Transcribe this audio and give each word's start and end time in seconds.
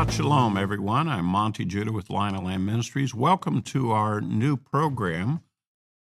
Shabbat 0.00 0.12
Shalom, 0.12 0.56
everyone. 0.56 1.08
I'm 1.10 1.26
Monte 1.26 1.66
Judah 1.66 1.92
with 1.92 2.08
Lion 2.08 2.34
of 2.34 2.44
Lamb 2.44 2.64
Ministries. 2.64 3.14
Welcome 3.14 3.60
to 3.64 3.90
our 3.92 4.22
new 4.22 4.56
program 4.56 5.42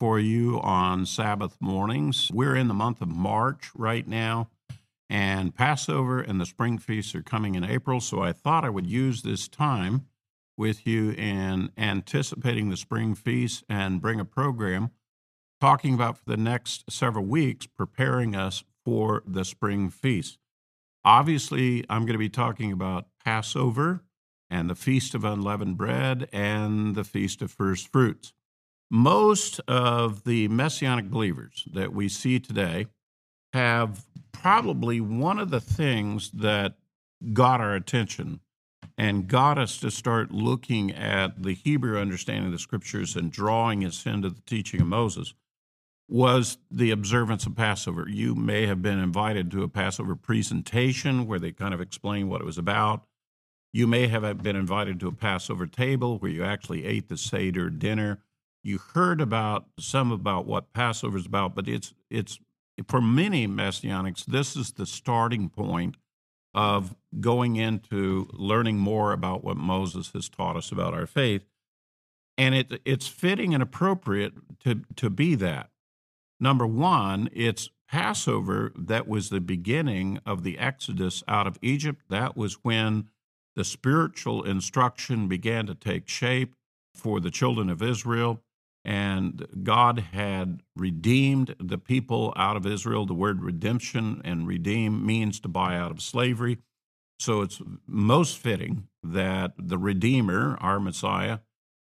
for 0.01 0.19
you 0.19 0.61
on 0.61 1.07
Sabbath 1.07 1.57
mornings. 1.61 2.29
We're 2.35 2.57
in 2.57 2.67
the 2.67 2.75
month 2.75 3.01
of 3.01 3.07
March 3.07 3.71
right 3.77 4.05
now, 4.05 4.49
and 5.09 5.55
Passover 5.55 6.21
and 6.21 6.41
the 6.41 6.47
spring 6.47 6.79
feasts 6.79 7.15
are 7.15 7.23
coming 7.23 7.55
in 7.55 7.63
April, 7.63 8.01
so 8.01 8.21
I 8.21 8.33
thought 8.33 8.65
I 8.65 8.71
would 8.71 8.89
use 8.89 9.23
this 9.23 9.47
time 9.47 10.09
with 10.57 10.85
you 10.85 11.13
in 11.13 11.71
anticipating 11.79 12.71
the 12.71 12.77
spring 12.77 13.15
feasts 13.15 13.63
and 13.69 14.01
bring 14.01 14.19
a 14.19 14.25
program 14.25 14.91
talking 15.61 15.95
about 15.95 16.19
for 16.19 16.25
the 16.27 16.37
next 16.37 16.91
several 16.91 17.25
weeks 17.25 17.67
preparing 17.67 18.35
us 18.35 18.65
for 18.85 19.23
the 19.25 19.45
spring 19.45 19.91
feast. 19.91 20.39
Obviously, 21.05 21.85
I'm 21.89 22.03
going 22.03 22.15
to 22.15 22.19
be 22.19 22.29
talking 22.29 22.73
about 22.73 23.07
Passover 23.27 24.03
and 24.49 24.71
the 24.71 24.77
Feast 24.77 25.13
of 25.13 25.25
Unleavened 25.25 25.77
Bread 25.77 26.29
and 26.33 26.95
the 26.95 27.03
Feast 27.03 27.43
of 27.43 27.51
First 27.51 27.89
Fruits. 27.89 28.33
Most 28.89 29.59
of 29.67 30.23
the 30.23 30.47
Messianic 30.47 31.11
believers 31.11 31.65
that 31.73 31.93
we 31.93 32.09
see 32.09 32.39
today 32.39 32.87
have 33.53 34.07
probably 34.31 35.01
one 35.01 35.41
of 35.41 35.51
the 35.51 35.61
things 35.61 36.31
that 36.35 36.77
got 37.33 37.61
our 37.61 37.75
attention 37.75 38.39
and 38.97 39.27
got 39.27 39.59
us 39.59 39.79
to 39.79 39.91
start 39.91 40.31
looking 40.31 40.93
at 40.93 41.43
the 41.43 41.55
Hebrew 41.55 41.99
understanding 41.99 42.47
of 42.47 42.53
the 42.53 42.61
scriptures 42.61 43.17
and 43.17 43.33
drawing 43.33 43.85
us 43.85 44.07
into 44.07 44.31
the 44.31 44.43
teaching 44.43 44.81
of 44.81 44.87
Moses 44.87 45.35
was 46.09 46.59
the 46.71 46.93
observance 46.93 47.45
of 47.45 47.57
Passover. 47.57 48.07
You 48.09 48.37
may 48.37 48.67
have 48.67 48.83
been 48.83 49.01
invited 49.01 49.51
to 49.51 49.65
a 49.65 49.69
Passover 49.69 50.15
presentation 50.15 51.27
where 51.27 51.41
they 51.41 51.51
kind 51.51 51.75
of 51.75 51.81
explain 51.81 52.29
what 52.29 52.41
it 52.41 52.45
was 52.45 52.59
about. 52.59 53.03
You 53.77 53.87
may 53.87 54.07
have 54.09 54.43
been 54.43 54.57
invited 54.57 54.99
to 55.01 55.09
a 55.09 55.13
Passover 55.13 55.67
table 55.67 56.17
where 56.17 56.31
you 56.31 56.43
actually 56.43 56.87
ate 56.87 57.11
the 57.11 57.19
Seder 57.19 57.69
dinner. 57.69 58.21
You 58.63 58.79
heard 58.79 59.21
about 59.21 59.67
some 59.79 60.11
about 60.11 60.47
what 60.47 60.73
Passover 60.73 61.19
is 61.19 61.27
about, 61.27 61.55
but 61.55 61.69
it's 61.69 61.93
it's 62.09 62.41
for 62.89 63.03
many 63.03 63.47
messianics, 63.47 64.25
this 64.25 64.57
is 64.57 64.73
the 64.73 64.87
starting 64.87 65.51
point 65.51 65.99
of 66.55 66.97
going 67.21 67.57
into 67.57 68.31
learning 68.33 68.79
more 68.79 69.13
about 69.13 69.45
what 69.45 69.59
Moses 69.59 70.11
has 70.15 70.31
taught 70.31 70.57
us 70.57 70.73
about 70.73 70.95
our 70.95 71.07
faith. 71.07 71.45
And 72.39 72.55
it, 72.55 72.81
it's 72.87 73.09
fitting 73.09 73.53
and 73.53 73.63
appropriate 73.63 74.33
to, 74.61 74.85
to 74.97 75.11
be 75.11 75.35
that. 75.35 75.69
Number 76.41 76.67
one, 76.67 77.29
it's 77.31 77.69
Passover 77.91 78.73
that 78.75 79.07
was 79.07 79.29
the 79.29 79.41
beginning 79.41 80.19
of 80.25 80.45
the 80.45 80.59
Exodus 80.59 81.23
out 81.29 81.47
of 81.47 81.59
Egypt. 81.61 82.05
That 82.09 82.39
was 82.39 82.65
when 82.65 83.09
the 83.57 83.65
spiritual 83.65 84.45
instruction 84.45 85.27
began 85.27 85.67
to 85.67 85.75
take 85.75 86.09
shape 86.09 86.55
for 86.95 87.21
the 87.21 87.31
children 87.31 87.69
of 87.69 87.83
Israel. 87.83 88.43
And 88.85 89.47
God 89.65 89.99
had 90.13 90.63
redeemed 90.77 91.57
the 91.59 91.79
people 91.79 92.33
out 92.37 92.57
of 92.57 92.67
Israel. 92.67 93.05
The 93.05 93.15
word 93.15 93.43
redemption 93.43 94.23
and 94.25 94.47
redeem 94.47 95.05
means 95.05 95.41
to 95.41 95.49
buy 95.49 95.77
out 95.77 95.91
of 95.91 96.01
slavery. 96.01 96.59
So 97.19 97.41
it's 97.41 97.61
most 97.87 98.39
fitting 98.39 98.87
that 99.03 99.55
the 99.59 99.79
Redeemer, 99.79 100.57
our 100.61 100.79
Messiah, 100.79 101.39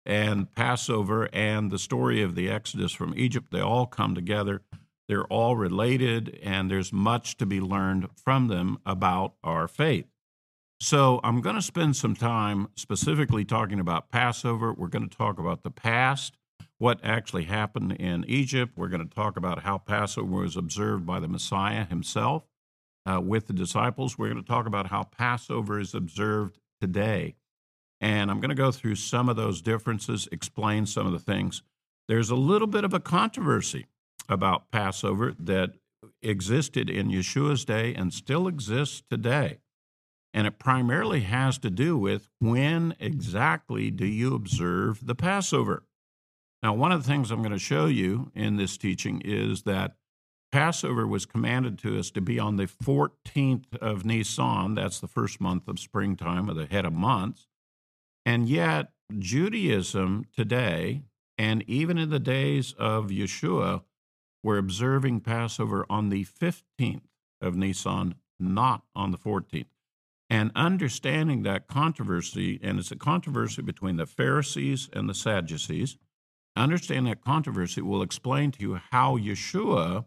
and 0.06 0.54
Passover 0.54 1.28
and 1.34 1.72
the 1.72 1.80
story 1.80 2.22
of 2.22 2.36
the 2.36 2.50
Exodus 2.50 2.94
from 2.94 3.14
Egypt, 3.18 3.48
they 3.52 3.60
all 3.60 3.88
come 3.88 4.14
together. 4.14 4.62
They're 5.08 5.26
all 5.26 5.56
related, 5.56 6.40
and 6.42 6.70
there's 6.70 6.94
much 6.94 7.38
to 7.38 7.46
be 7.46 7.60
learned 7.60 8.08
from 8.16 8.48
them 8.48 8.78
about 8.86 9.34
our 9.44 9.68
faith. 9.68 10.06
So, 10.82 11.22
I'm 11.24 11.42
going 11.42 11.56
to 11.56 11.62
spend 11.62 11.96
some 11.96 12.16
time 12.16 12.68
specifically 12.76 13.46
talking 13.46 13.80
about 13.80 14.12
Passover. 14.12 14.74
We're 14.74 14.90
going 14.90 15.08
to 15.08 15.18
talk 15.18 15.40
about 15.40 15.64
the 15.64 15.72
past, 15.72 16.38
what 16.78 17.00
actually 17.02 17.46
happened 17.46 17.94
in 17.94 18.26
Egypt. 18.28 18.74
We're 18.76 18.90
going 18.90 19.08
to 19.08 19.16
talk 19.16 19.38
about 19.38 19.64
how 19.64 19.78
Passover 19.78 20.42
was 20.42 20.58
observed 20.58 21.06
by 21.06 21.20
the 21.20 21.30
Messiah 21.30 21.86
himself 21.86 22.44
uh, 23.06 23.22
with 23.22 23.48
the 23.48 23.54
disciples. 23.54 24.18
We're 24.18 24.30
going 24.30 24.44
to 24.44 24.48
talk 24.48 24.66
about 24.66 24.88
how 24.88 25.04
Passover 25.04 25.80
is 25.80 25.94
observed 25.94 26.60
today. 26.82 27.36
And 28.02 28.30
I'm 28.30 28.40
going 28.40 28.50
to 28.50 28.56
go 28.56 28.72
through 28.72 28.96
some 28.96 29.30
of 29.30 29.38
those 29.38 29.62
differences, 29.62 30.28
explain 30.32 30.86
some 30.86 31.08
of 31.08 31.14
the 31.14 31.20
things. 31.20 31.64
There's 32.08 32.30
a 32.30 32.36
little 32.36 32.68
bit 32.68 32.84
of 32.84 32.94
a 32.94 33.00
controversy 33.00 33.88
about 34.28 34.72
Passover 34.72 35.34
that 35.40 35.74
existed 36.22 36.90
in 36.90 37.10
Yeshua's 37.10 37.66
day 37.66 37.96
and 37.96 38.14
still 38.14 38.48
exists 38.48 39.02
today. 39.10 39.60
And 40.36 40.46
it 40.46 40.60
primarily 40.60 41.22
has 41.22 41.58
to 41.60 41.70
do 41.70 41.98
with 41.98 42.28
when 42.40 42.94
exactly 43.00 43.90
do 43.90 44.06
you 44.06 44.36
observe 44.36 45.08
the 45.08 45.16
Passover? 45.16 45.86
Now, 46.62 46.74
one 46.74 46.92
of 46.92 47.02
the 47.02 47.08
things 47.08 47.32
I'm 47.32 47.40
going 47.40 47.54
to 47.54 47.58
show 47.58 47.86
you 47.86 48.34
in 48.36 48.58
this 48.58 48.78
teaching 48.78 49.22
is 49.24 49.64
that 49.64 49.96
Passover 50.52 51.08
was 51.08 51.26
commanded 51.26 51.80
to 51.80 51.98
us 51.98 52.12
to 52.12 52.20
be 52.20 52.38
on 52.38 52.58
the 52.58 52.66
14th 52.66 53.78
of 53.78 54.04
Nisan. 54.04 54.76
That's 54.76 55.00
the 55.00 55.08
first 55.08 55.40
month 55.40 55.70
of 55.70 55.80
springtime, 55.80 56.50
or 56.50 56.54
the 56.54 56.66
head 56.66 56.86
of 56.86 56.92
months. 56.92 57.48
And 58.26 58.50
yet, 58.50 58.92
Judaism 59.18 60.26
today, 60.36 61.04
and 61.38 61.64
even 61.66 61.98
in 61.98 62.10
the 62.10 62.20
days 62.20 62.76
of 62.78 63.08
Yeshua, 63.08 63.84
we're 64.44 64.58
observing 64.58 65.22
Passover 65.22 65.86
on 65.90 66.10
the 66.10 66.26
15th 66.26 67.08
of 67.40 67.56
Nisan, 67.56 68.16
not 68.38 68.84
on 68.94 69.12
the 69.12 69.18
14th. 69.18 69.68
And 70.30 70.52
understanding 70.56 71.44
that 71.44 71.68
controversy, 71.68 72.60
and 72.64 72.80
it's 72.80 72.92
a 72.92 72.96
controversy 72.96 73.62
between 73.62 73.98
the 73.98 74.08
Pharisees 74.08 74.90
and 74.92 75.08
the 75.08 75.14
Sadducees, 75.14 75.98
understand 76.56 77.08
that 77.08 77.22
controversy 77.22 77.82
will 77.82 78.02
explain 78.02 78.52
to 78.52 78.62
you 78.62 78.80
how 78.92 79.18
Yeshua 79.18 80.06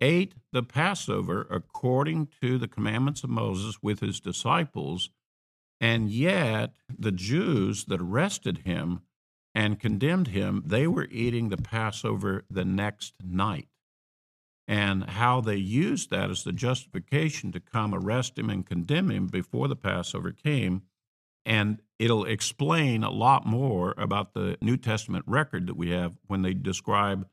ate 0.00 0.34
the 0.52 0.62
Passover 0.62 1.46
according 1.50 2.28
to 2.40 2.58
the 2.58 2.68
commandments 2.68 3.24
of 3.24 3.30
Moses 3.30 3.76
with 3.82 4.00
his 4.00 4.20
disciples 4.20 5.10
and 5.80 6.10
yet, 6.10 6.74
the 6.98 7.12
Jews 7.12 7.84
that 7.86 8.00
arrested 8.00 8.58
him 8.58 9.02
and 9.54 9.80
condemned 9.80 10.28
him, 10.28 10.62
they 10.66 10.86
were 10.86 11.08
eating 11.10 11.48
the 11.48 11.56
Passover 11.56 12.44
the 12.50 12.64
next 12.64 13.14
night. 13.22 13.68
And 14.68 15.04
how 15.04 15.40
they 15.40 15.56
used 15.56 16.10
that 16.10 16.28
as 16.28 16.42
the 16.42 16.52
justification 16.52 17.52
to 17.52 17.60
come 17.60 17.94
arrest 17.94 18.36
him 18.36 18.50
and 18.50 18.66
condemn 18.66 19.10
him 19.10 19.28
before 19.28 19.68
the 19.68 19.76
Passover 19.76 20.32
came. 20.32 20.82
And 21.44 21.80
it'll 22.00 22.24
explain 22.24 23.04
a 23.04 23.10
lot 23.10 23.46
more 23.46 23.94
about 23.96 24.34
the 24.34 24.58
New 24.60 24.76
Testament 24.76 25.24
record 25.28 25.68
that 25.68 25.76
we 25.76 25.90
have 25.90 26.14
when 26.26 26.42
they 26.42 26.52
describe 26.52 27.28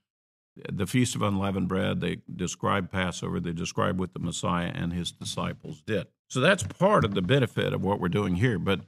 the 0.71 0.85
Feast 0.85 1.15
of 1.15 1.21
Unleavened 1.21 1.67
Bread, 1.67 1.99
they 2.01 2.17
describe 2.33 2.91
Passover, 2.91 3.39
they 3.39 3.53
describe 3.53 3.99
what 3.99 4.13
the 4.13 4.19
Messiah 4.19 4.71
and 4.73 4.93
his 4.93 5.11
disciples 5.11 5.81
did. 5.81 6.07
So 6.29 6.39
that's 6.39 6.63
part 6.63 7.05
of 7.05 7.15
the 7.15 7.21
benefit 7.21 7.73
of 7.73 7.83
what 7.83 7.99
we're 7.99 8.09
doing 8.09 8.35
here. 8.35 8.59
But 8.59 8.81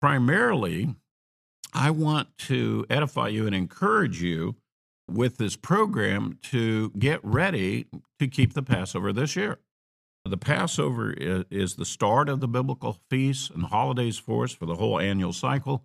primarily, 0.00 0.94
I 1.72 1.90
want 1.90 2.36
to 2.38 2.86
edify 2.90 3.28
you 3.28 3.46
and 3.46 3.54
encourage 3.54 4.20
you 4.20 4.56
with 5.10 5.38
this 5.38 5.56
program 5.56 6.38
to 6.42 6.90
get 6.98 7.20
ready 7.22 7.86
to 8.18 8.28
keep 8.28 8.54
the 8.54 8.62
Passover 8.62 9.12
this 9.12 9.36
year. 9.36 9.58
The 10.24 10.36
Passover 10.36 11.12
is 11.12 11.74
the 11.74 11.84
start 11.84 12.28
of 12.28 12.40
the 12.40 12.48
biblical 12.48 12.98
feasts 13.10 13.50
and 13.50 13.64
holidays 13.64 14.18
for 14.18 14.44
us 14.44 14.52
for 14.52 14.66
the 14.66 14.76
whole 14.76 15.00
annual 15.00 15.32
cycle, 15.32 15.84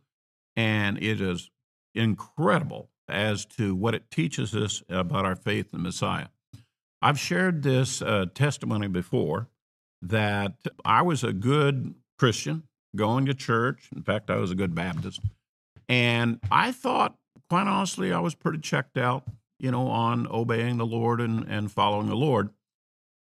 and 0.55 1.01
it 1.01 1.19
is 1.19 1.49
incredible 1.95 2.89
as 3.09 3.45
to 3.45 3.73
what 3.73 3.95
it 3.95 4.11
teaches 4.11 4.55
us 4.55 4.83
about 4.89 5.25
our 5.25 5.35
faith 5.35 5.73
in 5.73 5.81
Messiah. 5.81 6.27
I've 7.01 7.19
shared 7.19 7.63
this 7.63 8.01
uh, 8.01 8.25
testimony 8.33 8.87
before, 8.87 9.47
that 10.01 10.53
I 10.85 11.01
was 11.01 11.23
a 11.23 11.33
good 11.33 11.95
Christian 12.19 12.63
going 12.95 13.25
to 13.25 13.33
church. 13.33 13.89
In 13.95 14.03
fact, 14.03 14.29
I 14.29 14.35
was 14.35 14.51
a 14.51 14.55
good 14.55 14.75
Baptist. 14.75 15.21
And 15.89 16.39
I 16.51 16.71
thought, 16.71 17.15
quite 17.49 17.67
honestly, 17.67 18.11
I 18.11 18.19
was 18.19 18.35
pretty 18.35 18.59
checked 18.59 18.97
out, 18.97 19.23
you 19.59 19.71
know, 19.71 19.87
on 19.87 20.27
obeying 20.27 20.77
the 20.77 20.85
Lord 20.85 21.21
and, 21.21 21.45
and 21.47 21.71
following 21.71 22.07
the 22.07 22.15
Lord. 22.15 22.49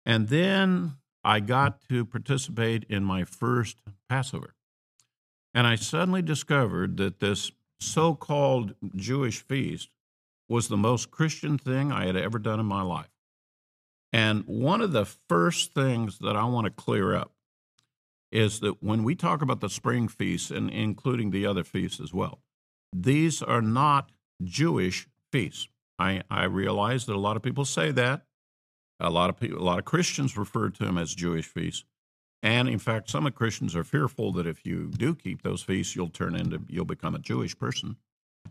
And 0.07 0.29
then 0.29 0.97
I 1.23 1.41
got 1.41 1.81
to 1.89 2.05
participate 2.05 2.85
in 2.89 3.05
my 3.05 3.25
first 3.25 3.79
Passover. 4.09 4.55
And 5.55 5.67
I 5.67 5.77
suddenly 5.77 6.23
discovered 6.23 6.97
that 6.99 7.21
this 7.21 7.51
so 7.81 8.15
called 8.15 8.75
Jewish 8.97 9.41
feast 9.41 9.89
was 10.49 10.69
the 10.69 10.77
most 10.77 11.11
Christian 11.11 11.59
thing 11.59 11.93
I 11.93 12.07
had 12.07 12.17
ever 12.17 12.39
done 12.39 12.61
in 12.61 12.67
my 12.67 12.83
life. 12.83 13.11
And 14.13 14.45
one 14.47 14.81
of 14.81 14.93
the 14.93 15.07
first 15.07 15.75
things 15.75 16.19
that 16.19 16.37
I 16.37 16.45
want 16.45 16.67
to 16.67 16.71
clear 16.71 17.15
up 17.15 17.33
is 18.31 18.61
that 18.61 18.83
when 18.83 19.05
we 19.05 19.15
talk 19.15 19.43
about 19.43 19.61
the 19.61 19.69
spring 19.69 20.09
feasts, 20.09 20.51
and 20.51 20.69
including 20.71 21.31
the 21.31 21.47
other 21.47 21.65
feasts 21.65 22.01
as 22.01 22.13
well, 22.13 22.41
these 22.93 23.43
are 23.43 23.63
not 23.63 24.11
Jewish 24.43 25.07
feasts. 25.33 25.69
I, 25.99 26.23
I 26.31 26.45
realize 26.45 27.07
that 27.07 27.17
a 27.17 27.21
lot 27.21 27.37
of 27.37 27.43
people 27.43 27.65
say 27.65 27.91
that. 27.93 28.23
A 29.01 29.11
lot 29.11 29.31
of 29.31 29.39
people, 29.39 29.59
a 29.59 29.65
lot 29.65 29.79
of 29.79 29.85
Christians 29.85 30.37
refer 30.37 30.71
to 30.71 30.85
them 30.85 30.99
as 30.99 31.15
Jewish 31.15 31.47
feasts. 31.47 31.85
And 32.43 32.69
in 32.69 32.79
fact, 32.79 33.11
some 33.11 33.31
Christians 33.33 33.75
are 33.75 33.85
fearful 33.85 34.33
that 34.33 34.47
if 34.47 34.67
you 34.67 34.89
do 34.89 35.15
keep 35.15 35.43
those 35.43 35.63
feasts, 35.63 35.97
you'll 35.97 36.11
turn 36.11 36.37
into, 36.37 36.61
you'll 36.69 36.85
become 36.85 37.15
a 37.15 37.19
Jewish 37.19 37.59
person. 37.59 37.97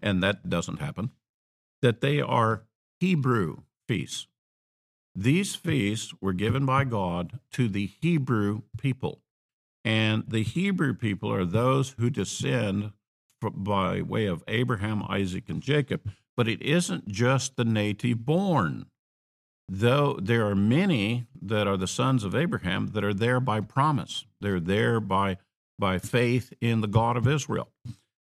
And 0.01 0.24
that 0.24 0.50
doesn't 0.50 0.81
happen. 0.81 1.12
That 1.81 2.01
they 2.01 2.19
are 2.19 2.63
Hebrew 3.00 3.57
feasts. 3.88 4.27
These 5.15 5.56
feasts 5.56 6.13
were 6.21 6.33
given 6.33 6.65
by 6.65 6.85
God 6.85 7.39
to 7.51 7.68
the 7.68 7.85
Hebrew 7.85 8.63
people. 8.77 9.21
And 9.85 10.24
the 10.27 10.44
Hebrew 10.44 10.94
people 10.94 11.31
are 11.31 11.45
those 11.45 11.95
who 12.00 12.09
descend 12.09 12.94
by 13.51 14.01
way 14.01 14.25
of 14.25 14.44
Abraham, 14.48 15.04
Isaac, 15.10 15.45
and 15.50 15.62
Jacob. 15.62 16.10
But 16.36 16.48
it 16.48 16.62
isn't 16.62 17.07
just 17.07 17.57
the 17.57 17.66
native 17.66 18.25
born 18.25 18.88
though 19.68 20.19
there 20.22 20.48
are 20.48 20.56
many 20.56 21.25
that 21.42 21.68
are 21.68 21.78
the 21.78 21.88
sons 21.88 22.24
of 22.24 22.36
Abraham 22.36 22.88
that 22.88 23.04
are 23.04 23.13
there 23.13 23.40
by 23.40 23.62
promise. 23.62 24.25
They're 24.42 24.60
there 24.60 25.00
by 25.00 25.38
by 25.80 25.98
faith 25.98 26.54
in 26.62 26.81
the 26.81 26.88
God 26.88 27.18
of 27.18 27.28
Israel. 27.28 27.69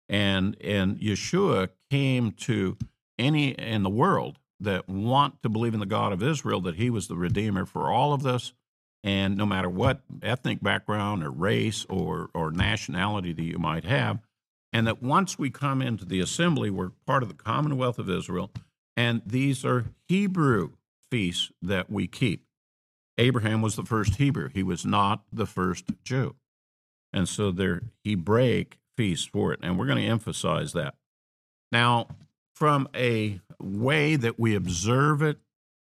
And 0.09 0.57
and 0.63 0.99
Yeshua 0.99 1.71
came 1.91 2.33
to 2.33 2.77
any 3.19 3.51
in 3.51 3.83
the 3.83 3.91
world 3.91 4.39
that 4.61 4.89
want 4.89 5.43
to 5.43 5.49
believe 5.49 5.75
in 5.75 5.81
the 5.81 5.87
God 5.87 6.13
of 6.13 6.23
Israel 6.23 6.61
that 6.63 6.77
he 6.77 6.91
was 6.91 7.09
the 7.09 7.17
redeemer 7.17 7.65
for 7.65 7.91
all 7.91 8.13
of 8.13 8.23
this 8.23 8.53
and 9.03 9.37
no 9.37 9.47
matter 9.47 9.71
what 9.71 10.03
ethnic 10.23 10.63
background 10.63 11.25
or 11.25 11.31
race 11.31 11.87
or 11.89 12.31
or 12.35 12.51
nationality 12.51 13.33
that 13.33 13.43
you 13.43 13.59
might 13.59 13.85
have 13.85 14.21
and 14.73 14.87
that 14.87 15.03
once 15.03 15.39
we 15.39 15.51
come 15.51 15.83
into 15.83 16.05
the 16.05 16.21
assembly 16.21 16.71
we're 16.71 16.91
part 17.07 17.23
of 17.23 17.29
the 17.29 17.35
commonwealth 17.35 17.99
of 17.99 18.09
Israel 18.09 18.51
and 18.97 19.23
these 19.25 19.65
are 19.65 19.87
Hebrew 20.09 20.71
feasts 21.11 21.51
that 21.63 21.91
we 21.91 22.07
keep. 22.07 22.45
Abraham 23.19 23.61
was 23.63 23.77
the 23.77 23.85
first 23.85 24.17
Hebrew, 24.17 24.49
he 24.49 24.63
was 24.63 24.85
not 24.85 25.25
the 25.33 25.47
first 25.47 25.85
Jew. 26.05 26.37
And 27.13 27.29
so 27.29 27.51
they're 27.51 27.83
Hebraic 28.05 28.79
feasts 28.97 29.27
for 29.27 29.53
it, 29.53 29.61
and 29.63 29.79
we're 29.79 29.87
going 29.87 29.99
to 29.99 30.05
emphasize 30.05 30.73
that. 30.75 30.95
Now, 31.73 32.09
from 32.55 32.89
a 32.95 33.41
way 33.61 34.17
that 34.17 34.39
we 34.39 34.55
observe 34.55 35.23
it, 35.23 35.39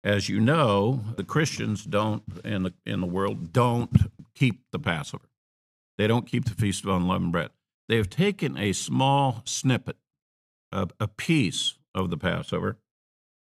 as 0.05 0.29
you 0.29 0.41
know, 0.41 1.01
the 1.17 1.25
Christians 1.25 1.85
don't 1.85 2.23
in 2.45 2.65
the 2.65 2.75
in 2.85 3.01
the 3.01 3.07
world 3.07 3.53
don't 3.53 3.91
keep 4.35 4.61
the 4.71 4.79
Passover. 4.79 5.29
They 5.99 6.07
don't 6.07 6.27
keep 6.27 6.45
the 6.45 6.55
Feast 6.55 6.85
of 6.85 6.91
Unleavened 6.91 7.33
Bread. 7.33 7.51
They 7.89 7.97
have 7.97 8.11
taken 8.11 8.57
a 8.57 8.73
small 8.73 9.43
snippet, 9.45 9.97
a, 10.73 10.89
a 10.99 11.09
piece 11.09 11.79
of 11.95 12.11
the 12.11 12.17
Passover, 12.17 12.79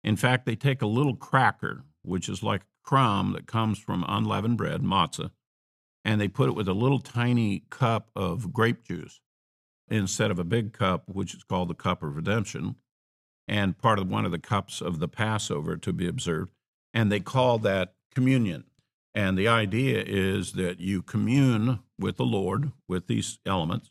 in 0.03 0.17
fact, 0.17 0.47
they 0.47 0.57
take 0.57 0.83
a 0.83 0.87
little 0.87 1.15
cracker, 1.15 1.85
which 2.03 2.29
is 2.29 2.43
like 2.43 2.63
a 2.63 2.65
crumb 2.83 3.33
that 3.33 3.47
comes 3.47 3.79
from 3.79 4.05
unleavened 4.09 4.57
bread, 4.57 4.83
matzah, 4.83 5.31
and 6.05 6.21
they 6.21 6.29
put 6.29 6.49
it 6.49 6.55
with 6.55 6.69
a 6.69 6.75
little 6.75 7.01
tiny 7.01 7.65
cup 7.71 8.11
of 8.17 8.53
grape 8.53 8.85
juice 8.85 9.21
instead 9.89 10.31
of 10.31 10.39
a 10.39 10.45
big 10.45 10.73
cup, 10.73 11.05
which 11.07 11.35
is 11.35 11.43
called 11.43 11.69
the 11.69 11.75
cup 11.75 12.03
of 12.03 12.17
redemption, 12.17 12.77
and 13.47 13.77
part 13.77 13.99
of 13.99 14.09
one 14.09 14.25
of 14.25 14.31
the 14.31 14.39
cups 14.39 14.81
of 14.81 15.01
the 15.01 15.09
Passover 15.09 15.77
to 15.77 15.93
be 15.93 16.07
observed. 16.07 16.53
And 16.95 17.11
they 17.11 17.21
call 17.21 17.59
that 17.59 17.95
communion. 18.15 18.65
And 19.15 19.37
the 19.37 19.49
idea 19.49 20.03
is 20.07 20.53
that 20.53 20.81
you 20.81 21.03
commune 21.03 21.81
with 21.99 22.17
the 22.17 22.25
Lord 22.25 22.73
with 22.89 23.09
these 23.09 23.41
elements, 23.45 23.91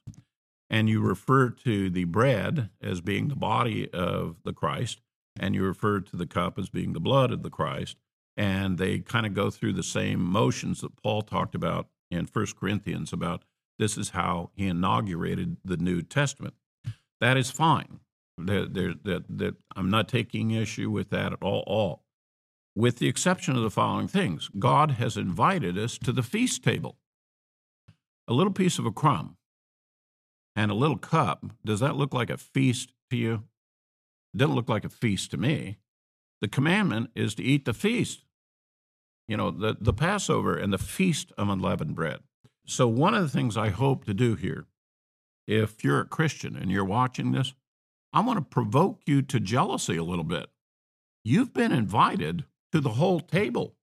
and 0.70 0.88
you 0.88 1.02
refer 1.02 1.50
to 1.50 1.90
the 1.90 2.04
bread 2.04 2.70
as 2.82 3.02
being 3.02 3.28
the 3.28 3.36
body 3.36 3.92
of 3.92 4.38
the 4.44 4.54
Christ, 4.54 5.02
and 5.40 5.56
you 5.56 5.64
refer 5.64 6.00
to 6.00 6.16
the 6.16 6.28
cup 6.28 6.60
as 6.60 6.70
being 6.70 6.94
the 6.94 7.00
blood 7.00 7.32
of 7.32 7.44
the 7.44 7.50
Christ. 7.50 7.98
And 8.38 8.78
they 8.78 9.00
kind 9.00 9.26
of 9.26 9.34
go 9.34 9.50
through 9.50 9.74
the 9.74 9.84
same 9.84 10.22
motions 10.22 10.82
that 10.82 10.96
Paul 10.96 11.24
talked 11.24 11.56
about 11.56 11.88
in 12.12 12.26
First 12.26 12.56
Corinthians 12.56 13.12
about 13.12 13.44
this 13.78 13.98
is 13.98 14.10
how 14.10 14.52
he 14.54 14.68
inaugurated 14.68 15.58
the 15.64 15.78
New 15.78 16.02
Testament. 16.02 16.54
That 17.20 17.38
is 17.38 17.50
fine. 17.50 18.00
That, 18.38 19.56
I'm 19.76 19.90
not 19.90 20.08
taking 20.08 20.52
issue 20.52 20.90
with 20.90 21.10
that 21.10 21.34
at 21.34 21.44
all, 21.44 21.64
all. 21.68 22.04
With 22.76 22.98
the 22.98 23.08
exception 23.08 23.58
of 23.58 23.64
the 23.64 23.70
following 23.70 24.08
things 24.08 24.50
God 24.58 24.92
has 24.92 25.18
invited 25.18 25.78
us 25.78 25.98
to 26.00 26.12
the 26.12 26.24
feast 26.24 26.64
table. 26.64 26.98
A 28.28 28.34
little 28.34 28.54
piece 28.54 28.80
of 28.80 28.86
a 28.86 28.92
crumb 28.92 29.38
and 30.56 30.72
a 30.72 30.76
little 30.76 30.98
cup, 30.98 31.46
does 31.64 31.80
that 31.80 31.96
look 31.96 32.14
like 32.14 32.30
a 32.30 32.38
feast 32.38 32.94
to 33.10 33.18
you? 33.18 33.44
It 34.34 34.38
didn't 34.38 34.56
look 34.56 34.70
like 34.70 34.86
a 34.86 34.90
feast 34.90 35.32
to 35.32 35.38
me. 35.38 35.78
The 36.42 36.48
commandment 36.48 37.12
is 37.16 37.36
to 37.36 37.44
eat 37.44 37.66
the 37.66 37.74
feast, 37.74 38.24
you 39.28 39.36
know, 39.36 39.52
the, 39.52 39.76
the 39.80 39.94
Passover 39.94 40.56
and 40.56 40.72
the 40.72 40.78
feast 40.78 41.32
of 41.38 41.50
unleavened 41.50 41.96
bread. 41.96 42.20
So, 42.66 42.88
one 42.88 43.14
of 43.14 43.24
the 43.24 43.30
things 43.30 43.58
I 43.58 43.70
hope 43.70 44.06
to 44.06 44.14
do 44.14 44.36
here, 44.36 44.68
if 45.48 45.84
you're 45.84 46.02
a 46.02 46.06
Christian 46.06 46.56
and 46.56 46.72
you're 46.72 46.86
watching 46.86 47.32
this, 47.32 47.54
I 48.14 48.22
want 48.22 48.38
to 48.38 48.46
provoke 48.46 49.02
you 49.06 49.22
to 49.24 49.40
jealousy 49.40 49.98
a 49.98 50.04
little 50.04 50.24
bit. 50.24 50.48
You've 51.24 51.54
been 51.54 51.72
invited 51.72 52.46
to 52.72 52.80
the 52.80 52.92
whole 52.92 53.20
table 53.20 53.76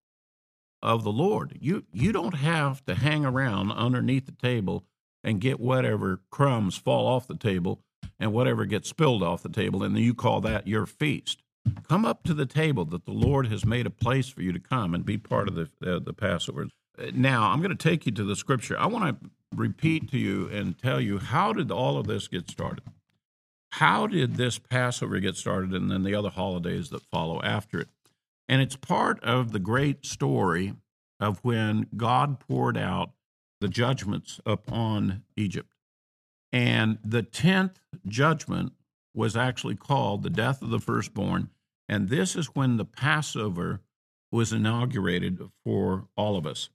of 0.82 1.04
the 1.04 1.12
Lord. 1.12 1.58
You, 1.60 1.84
you 1.92 2.12
don't 2.12 2.34
have 2.34 2.84
to 2.86 2.94
hang 2.94 3.24
around 3.24 3.72
underneath 3.72 4.26
the 4.26 4.32
table 4.32 4.84
and 5.26 5.40
get 5.40 5.58
whatever 5.58 6.20
crumbs 6.30 6.78
fall 6.78 7.08
off 7.08 7.26
the 7.26 7.36
table 7.36 7.82
and 8.18 8.32
whatever 8.32 8.64
gets 8.64 8.88
spilled 8.88 9.24
off 9.24 9.42
the 9.42 9.48
table, 9.48 9.82
and 9.82 9.98
you 9.98 10.14
call 10.14 10.40
that 10.40 10.68
your 10.68 10.86
feast. 10.86 11.42
Come 11.88 12.04
up 12.06 12.22
to 12.22 12.32
the 12.32 12.46
table 12.46 12.84
that 12.86 13.04
the 13.04 13.12
Lord 13.12 13.48
has 13.48 13.64
made 13.64 13.86
a 13.86 13.90
place 13.90 14.28
for 14.28 14.40
you 14.40 14.52
to 14.52 14.60
come 14.60 14.94
and 14.94 15.04
be 15.04 15.18
part 15.18 15.48
of 15.48 15.56
the, 15.56 15.68
uh, 15.84 15.98
the 15.98 16.12
Passover. 16.12 16.68
Now, 17.12 17.50
I'm 17.50 17.58
going 17.58 17.76
to 17.76 17.88
take 17.88 18.06
you 18.06 18.12
to 18.12 18.22
the 18.22 18.36
scripture. 18.36 18.78
I 18.78 18.86
want 18.86 19.20
to 19.20 19.30
repeat 19.54 20.10
to 20.12 20.18
you 20.18 20.48
and 20.48 20.78
tell 20.78 21.00
you 21.00 21.18
how 21.18 21.52
did 21.52 21.72
all 21.72 21.98
of 21.98 22.06
this 22.06 22.28
get 22.28 22.48
started? 22.48 22.84
How 23.72 24.06
did 24.06 24.36
this 24.36 24.60
Passover 24.60 25.18
get 25.18 25.36
started 25.36 25.72
and 25.72 25.90
then 25.90 26.04
the 26.04 26.14
other 26.14 26.30
holidays 26.30 26.90
that 26.90 27.02
follow 27.02 27.42
after 27.42 27.80
it? 27.80 27.88
And 28.48 28.62
it's 28.62 28.76
part 28.76 29.22
of 29.24 29.50
the 29.50 29.58
great 29.58 30.06
story 30.06 30.74
of 31.18 31.40
when 31.42 31.88
God 31.96 32.38
poured 32.38 32.78
out 32.78 33.10
the 33.60 33.68
judgments 33.68 34.40
upon 34.44 35.22
Egypt. 35.36 35.72
And 36.52 36.98
the 37.04 37.22
10th 37.22 37.76
judgment 38.06 38.72
was 39.14 39.36
actually 39.36 39.76
called 39.76 40.22
the 40.22 40.30
death 40.30 40.62
of 40.62 40.70
the 40.70 40.78
firstborn. 40.78 41.50
And 41.88 42.08
this 42.08 42.36
is 42.36 42.54
when 42.54 42.76
the 42.76 42.84
Passover 42.84 43.80
was 44.30 44.52
inaugurated 44.52 45.40
for 45.64 46.08
all 46.16 46.36
of 46.36 46.46
us. 46.46 46.68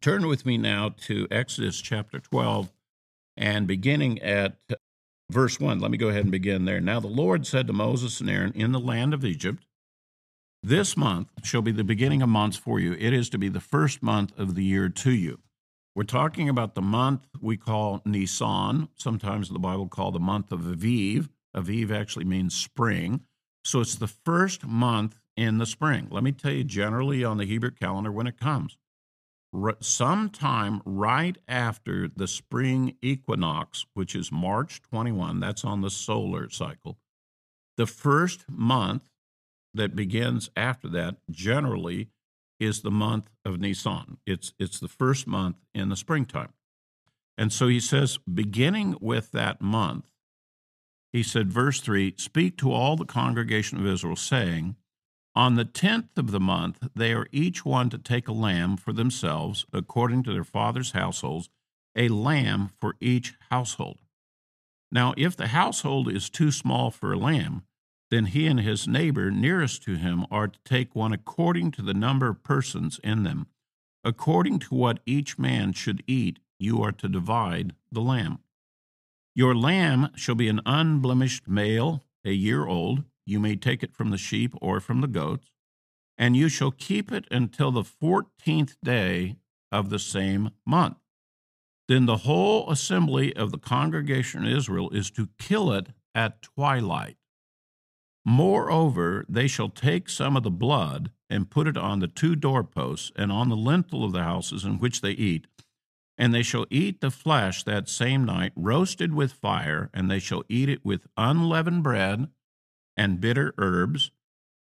Turn 0.00 0.26
with 0.26 0.46
me 0.46 0.58
now 0.58 0.90
to 1.02 1.26
Exodus 1.30 1.80
chapter 1.80 2.18
12 2.18 2.72
and 3.36 3.66
beginning 3.66 4.20
at 4.20 4.56
verse 5.30 5.60
1. 5.60 5.80
Let 5.80 5.90
me 5.90 5.98
go 5.98 6.08
ahead 6.08 6.22
and 6.22 6.30
begin 6.30 6.64
there. 6.64 6.80
Now 6.80 7.00
the 7.00 7.08
Lord 7.08 7.46
said 7.46 7.66
to 7.66 7.72
Moses 7.72 8.20
and 8.20 8.30
Aaron 8.30 8.52
in 8.54 8.72
the 8.72 8.80
land 8.80 9.14
of 9.14 9.24
Egypt, 9.24 9.64
This 10.62 10.96
month 10.96 11.28
shall 11.42 11.62
be 11.62 11.72
the 11.72 11.84
beginning 11.84 12.22
of 12.22 12.28
months 12.28 12.56
for 12.56 12.80
you. 12.80 12.92
It 12.92 13.12
is 13.12 13.28
to 13.30 13.38
be 13.38 13.48
the 13.48 13.60
first 13.60 14.02
month 14.02 14.36
of 14.38 14.54
the 14.54 14.64
year 14.64 14.88
to 14.88 15.10
you. 15.10 15.38
We're 15.98 16.04
talking 16.04 16.48
about 16.48 16.76
the 16.76 16.80
month 16.80 17.26
we 17.40 17.56
call 17.56 18.02
Nisan, 18.04 18.88
sometimes 18.94 19.48
the 19.48 19.58
Bible 19.58 19.88
called 19.88 20.14
the 20.14 20.20
month 20.20 20.52
of 20.52 20.60
Aviv. 20.60 21.28
Aviv 21.56 21.90
actually 21.90 22.24
means 22.24 22.54
spring. 22.54 23.22
So 23.64 23.80
it's 23.80 23.96
the 23.96 24.06
first 24.06 24.64
month 24.64 25.18
in 25.36 25.58
the 25.58 25.66
spring. 25.66 26.06
Let 26.08 26.22
me 26.22 26.30
tell 26.30 26.52
you 26.52 26.62
generally 26.62 27.24
on 27.24 27.36
the 27.36 27.46
Hebrew 27.46 27.72
calendar 27.72 28.12
when 28.12 28.28
it 28.28 28.38
comes. 28.38 28.76
Sometime 29.80 30.82
right 30.84 31.36
after 31.48 32.06
the 32.06 32.28
spring 32.28 32.94
equinox, 33.02 33.84
which 33.94 34.14
is 34.14 34.30
March 34.30 34.80
21, 34.82 35.40
that's 35.40 35.64
on 35.64 35.80
the 35.80 35.90
solar 35.90 36.48
cycle. 36.48 36.96
The 37.76 37.86
first 37.86 38.44
month 38.48 39.10
that 39.74 39.96
begins 39.96 40.48
after 40.56 40.86
that 40.90 41.16
generally 41.28 42.10
is 42.60 42.80
the 42.80 42.90
month 42.90 43.30
of 43.44 43.60
Nisan. 43.60 44.18
It's, 44.26 44.52
it's 44.58 44.80
the 44.80 44.88
first 44.88 45.26
month 45.26 45.56
in 45.74 45.88
the 45.88 45.96
springtime. 45.96 46.52
And 47.36 47.52
so 47.52 47.68
he 47.68 47.80
says, 47.80 48.18
beginning 48.18 48.96
with 49.00 49.30
that 49.32 49.60
month, 49.60 50.06
he 51.12 51.22
said, 51.22 51.52
verse 51.52 51.80
3 51.80 52.14
Speak 52.18 52.58
to 52.58 52.72
all 52.72 52.96
the 52.96 53.04
congregation 53.04 53.78
of 53.78 53.86
Israel, 53.86 54.16
saying, 54.16 54.76
On 55.34 55.54
the 55.54 55.64
tenth 55.64 56.18
of 56.18 56.32
the 56.32 56.40
month, 56.40 56.88
they 56.94 57.12
are 57.12 57.28
each 57.32 57.64
one 57.64 57.90
to 57.90 57.98
take 57.98 58.28
a 58.28 58.32
lamb 58.32 58.76
for 58.76 58.92
themselves, 58.92 59.64
according 59.72 60.24
to 60.24 60.32
their 60.32 60.44
father's 60.44 60.92
households, 60.92 61.48
a 61.96 62.08
lamb 62.08 62.70
for 62.80 62.96
each 63.00 63.34
household. 63.50 63.98
Now, 64.90 65.14
if 65.16 65.36
the 65.36 65.48
household 65.48 66.10
is 66.10 66.30
too 66.30 66.50
small 66.50 66.90
for 66.90 67.12
a 67.12 67.18
lamb, 67.18 67.64
then 68.10 68.26
he 68.26 68.46
and 68.46 68.60
his 68.60 68.88
neighbor 68.88 69.30
nearest 69.30 69.82
to 69.82 69.96
him 69.96 70.24
are 70.30 70.48
to 70.48 70.58
take 70.64 70.94
one 70.94 71.12
according 71.12 71.70
to 71.72 71.82
the 71.82 71.94
number 71.94 72.28
of 72.28 72.42
persons 72.42 72.98
in 73.04 73.22
them. 73.22 73.46
According 74.02 74.60
to 74.60 74.74
what 74.74 75.00
each 75.04 75.38
man 75.38 75.72
should 75.72 76.02
eat, 76.06 76.38
you 76.58 76.82
are 76.82 76.92
to 76.92 77.08
divide 77.08 77.74
the 77.92 78.00
lamb. 78.00 78.38
Your 79.34 79.54
lamb 79.54 80.10
shall 80.16 80.34
be 80.34 80.48
an 80.48 80.60
unblemished 80.64 81.46
male, 81.46 82.02
a 82.24 82.32
year 82.32 82.66
old. 82.66 83.04
You 83.26 83.38
may 83.38 83.56
take 83.56 83.82
it 83.82 83.94
from 83.94 84.10
the 84.10 84.16
sheep 84.16 84.54
or 84.62 84.80
from 84.80 85.02
the 85.02 85.06
goats, 85.06 85.50
and 86.16 86.34
you 86.34 86.48
shall 86.48 86.70
keep 86.70 87.12
it 87.12 87.26
until 87.30 87.70
the 87.70 87.84
fourteenth 87.84 88.76
day 88.82 89.36
of 89.70 89.90
the 89.90 89.98
same 89.98 90.50
month. 90.64 90.96
Then 91.88 92.06
the 92.06 92.18
whole 92.18 92.70
assembly 92.70 93.36
of 93.36 93.52
the 93.52 93.58
congregation 93.58 94.46
of 94.46 94.52
Israel 94.52 94.88
is 94.90 95.10
to 95.12 95.28
kill 95.38 95.72
it 95.72 95.88
at 96.14 96.40
twilight. 96.40 97.17
Moreover, 98.28 99.24
they 99.26 99.46
shall 99.48 99.70
take 99.70 100.10
some 100.10 100.36
of 100.36 100.42
the 100.42 100.50
blood 100.50 101.12
and 101.30 101.48
put 101.48 101.66
it 101.66 101.78
on 101.78 102.00
the 102.00 102.06
two 102.06 102.36
doorposts 102.36 103.10
and 103.16 103.32
on 103.32 103.48
the 103.48 103.56
lintel 103.56 104.04
of 104.04 104.12
the 104.12 104.22
houses 104.22 104.66
in 104.66 104.78
which 104.78 105.00
they 105.00 105.12
eat. 105.12 105.46
And 106.18 106.34
they 106.34 106.42
shall 106.42 106.66
eat 106.68 107.00
the 107.00 107.10
flesh 107.10 107.62
that 107.62 107.88
same 107.88 108.26
night, 108.26 108.52
roasted 108.54 109.14
with 109.14 109.32
fire, 109.32 109.88
and 109.94 110.10
they 110.10 110.18
shall 110.18 110.44
eat 110.46 110.68
it 110.68 110.84
with 110.84 111.06
unleavened 111.16 111.82
bread 111.82 112.28
and 112.98 113.18
bitter 113.18 113.54
herbs. 113.56 114.10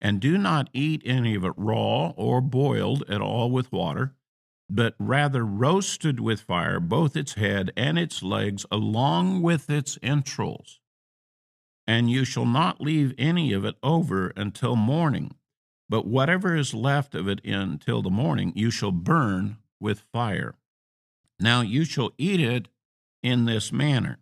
And 0.01 0.19
do 0.19 0.37
not 0.37 0.69
eat 0.73 1.01
any 1.05 1.33
of 1.33 1.45
it 1.45 1.53
raw 1.55 2.09
or 2.17 2.41
boiled 2.41 3.09
at 3.09 3.21
all 3.21 3.49
with 3.49 3.71
water, 3.71 4.13
but 4.69 4.93
rather 4.99 5.45
roasted 5.45 6.19
with 6.19 6.41
fire, 6.41 6.81
both 6.81 7.15
its 7.15 7.35
head 7.35 7.71
and 7.77 7.97
its 7.97 8.21
legs, 8.21 8.65
along 8.69 9.41
with 9.41 9.69
its 9.69 9.97
entrails 10.03 10.81
and 11.85 12.09
you 12.09 12.25
shall 12.25 12.45
not 12.45 12.81
leave 12.81 13.13
any 13.17 13.53
of 13.53 13.65
it 13.65 13.75
over 13.83 14.33
until 14.35 14.75
morning. 14.75 15.35
But 15.89 16.07
whatever 16.07 16.55
is 16.55 16.73
left 16.73 17.13
of 17.13 17.27
it 17.27 17.43
until 17.45 18.01
the 18.01 18.09
morning, 18.09 18.53
you 18.55 18.71
shall 18.71 18.91
burn 18.91 19.57
with 19.79 20.05
fire. 20.11 20.55
Now 21.39 21.61
you 21.61 21.83
shall 21.83 22.11
eat 22.17 22.39
it 22.39 22.69
in 23.21 23.45
this 23.45 23.71
manner 23.71 24.19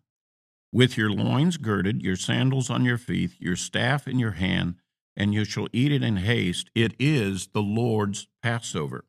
with 0.72 0.98
your 0.98 1.12
loins 1.12 1.58
girded, 1.58 2.02
your 2.02 2.16
sandals 2.16 2.70
on 2.70 2.86
your 2.86 2.98
feet, 2.98 3.32
your 3.40 3.56
staff 3.56 4.08
in 4.08 4.20
your 4.20 4.32
hand, 4.32 4.76
and 5.16 5.34
you 5.34 5.44
shall 5.44 5.68
eat 5.74 5.92
it 5.92 6.04
in 6.04 6.18
haste. 6.18 6.70
It 6.74 6.94
is 6.98 7.48
the 7.48 7.62
Lord's 7.62 8.28
Passover. 8.42 9.06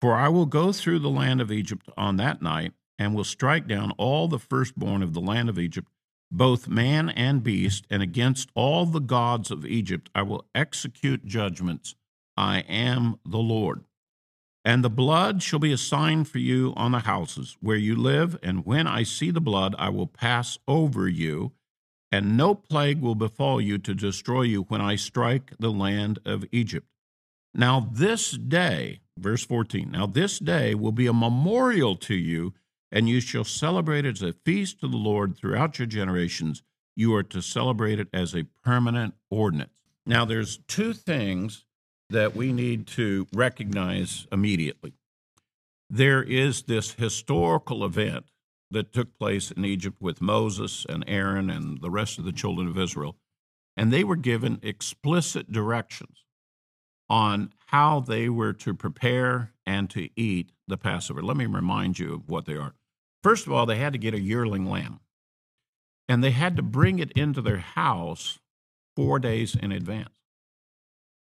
For 0.00 0.14
I 0.14 0.28
will 0.28 0.46
go 0.46 0.72
through 0.72 1.00
the 1.00 1.10
land 1.10 1.40
of 1.40 1.52
Egypt 1.52 1.88
on 1.96 2.16
that 2.16 2.40
night, 2.40 2.72
and 2.98 3.14
will 3.14 3.24
strike 3.24 3.68
down 3.68 3.92
all 3.92 4.26
the 4.26 4.38
firstborn 4.38 5.02
of 5.02 5.12
the 5.12 5.20
land 5.20 5.48
of 5.48 5.58
Egypt 5.58 5.88
both 6.30 6.68
man 6.68 7.08
and 7.08 7.42
beast, 7.42 7.86
and 7.90 8.02
against 8.02 8.50
all 8.54 8.86
the 8.86 9.00
gods 9.00 9.50
of 9.50 9.66
Egypt 9.66 10.10
I 10.14 10.22
will 10.22 10.44
execute 10.54 11.24
judgments. 11.24 11.94
I 12.36 12.60
am 12.68 13.18
the 13.24 13.38
Lord. 13.38 13.84
And 14.64 14.84
the 14.84 14.90
blood 14.90 15.42
shall 15.42 15.58
be 15.58 15.72
a 15.72 15.78
sign 15.78 16.24
for 16.24 16.38
you 16.38 16.74
on 16.76 16.92
the 16.92 17.00
houses 17.00 17.56
where 17.60 17.76
you 17.76 17.96
live, 17.96 18.38
and 18.42 18.66
when 18.66 18.86
I 18.86 19.02
see 19.02 19.30
the 19.30 19.40
blood, 19.40 19.74
I 19.78 19.88
will 19.88 20.06
pass 20.06 20.58
over 20.68 21.08
you, 21.08 21.52
and 22.12 22.36
no 22.36 22.54
plague 22.54 23.00
will 23.00 23.14
befall 23.14 23.60
you 23.60 23.78
to 23.78 23.94
destroy 23.94 24.42
you 24.42 24.62
when 24.64 24.80
I 24.80 24.96
strike 24.96 25.52
the 25.58 25.70
land 25.70 26.18
of 26.24 26.44
Egypt. 26.52 26.86
Now, 27.54 27.88
this 27.92 28.32
day, 28.32 29.00
verse 29.16 29.44
14, 29.44 29.90
now 29.90 30.06
this 30.06 30.38
day 30.38 30.74
will 30.74 30.92
be 30.92 31.06
a 31.06 31.12
memorial 31.12 31.96
to 31.96 32.14
you 32.14 32.52
and 32.90 33.08
you 33.08 33.20
shall 33.20 33.44
celebrate 33.44 34.04
it 34.04 34.16
as 34.16 34.22
a 34.22 34.32
feast 34.32 34.80
to 34.80 34.88
the 34.88 34.96
Lord 34.96 35.36
throughout 35.36 35.78
your 35.78 35.86
generations. 35.86 36.62
You 36.96 37.14
are 37.14 37.22
to 37.24 37.40
celebrate 37.40 38.00
it 38.00 38.08
as 38.12 38.34
a 38.34 38.46
permanent 38.64 39.14
ordinance. 39.30 39.78
Now, 40.06 40.24
there's 40.24 40.58
two 40.68 40.94
things 40.94 41.64
that 42.10 42.34
we 42.34 42.52
need 42.52 42.86
to 42.86 43.26
recognize 43.32 44.26
immediately. 44.32 44.94
There 45.90 46.22
is 46.22 46.62
this 46.62 46.92
historical 46.92 47.84
event 47.84 48.24
that 48.70 48.92
took 48.92 49.18
place 49.18 49.50
in 49.50 49.64
Egypt 49.64 49.98
with 50.00 50.20
Moses 50.20 50.86
and 50.88 51.04
Aaron 51.06 51.50
and 51.50 51.80
the 51.80 51.90
rest 51.90 52.18
of 52.18 52.24
the 52.24 52.32
children 52.32 52.68
of 52.68 52.78
Israel, 52.78 53.16
and 53.76 53.92
they 53.92 54.04
were 54.04 54.16
given 54.16 54.58
explicit 54.62 55.50
directions 55.52 56.24
on 57.08 57.52
how 57.66 58.00
they 58.00 58.28
were 58.28 58.52
to 58.52 58.74
prepare 58.74 59.52
and 59.64 59.88
to 59.90 60.08
eat 60.16 60.52
the 60.66 60.76
Passover. 60.76 61.22
Let 61.22 61.36
me 61.36 61.46
remind 61.46 61.98
you 61.98 62.14
of 62.14 62.28
what 62.28 62.44
they 62.44 62.56
are. 62.56 62.74
First 63.22 63.46
of 63.46 63.52
all, 63.52 63.66
they 63.66 63.78
had 63.78 63.92
to 63.92 63.98
get 63.98 64.14
a 64.14 64.20
yearling 64.20 64.66
lamb, 64.66 65.00
and 66.08 66.22
they 66.22 66.30
had 66.30 66.56
to 66.56 66.62
bring 66.62 66.98
it 66.98 67.12
into 67.12 67.42
their 67.42 67.58
house 67.58 68.38
four 68.94 69.18
days 69.18 69.54
in 69.54 69.72
advance. 69.72 70.14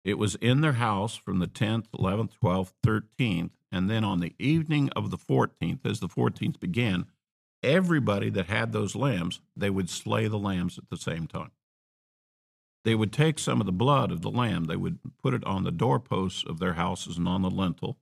It 0.05 0.19
was 0.19 0.35
in 0.37 0.61
their 0.61 0.75
house 0.75 1.17
from 1.17 1.39
the 1.39 1.47
10th, 1.47 1.87
11th, 1.99 2.33
12th, 2.43 2.73
13th, 2.85 3.53
and 3.73 3.91
then 3.91 4.05
on 4.05 4.21
the 4.21 4.35
evening 4.39 4.91
of 4.91 5.11
the 5.11 5.17
14th, 5.17 5.81
as 5.85 6.01
the 6.01 6.09
14th 6.09 6.61
began, 6.61 7.07
everybody 7.63 8.29
that 8.31 8.47
had 8.47 8.73
those 8.73 8.95
lambs, 8.95 9.41
they 9.57 9.71
would 9.71 9.89
slay 9.89 10.29
the 10.29 10.39
lambs 10.39 10.77
at 10.79 10.91
the 10.91 10.97
same 10.97 11.27
time. 11.27 11.51
They 12.85 12.95
would 12.95 13.13
take 13.13 13.39
some 13.39 13.61
of 13.61 13.67
the 13.67 13.73
blood 13.73 14.13
of 14.13 14.21
the 14.21 14.31
lamb, 14.31 14.65
they 14.65 14.77
would 14.77 14.99
put 15.23 15.33
it 15.33 15.45
on 15.45 15.65
the 15.65 15.71
doorposts 15.71 16.45
of 16.47 16.59
their 16.59 16.75
houses 16.75 17.17
and 17.17 17.27
on 17.27 17.41
the 17.41 17.51
lintel, 17.51 17.99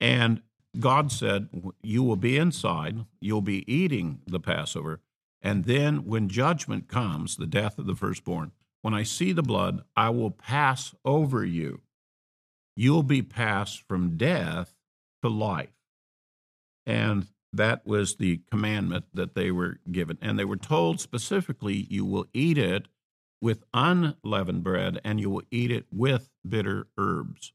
and 0.00 0.40
God 0.78 1.10
said, 1.12 1.48
You 1.82 2.02
will 2.02 2.16
be 2.16 2.36
inside, 2.36 3.04
you'll 3.20 3.40
be 3.40 3.70
eating 3.72 4.20
the 4.26 4.40
Passover, 4.40 5.00
and 5.40 5.64
then 5.64 6.04
when 6.04 6.28
judgment 6.28 6.88
comes, 6.88 7.36
the 7.36 7.46
death 7.46 7.78
of 7.78 7.86
the 7.86 7.94
firstborn, 7.94 8.52
when 8.82 8.94
I 8.94 9.02
see 9.02 9.32
the 9.32 9.42
blood, 9.42 9.82
I 9.96 10.10
will 10.10 10.30
pass 10.30 10.94
over 11.04 11.44
you. 11.44 11.80
You'll 12.76 13.02
be 13.02 13.22
passed 13.22 13.82
from 13.88 14.16
death 14.16 14.74
to 15.22 15.28
life. 15.28 15.72
And 16.86 17.26
that 17.52 17.86
was 17.86 18.16
the 18.16 18.40
commandment 18.50 19.06
that 19.14 19.34
they 19.34 19.50
were 19.50 19.78
given. 19.90 20.18
And 20.20 20.38
they 20.38 20.44
were 20.44 20.56
told 20.56 21.00
specifically, 21.00 21.86
You 21.90 22.04
will 22.04 22.26
eat 22.32 22.58
it 22.58 22.86
with 23.40 23.64
unleavened 23.72 24.64
bread, 24.64 25.00
and 25.04 25.20
you 25.20 25.30
will 25.30 25.42
eat 25.50 25.70
it 25.70 25.86
with 25.92 26.30
bitter 26.48 26.86
herbs. 26.96 27.52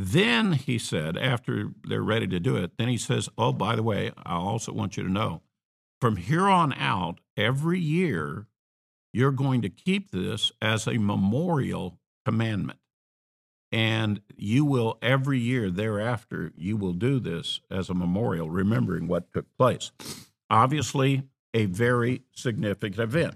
Then 0.00 0.52
he 0.52 0.78
said, 0.78 1.16
after 1.16 1.70
they're 1.82 2.02
ready 2.02 2.28
to 2.28 2.38
do 2.38 2.56
it, 2.56 2.78
then 2.78 2.86
he 2.86 2.96
says, 2.96 3.28
Oh, 3.36 3.52
by 3.52 3.74
the 3.74 3.82
way, 3.82 4.12
I 4.24 4.36
also 4.36 4.72
want 4.72 4.96
you 4.96 5.02
to 5.02 5.10
know 5.10 5.42
from 6.00 6.16
here 6.16 6.46
on 6.46 6.72
out, 6.74 7.18
every 7.36 7.80
year, 7.80 8.46
you're 9.12 9.32
going 9.32 9.60
to 9.62 9.68
keep 9.68 10.12
this 10.12 10.52
as 10.62 10.86
a 10.86 10.94
memorial 10.94 11.98
commandment. 12.24 12.78
And 13.72 14.20
you 14.36 14.64
will, 14.64 14.98
every 15.02 15.40
year 15.40 15.68
thereafter, 15.68 16.52
you 16.56 16.76
will 16.76 16.92
do 16.92 17.18
this 17.18 17.60
as 17.68 17.90
a 17.90 17.94
memorial, 17.94 18.48
remembering 18.48 19.08
what 19.08 19.32
took 19.32 19.46
place. 19.58 19.90
Obviously, 20.48 21.24
a 21.52 21.66
very 21.66 22.22
significant 22.32 23.00
event. 23.00 23.34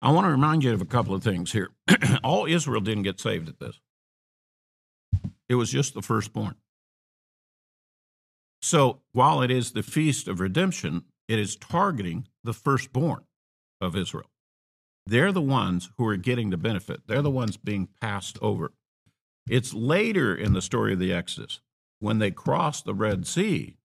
I 0.00 0.10
want 0.12 0.26
to 0.26 0.30
remind 0.30 0.64
you 0.64 0.72
of 0.72 0.80
a 0.80 0.86
couple 0.86 1.14
of 1.14 1.22
things 1.22 1.52
here. 1.52 1.68
All 2.24 2.46
Israel 2.46 2.80
didn't 2.80 3.02
get 3.02 3.20
saved 3.20 3.50
at 3.50 3.60
this. 3.60 3.78
It 5.54 5.56
was 5.56 5.70
just 5.70 5.94
the 5.94 6.02
firstborn. 6.02 6.56
So 8.60 9.02
while 9.12 9.40
it 9.40 9.52
is 9.52 9.70
the 9.70 9.84
feast 9.84 10.26
of 10.26 10.40
redemption, 10.40 11.04
it 11.28 11.38
is 11.38 11.54
targeting 11.54 12.26
the 12.42 12.52
firstborn 12.52 13.22
of 13.80 13.94
Israel. 13.94 14.32
They're 15.06 15.30
the 15.30 15.40
ones 15.40 15.90
who 15.96 16.08
are 16.08 16.16
getting 16.16 16.50
the 16.50 16.56
benefit, 16.56 17.02
they're 17.06 17.22
the 17.22 17.30
ones 17.30 17.56
being 17.56 17.88
passed 18.00 18.36
over. 18.42 18.72
It's 19.48 19.72
later 19.72 20.34
in 20.34 20.54
the 20.54 20.60
story 20.60 20.94
of 20.94 20.98
the 20.98 21.12
Exodus 21.12 21.60
when 22.00 22.18
they 22.18 22.32
cross 22.32 22.82
the 22.82 22.92
Red 22.92 23.24
Sea 23.24 23.76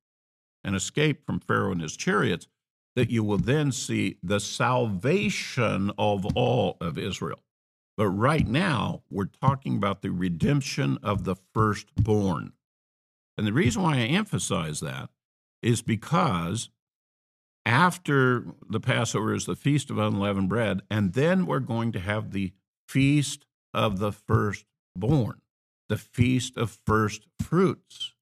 and 0.63 0.75
escape 0.75 1.23
from 1.23 1.39
Pharaoh 1.39 1.73
and 1.73 1.83
his 1.83 1.95
chariots 1.95 2.47
that 2.95 3.11
you 3.11 3.23
will 3.23 3.38
then 3.38 3.71
see 3.71 4.17
the 4.23 4.39
salvation 4.39 5.91
of 5.99 6.25
all 6.35 6.77
of 6.81 6.97
Israel. 6.97 7.43
But 8.00 8.12
right 8.12 8.48
now, 8.48 9.03
we're 9.12 9.25
talking 9.25 9.75
about 9.75 10.01
the 10.01 10.12
redemption 10.12 11.00
of 11.03 11.25
the 11.25 11.36
firstborn. 11.53 12.53
And 13.38 13.46
the 13.46 13.51
reason 13.51 13.82
why 13.82 13.98
I 13.98 14.03
emphasize 14.03 14.79
that 14.79 15.10
is 15.62 15.82
because 15.82 16.70
after 17.65 18.46
the 18.70 18.79
Passover 18.79 19.34
is 19.34 19.48
the 19.48 19.58
Feast 19.58 19.89
of 19.89 19.98
Unleavened 19.98 20.48
Bread, 20.48 20.79
and 20.89 21.12
then 21.12 21.46
we're 21.46 21.60
going 21.60 21.91
to 21.91 22.00
have 22.00 22.32
the 22.32 22.53
Feast 22.88 23.46
of 23.74 24.00
the 24.00 24.13
Firstborn, 24.13 25.41
the 25.89 25.98
Feast 25.98 26.56
of 26.56 26.79
First 26.86 27.27
Fruits. 27.41 28.13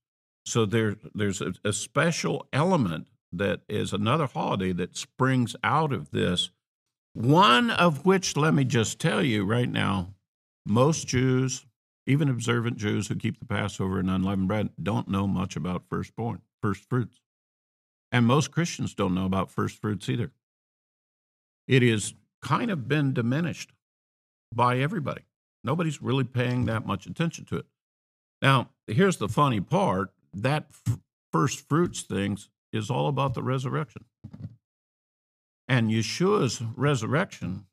So 0.44 0.66
there, 0.66 0.96
there's 1.14 1.40
a, 1.40 1.54
a 1.64 1.72
special 1.72 2.48
element 2.52 3.10
that 3.32 3.62
is 3.70 3.94
another 3.94 4.26
holiday 4.26 4.72
that 4.72 4.98
springs 4.98 5.56
out 5.64 5.94
of 5.94 6.10
this 6.10 6.50
one 7.18 7.72
of 7.72 8.06
which, 8.06 8.38
let 8.38 8.54
me 8.54 8.64
just 8.64 9.00
tell 9.00 9.24
you 9.24 9.44
right 9.44 9.70
now, 9.70 10.14
most 10.68 11.08
Jews, 11.08 11.66
even 12.06 12.30
observant 12.30 12.78
Jews 12.78 13.08
who 13.08 13.16
keep 13.16 13.40
the 13.40 13.46
Passover 13.46 14.00
and 14.00 14.10
unleavened 14.10 14.48
bread, 14.48 14.70
don't 14.82 15.08
know 15.08 15.26
much 15.26 15.56
about 15.56 15.84
firstborn, 15.90 16.42
first 16.62 16.88
fruits. 16.88 17.20
And 18.12 18.26
most 18.28 18.52
Christians 18.52 18.94
don't 18.94 19.16
know 19.16 19.26
about 19.26 19.50
first 19.50 19.82
fruits 19.82 20.08
either. 20.10 20.32
It 21.68 21.82
has 21.82 22.14
kind 22.42 22.70
of 22.70 22.88
been 22.88 23.14
diminished 23.14 23.72
by 24.54 24.78
everybody. 24.78 25.24
Nobody's 25.64 26.02
really 26.02 26.24
paying 26.24 26.66
that 26.66 26.86
much 26.86 27.08
attention 27.08 27.46
to 27.46 27.58
it. 27.58 27.66
Now, 28.42 28.70
here's 28.86 29.18
the 29.18 29.28
funny 29.28 29.60
part 29.60 30.12
that 30.34 30.68
f- 30.88 31.00
first 31.32 31.68
fruits 31.68 32.04
things 32.04 32.50
is 32.72 32.90
all 32.92 33.08
about 33.08 33.34
the 33.34 33.42
resurrection. 33.42 34.06
And 35.68 35.90
Yeshua's 35.90 36.62
resurrection, 36.76 37.66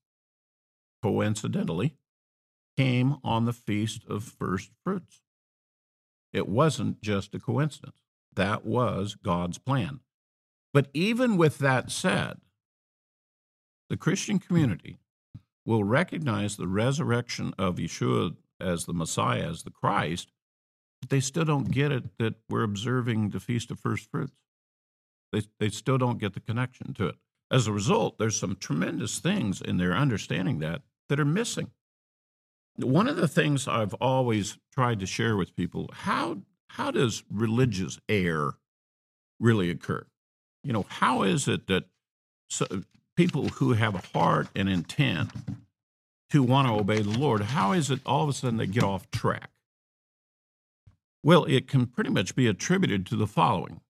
coincidentally, 1.02 1.96
came 2.76 3.16
on 3.22 3.44
the 3.44 3.52
Feast 3.52 4.02
of 4.08 4.24
First 4.24 4.70
Fruits. 4.82 5.20
It 6.32 6.48
wasn't 6.48 7.00
just 7.00 7.34
a 7.34 7.38
coincidence. 7.38 8.02
That 8.34 8.64
was 8.64 9.14
God's 9.14 9.58
plan. 9.58 10.00
But 10.72 10.88
even 10.92 11.36
with 11.36 11.58
that 11.58 11.92
said, 11.92 12.38
the 13.88 13.96
Christian 13.96 14.40
community 14.40 14.98
will 15.64 15.84
recognize 15.84 16.56
the 16.56 16.66
resurrection 16.66 17.54
of 17.56 17.76
Yeshua 17.76 18.34
as 18.60 18.84
the 18.84 18.92
Messiah, 18.92 19.48
as 19.48 19.62
the 19.62 19.70
Christ, 19.70 20.32
but 21.00 21.10
they 21.10 21.20
still 21.20 21.44
don't 21.44 21.70
get 21.70 21.92
it 21.92 22.18
that 22.18 22.34
we're 22.48 22.64
observing 22.64 23.30
the 23.30 23.40
Feast 23.40 23.70
of 23.70 23.78
First 23.78 24.10
Fruits. 24.10 24.32
They, 25.32 25.42
they 25.60 25.68
still 25.68 25.98
don't 25.98 26.18
get 26.18 26.34
the 26.34 26.40
connection 26.40 26.92
to 26.94 27.08
it. 27.08 27.16
As 27.54 27.68
a 27.68 27.72
result, 27.72 28.18
there's 28.18 28.36
some 28.36 28.56
tremendous 28.56 29.20
things 29.20 29.60
in 29.60 29.76
their 29.76 29.92
understanding 29.92 30.58
that 30.58 30.82
that 31.08 31.20
are 31.20 31.24
missing. 31.24 31.70
One 32.74 33.06
of 33.06 33.14
the 33.14 33.28
things 33.28 33.68
I've 33.68 33.94
always 33.94 34.58
tried 34.72 34.98
to 34.98 35.06
share 35.06 35.36
with 35.36 35.54
people 35.54 35.88
how 35.92 36.38
how 36.70 36.90
does 36.90 37.22
religious 37.30 38.00
error 38.08 38.56
really 39.38 39.70
occur? 39.70 40.04
You 40.64 40.72
know, 40.72 40.84
how 40.88 41.22
is 41.22 41.46
it 41.46 41.68
that 41.68 41.84
so, 42.48 42.66
people 43.16 43.50
who 43.50 43.74
have 43.74 43.94
a 43.94 44.02
heart 44.12 44.48
and 44.56 44.68
intent 44.68 45.30
to 46.30 46.42
want 46.42 46.66
to 46.66 46.74
obey 46.74 47.02
the 47.02 47.16
Lord, 47.16 47.42
how 47.42 47.70
is 47.70 47.88
it 47.88 48.00
all 48.04 48.24
of 48.24 48.30
a 48.30 48.32
sudden 48.32 48.56
they 48.56 48.66
get 48.66 48.82
off 48.82 49.08
track? 49.12 49.50
Well, 51.22 51.44
it 51.44 51.68
can 51.68 51.86
pretty 51.86 52.10
much 52.10 52.34
be 52.34 52.48
attributed 52.48 53.06
to 53.06 53.16
the 53.16 53.28
following 53.28 53.80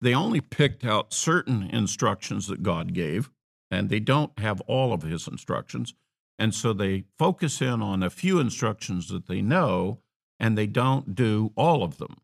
they 0.00 0.14
only 0.14 0.40
picked 0.40 0.84
out 0.84 1.12
certain 1.12 1.62
instructions 1.70 2.46
that 2.46 2.62
God 2.62 2.92
gave, 2.92 3.30
and 3.70 3.88
they 3.88 4.00
don't 4.00 4.38
have 4.38 4.60
all 4.62 4.92
of 4.92 5.02
his 5.02 5.26
instructions. 5.26 5.94
And 6.38 6.54
so 6.54 6.72
they 6.72 7.04
focus 7.18 7.60
in 7.60 7.82
on 7.82 8.02
a 8.02 8.10
few 8.10 8.38
instructions 8.38 9.08
that 9.08 9.26
they 9.26 9.42
know, 9.42 9.98
and 10.38 10.56
they 10.56 10.66
don't 10.66 11.14
do 11.14 11.52
all 11.56 11.82
of 11.82 11.98
them. 11.98 12.16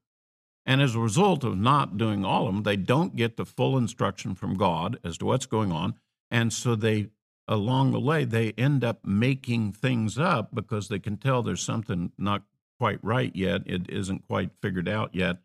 And 0.64 0.81
as 0.81 0.95
a 0.95 1.00
result 1.00 1.45
of 1.45 1.59
not 1.59 1.99
doing 1.99 2.25
all 2.25 2.47
of 2.47 2.54
them, 2.54 2.62
they 2.62 2.76
don't 2.76 3.16
get 3.16 3.37
the 3.37 3.45
full 3.45 3.76
instruction 3.76 4.35
from 4.35 4.57
God 4.57 4.99
as 5.04 5.19
to 5.19 5.26
what's 5.26 5.47
going 5.47 5.73
on. 5.73 5.95
And 6.31 6.52
so 6.52 6.75
they, 6.75 7.09
along 7.47 7.90
the 7.90 8.00
way, 8.00 8.25
they 8.25 8.52
end 8.52 8.83
up 8.83 9.04
making 9.04 9.73
things 9.73 10.16
up 10.16 10.54
because 10.54 10.88
they 10.88 11.00
can 11.00 11.16
tell 11.16 11.43
there's 11.43 11.61
something 11.61 12.12
not 12.16 12.45
quite 12.78 12.99
right 13.02 13.35
yet. 13.35 13.62
It 13.66 13.90
isn't 13.90 14.26
quite 14.26 14.50
figured 14.62 14.88
out 14.88 15.14
yet 15.14 15.38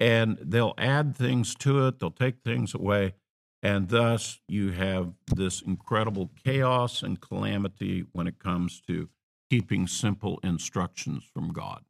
and 0.00 0.38
they'll 0.40 0.74
add 0.78 1.16
things 1.16 1.54
to 1.56 1.86
it, 1.86 1.98
they'll 1.98 2.10
take 2.10 2.42
things 2.42 2.74
away, 2.74 3.14
and 3.62 3.88
thus 3.88 4.40
you 4.48 4.72
have 4.72 5.12
this 5.34 5.60
incredible 5.60 6.30
chaos 6.44 7.02
and 7.02 7.20
calamity 7.20 8.04
when 8.12 8.26
it 8.26 8.38
comes 8.38 8.80
to 8.86 9.08
keeping 9.50 9.86
simple 9.86 10.38
instructions 10.42 11.24
from 11.32 11.52
God. 11.52 11.82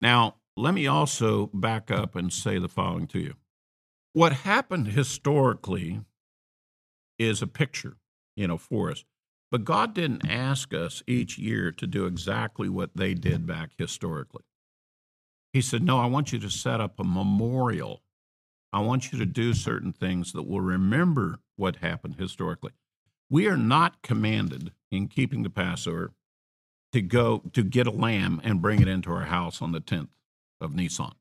Now, 0.00 0.36
let 0.56 0.74
me 0.74 0.86
also 0.86 1.46
back 1.52 1.90
up 1.90 2.14
and 2.16 2.32
say 2.32 2.58
the 2.58 2.68
following 2.68 3.06
to 3.08 3.20
you. 3.20 3.34
What 4.12 4.32
happened 4.32 4.88
historically 4.88 6.02
is 7.18 7.42
a 7.42 7.46
picture, 7.46 7.96
you 8.36 8.46
know, 8.46 8.58
for 8.58 8.90
us. 8.90 9.04
But 9.50 9.64
God 9.64 9.94
didn't 9.94 10.28
ask 10.28 10.74
us 10.74 11.02
each 11.06 11.38
year 11.38 11.70
to 11.72 11.86
do 11.86 12.06
exactly 12.06 12.68
what 12.68 12.90
they 12.96 13.14
did 13.14 13.46
back 13.46 13.70
historically. 13.78 14.42
He 15.54 15.62
said, 15.62 15.84
No, 15.84 16.00
I 16.00 16.06
want 16.06 16.32
you 16.32 16.40
to 16.40 16.50
set 16.50 16.80
up 16.80 16.98
a 16.98 17.04
memorial. 17.04 18.02
I 18.72 18.80
want 18.80 19.12
you 19.12 19.18
to 19.20 19.24
do 19.24 19.54
certain 19.54 19.92
things 19.92 20.32
that 20.32 20.48
will 20.48 20.60
remember 20.60 21.38
what 21.54 21.76
happened 21.76 22.16
historically. 22.18 22.72
We 23.30 23.46
are 23.46 23.56
not 23.56 24.02
commanded 24.02 24.72
in 24.90 25.06
keeping 25.06 25.44
the 25.44 25.50
Passover 25.50 26.10
to 26.92 27.00
go 27.00 27.42
to 27.52 27.62
get 27.62 27.86
a 27.86 27.92
lamb 27.92 28.40
and 28.42 28.60
bring 28.60 28.82
it 28.82 28.88
into 28.88 29.12
our 29.12 29.26
house 29.26 29.62
on 29.62 29.70
the 29.70 29.80
10th 29.80 30.08
of 30.60 30.74
Nisan. 30.74 31.12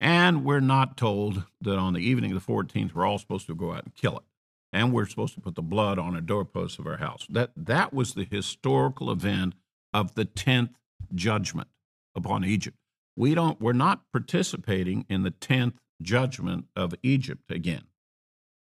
And 0.00 0.44
we're 0.44 0.58
not 0.58 0.96
told 0.96 1.44
that 1.60 1.78
on 1.78 1.92
the 1.92 2.00
evening 2.00 2.32
of 2.32 2.44
the 2.44 2.52
14th, 2.52 2.92
we're 2.92 3.06
all 3.06 3.18
supposed 3.18 3.46
to 3.46 3.54
go 3.54 3.72
out 3.72 3.84
and 3.84 3.94
kill 3.94 4.18
it. 4.18 4.24
And 4.72 4.92
we're 4.92 5.06
supposed 5.06 5.34
to 5.34 5.40
put 5.40 5.54
the 5.54 5.62
blood 5.62 6.00
on 6.00 6.16
a 6.16 6.20
doorpost 6.20 6.80
of 6.80 6.88
our 6.88 6.96
house. 6.96 7.24
That, 7.30 7.52
that 7.56 7.94
was 7.94 8.14
the 8.14 8.26
historical 8.28 9.12
event 9.12 9.54
of 9.92 10.16
the 10.16 10.24
10th 10.24 10.74
judgment 11.14 11.68
upon 12.16 12.44
Egypt 12.44 12.76
we 13.16 13.34
don't 13.34 13.60
we're 13.60 13.72
not 13.72 14.02
participating 14.12 15.04
in 15.08 15.22
the 15.22 15.30
10th 15.30 15.78
judgment 16.02 16.66
of 16.74 16.94
Egypt 17.02 17.50
again. 17.50 17.84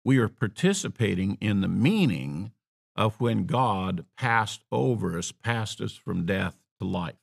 We 0.06 0.17
are 0.17 0.27
participating 0.27 1.38
in 1.39 1.62
the 1.62 1.67
meaning 1.67 2.51
of 2.95 3.19
when 3.19 3.45
God 3.45 4.06
passed 4.17 4.63
over 4.71 5.17
us, 5.17 5.32
passed 5.32 5.82
us 5.82 5.93
from 5.93 6.25
death 6.25 6.58
to 6.79 6.88
life. 6.88 7.15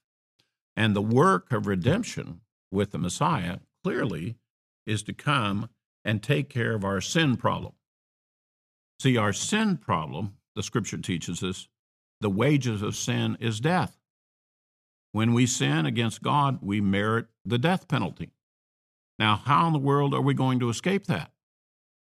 And 0.77 0.97
the 0.97 1.03
work 1.03 1.53
of 1.53 1.67
redemption 1.67 2.41
with 2.71 2.91
the 2.91 2.99
Messiah 2.99 3.59
clearly 3.85 4.37
is 4.87 5.03
to 5.05 5.13
come 5.13 5.69
and 6.05 6.23
take 6.23 6.49
care 6.49 6.75
of 6.75 6.85
our 6.85 7.01
sin 7.01 7.37
problem. 7.37 7.75
See, 8.99 9.17
our 9.17 9.33
sin 9.33 9.77
problem, 9.77 10.37
the 10.57 10.63
scripture 10.63 10.99
teaches 10.99 11.43
us, 11.43 11.69
the 12.21 12.31
wages 12.31 12.83
of 12.83 12.97
sin 12.97 13.37
is 13.41 13.61
death. 13.61 14.00
When 15.13 15.33
we 15.33 15.47
sin 15.47 15.87
against 15.87 16.23
God, 16.23 16.59
we 16.63 16.81
merit 16.81 17.27
the 17.45 17.59
death 17.59 17.89
penalty. 17.89 18.31
Now, 19.19 19.37
how 19.37 19.67
in 19.67 19.73
the 19.73 19.79
world 19.79 20.15
are 20.15 20.21
we 20.21 20.35
going 20.35 20.61
to 20.61 20.71
escape 20.71 21.07
that? 21.07 21.33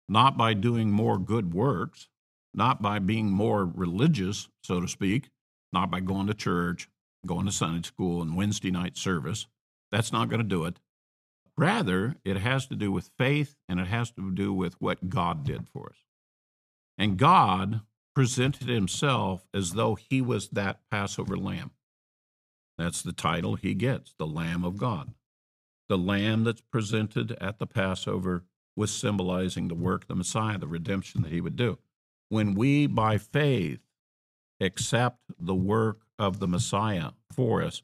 Not 0.09 0.37
by 0.37 0.53
doing 0.53 0.91
more 0.91 1.17
good 1.17 1.53
works, 1.53 2.09
not 2.53 2.81
by 2.81 2.99
being 2.99 3.29
more 3.29 3.65
religious, 3.65 4.49
so 4.63 4.81
to 4.81 4.87
speak, 4.87 5.29
not 5.71 5.91
by 5.91 5.99
going 5.99 6.27
to 6.27 6.33
church, 6.33 6.89
going 7.25 7.45
to 7.45 7.51
Sunday 7.51 7.85
school 7.87 8.21
and 8.21 8.35
Wednesday 8.35 8.71
night 8.71 8.97
service. 8.97 9.47
That's 9.91 10.11
not 10.11 10.29
going 10.29 10.41
to 10.41 10.47
do 10.47 10.65
it. 10.65 10.79
Rather, 11.57 12.15
it 12.23 12.37
has 12.37 12.67
to 12.67 12.75
do 12.75 12.91
with 12.91 13.11
faith 13.17 13.55
and 13.69 13.79
it 13.79 13.87
has 13.87 14.11
to 14.11 14.31
do 14.31 14.53
with 14.53 14.79
what 14.81 15.09
God 15.09 15.43
did 15.43 15.67
for 15.67 15.89
us. 15.89 15.97
And 16.97 17.17
God 17.17 17.81
presented 18.15 18.67
himself 18.67 19.47
as 19.53 19.73
though 19.73 19.95
he 19.95 20.21
was 20.21 20.49
that 20.49 20.79
Passover 20.89 21.37
lamb. 21.37 21.71
That's 22.77 23.01
the 23.01 23.13
title 23.13 23.55
he 23.55 23.73
gets, 23.73 24.13
the 24.17 24.27
Lamb 24.27 24.63
of 24.63 24.77
God. 24.77 25.13
The 25.89 25.97
lamb 25.97 26.43
that's 26.43 26.61
presented 26.61 27.31
at 27.39 27.59
the 27.59 27.65
Passover 27.65 28.43
was 28.75 28.91
symbolizing 28.91 29.67
the 29.67 29.75
work 29.75 30.07
the 30.07 30.15
Messiah, 30.15 30.57
the 30.57 30.67
redemption 30.67 31.21
that 31.21 31.31
he 31.31 31.41
would 31.41 31.55
do. 31.55 31.79
When 32.29 32.53
we, 32.53 32.87
by 32.87 33.17
faith, 33.17 33.79
accept 34.59 35.19
the 35.39 35.55
work 35.55 36.01
of 36.19 36.39
the 36.39 36.47
Messiah 36.47 37.11
for 37.31 37.63
us, 37.63 37.81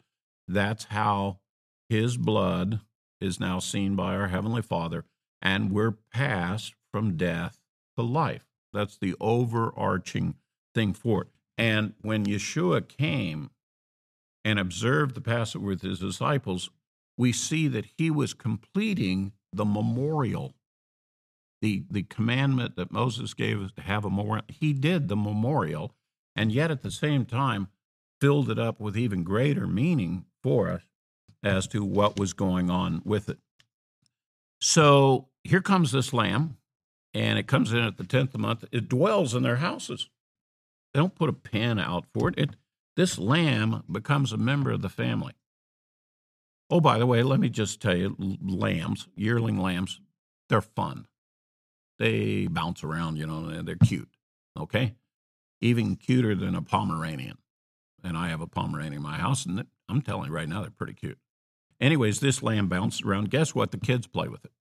that's 0.47 0.86
how 0.86 1.39
his 1.88 2.17
blood 2.17 2.82
is 3.21 3.39
now 3.39 3.60
seen 3.60 3.95
by 3.95 4.15
our 4.15 4.27
Heavenly 4.27 4.62
Father, 4.62 5.06
and 5.41 5.71
we're 5.71 5.97
passed 6.12 6.73
from 6.91 7.15
death 7.15 7.60
to 7.97 8.03
life. 8.03 8.45
That's 8.73 8.97
the 8.97 9.15
overarching 9.21 10.36
thing 10.75 10.93
for 10.93 11.21
it. 11.21 11.27
And 11.58 11.93
when 12.01 12.25
Yeshua 12.25 12.88
came 12.88 13.51
and 14.43 14.60
observed 14.60 15.15
the 15.15 15.21
Passover 15.21 15.65
with 15.65 15.82
his 15.82 15.99
disciples, 15.99 16.69
we 17.17 17.32
see 17.32 17.67
that 17.67 17.86
he 17.97 18.10
was 18.10 18.34
completing 18.34 19.34
the 19.51 19.65
memorial, 19.65 20.53
the, 21.62 21.84
the 21.89 22.03
commandment 22.03 22.75
that 22.75 22.91
Moses 22.91 23.34
gave 23.34 23.62
us 23.62 23.71
to 23.73 23.82
have 23.82 24.03
a 24.03 24.10
memorial. 24.10 24.45
He 24.47 24.73
did 24.73 25.08
the 25.08 25.15
memorial, 25.15 25.93
and 26.36 26.51
yet 26.51 26.71
at 26.71 26.82
the 26.82 26.91
same 26.91 27.25
time 27.25 27.67
filled 28.19 28.49
it 28.49 28.60
up 28.60 28.79
with 28.79 28.97
even 28.97 29.23
greater 29.23 29.67
meaning 29.67 30.25
for 30.41 30.69
us 30.69 30.82
as 31.43 31.67
to 31.67 31.84
what 31.84 32.17
was 32.17 32.34
going 32.34 32.69
on 32.69 33.01
with 33.06 33.29
it. 33.29 33.38
So 34.62 35.27
here 35.43 35.62
comes 35.62 35.91
this 35.91 36.13
lamb, 36.13 36.58
and 37.13 37.38
it 37.38 37.47
comes 37.47 37.73
in 37.73 37.79
at 37.79 37.97
the 37.97 38.03
10th 38.03 38.21
of 38.21 38.32
the 38.32 38.38
month. 38.39 38.65
It 38.71 38.88
dwells 38.89 39.36
in 39.36 39.43
their 39.43 39.58
houses. 39.58 40.10
They 40.93 40.99
don't 40.99 41.15
put 41.15 41.29
a 41.29 41.34
pen 41.34 41.79
out 41.79 42.06
for 42.13 42.29
it. 42.29 42.36
It 42.38 42.51
this 42.95 43.17
lamb 43.17 43.84
becomes 43.91 44.32
a 44.32 44.38
member 44.38 44.71
of 44.71 44.82
the 44.82 44.89
family. 44.89 45.34
Oh, 46.69 46.79
by 46.79 46.97
the 46.97 47.06
way, 47.06 47.23
let 47.23 47.39
me 47.39 47.49
just 47.49 47.82
tell 47.82 47.95
you 47.95 48.15
lambs, 48.41 49.08
yearling 49.15 49.58
lambs, 49.58 49.99
they're 50.49 50.62
fun. 50.62 51.08
They 51.99 52.47
bounce 52.47 52.84
around, 52.84 53.17
you 53.17 53.27
know, 53.27 53.62
they're 53.62 53.75
cute, 53.75 54.10
okay? 54.58 54.95
Even 55.62 55.95
cuter 55.95 56.36
than 56.36 56.56
a 56.56 56.62
Pomeranian. 56.62 57.38
And 58.03 58.17
I 58.17 58.29
have 58.29 58.41
a 58.41 58.47
Pomeranian 58.47 58.93
in 58.95 59.01
my 59.01 59.17
house, 59.17 59.45
and 59.45 59.65
I'm 59.88 60.01
telling 60.01 60.29
you 60.29 60.36
right 60.36 60.49
now, 60.49 60.62
they're 60.62 60.71
pretty 60.71 60.93
cute. 60.93 61.19
Anyways, 61.79 62.19
this 62.19 62.43
lamb 62.43 62.67
bounces 62.67 63.01
around. 63.01 63.29
Guess 63.29 63.56
what? 63.56 63.71
The 63.71 63.77
kids 63.77 64.08
play 64.08 64.27
with 64.27 64.43
it. 64.45 64.51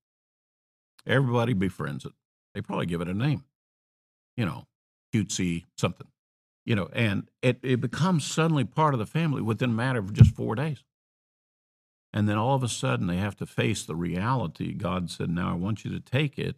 Everybody 1.07 1.53
befriends 1.53 2.05
it. 2.05 2.13
They 2.55 2.61
probably 2.61 2.87
give 2.87 3.01
it 3.01 3.09
a 3.09 3.15
name, 3.15 3.45
you 4.37 4.45
know, 4.45 4.67
cutesy 5.15 5.65
something 5.77 6.07
you 6.65 6.77
know, 6.77 6.89
and 6.93 7.29
it, 7.43 7.59
it 7.63 7.81
becomes 7.81 8.25
suddenly 8.25 8.65
part 8.65 8.95
of 8.95 9.01
the 9.01 9.07
family 9.07 9.43
within 9.43 9.71
a 9.71 9.75
matter 9.75 9.99
of 9.99 10.13
just 10.13 10.35
four 10.35 10.55
days. 10.55 10.83
And 12.13 12.29
then 12.29 12.37
all 12.37 12.55
of 12.55 12.63
a 12.63 12.69
sudden 12.69 13.07
they 13.07 13.17
have 13.17 13.37
to 13.37 13.47
face 13.47 13.85
the 13.85 13.97
reality. 13.97 14.75
God 14.75 15.11
said, 15.11 15.31
Now 15.31 15.51
I 15.53 15.55
want 15.55 15.85
you 15.85 15.91
to 15.93 16.01
take 16.01 16.39
it 16.39 16.57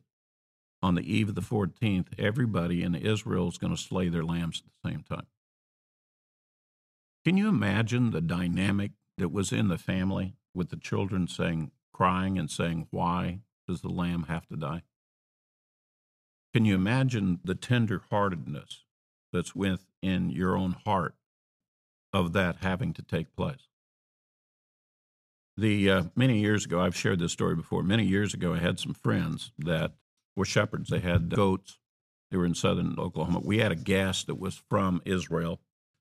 on 0.82 0.94
the 0.94 1.12
eve 1.12 1.30
of 1.30 1.34
the 1.34 1.40
14th. 1.40 2.08
Everybody 2.18 2.82
in 2.82 2.94
Israel 2.94 3.48
is 3.48 3.58
going 3.58 3.74
to 3.74 3.80
slay 3.80 4.08
their 4.08 4.24
lambs 4.24 4.62
at 4.64 4.72
the 4.72 4.90
same 4.90 5.02
time. 5.02 5.26
Can 7.24 7.36
you 7.36 7.48
imagine 7.48 8.10
the 8.10 8.20
dynamic 8.20 8.92
that 9.16 9.32
was 9.32 9.52
in 9.52 9.68
the 9.68 9.78
family 9.78 10.34
with 10.52 10.70
the 10.70 10.76
children 10.76 11.28
saying, 11.28 11.70
crying 11.92 12.38
and 12.38 12.50
saying, 12.50 12.88
Why 12.90 13.40
does 13.66 13.80
the 13.80 13.88
lamb 13.88 14.24
have 14.24 14.46
to 14.48 14.56
die? 14.56 14.82
Can 16.52 16.64
you 16.64 16.74
imagine 16.74 17.40
the 17.42 17.54
tender-heartedness 17.54 18.84
that's 19.32 19.56
within 20.04 20.30
your 20.30 20.56
own 20.56 20.76
heart 20.84 21.14
of 22.12 22.32
that 22.32 22.56
having 22.60 22.92
to 22.94 23.02
take 23.02 23.34
place? 23.36 23.68
The 25.56 25.90
uh, 25.90 26.02
many 26.16 26.40
years 26.40 26.64
ago, 26.64 26.80
I've 26.80 26.96
shared 26.96 27.20
this 27.20 27.32
story 27.32 27.54
before. 27.54 27.82
Many 27.82 28.04
years 28.04 28.34
ago, 28.34 28.54
I 28.54 28.58
had 28.58 28.80
some 28.80 28.94
friends 28.94 29.52
that 29.58 29.92
were 30.36 30.44
shepherds. 30.44 30.90
They 30.90 30.98
had 30.98 31.34
goats. 31.34 31.78
They 32.30 32.36
were 32.36 32.46
in 32.46 32.54
southern 32.54 32.96
Oklahoma. 32.98 33.40
We 33.44 33.58
had 33.58 33.70
a 33.70 33.76
guest 33.76 34.26
that 34.26 34.34
was 34.34 34.60
from 34.68 35.00
Israel 35.04 35.60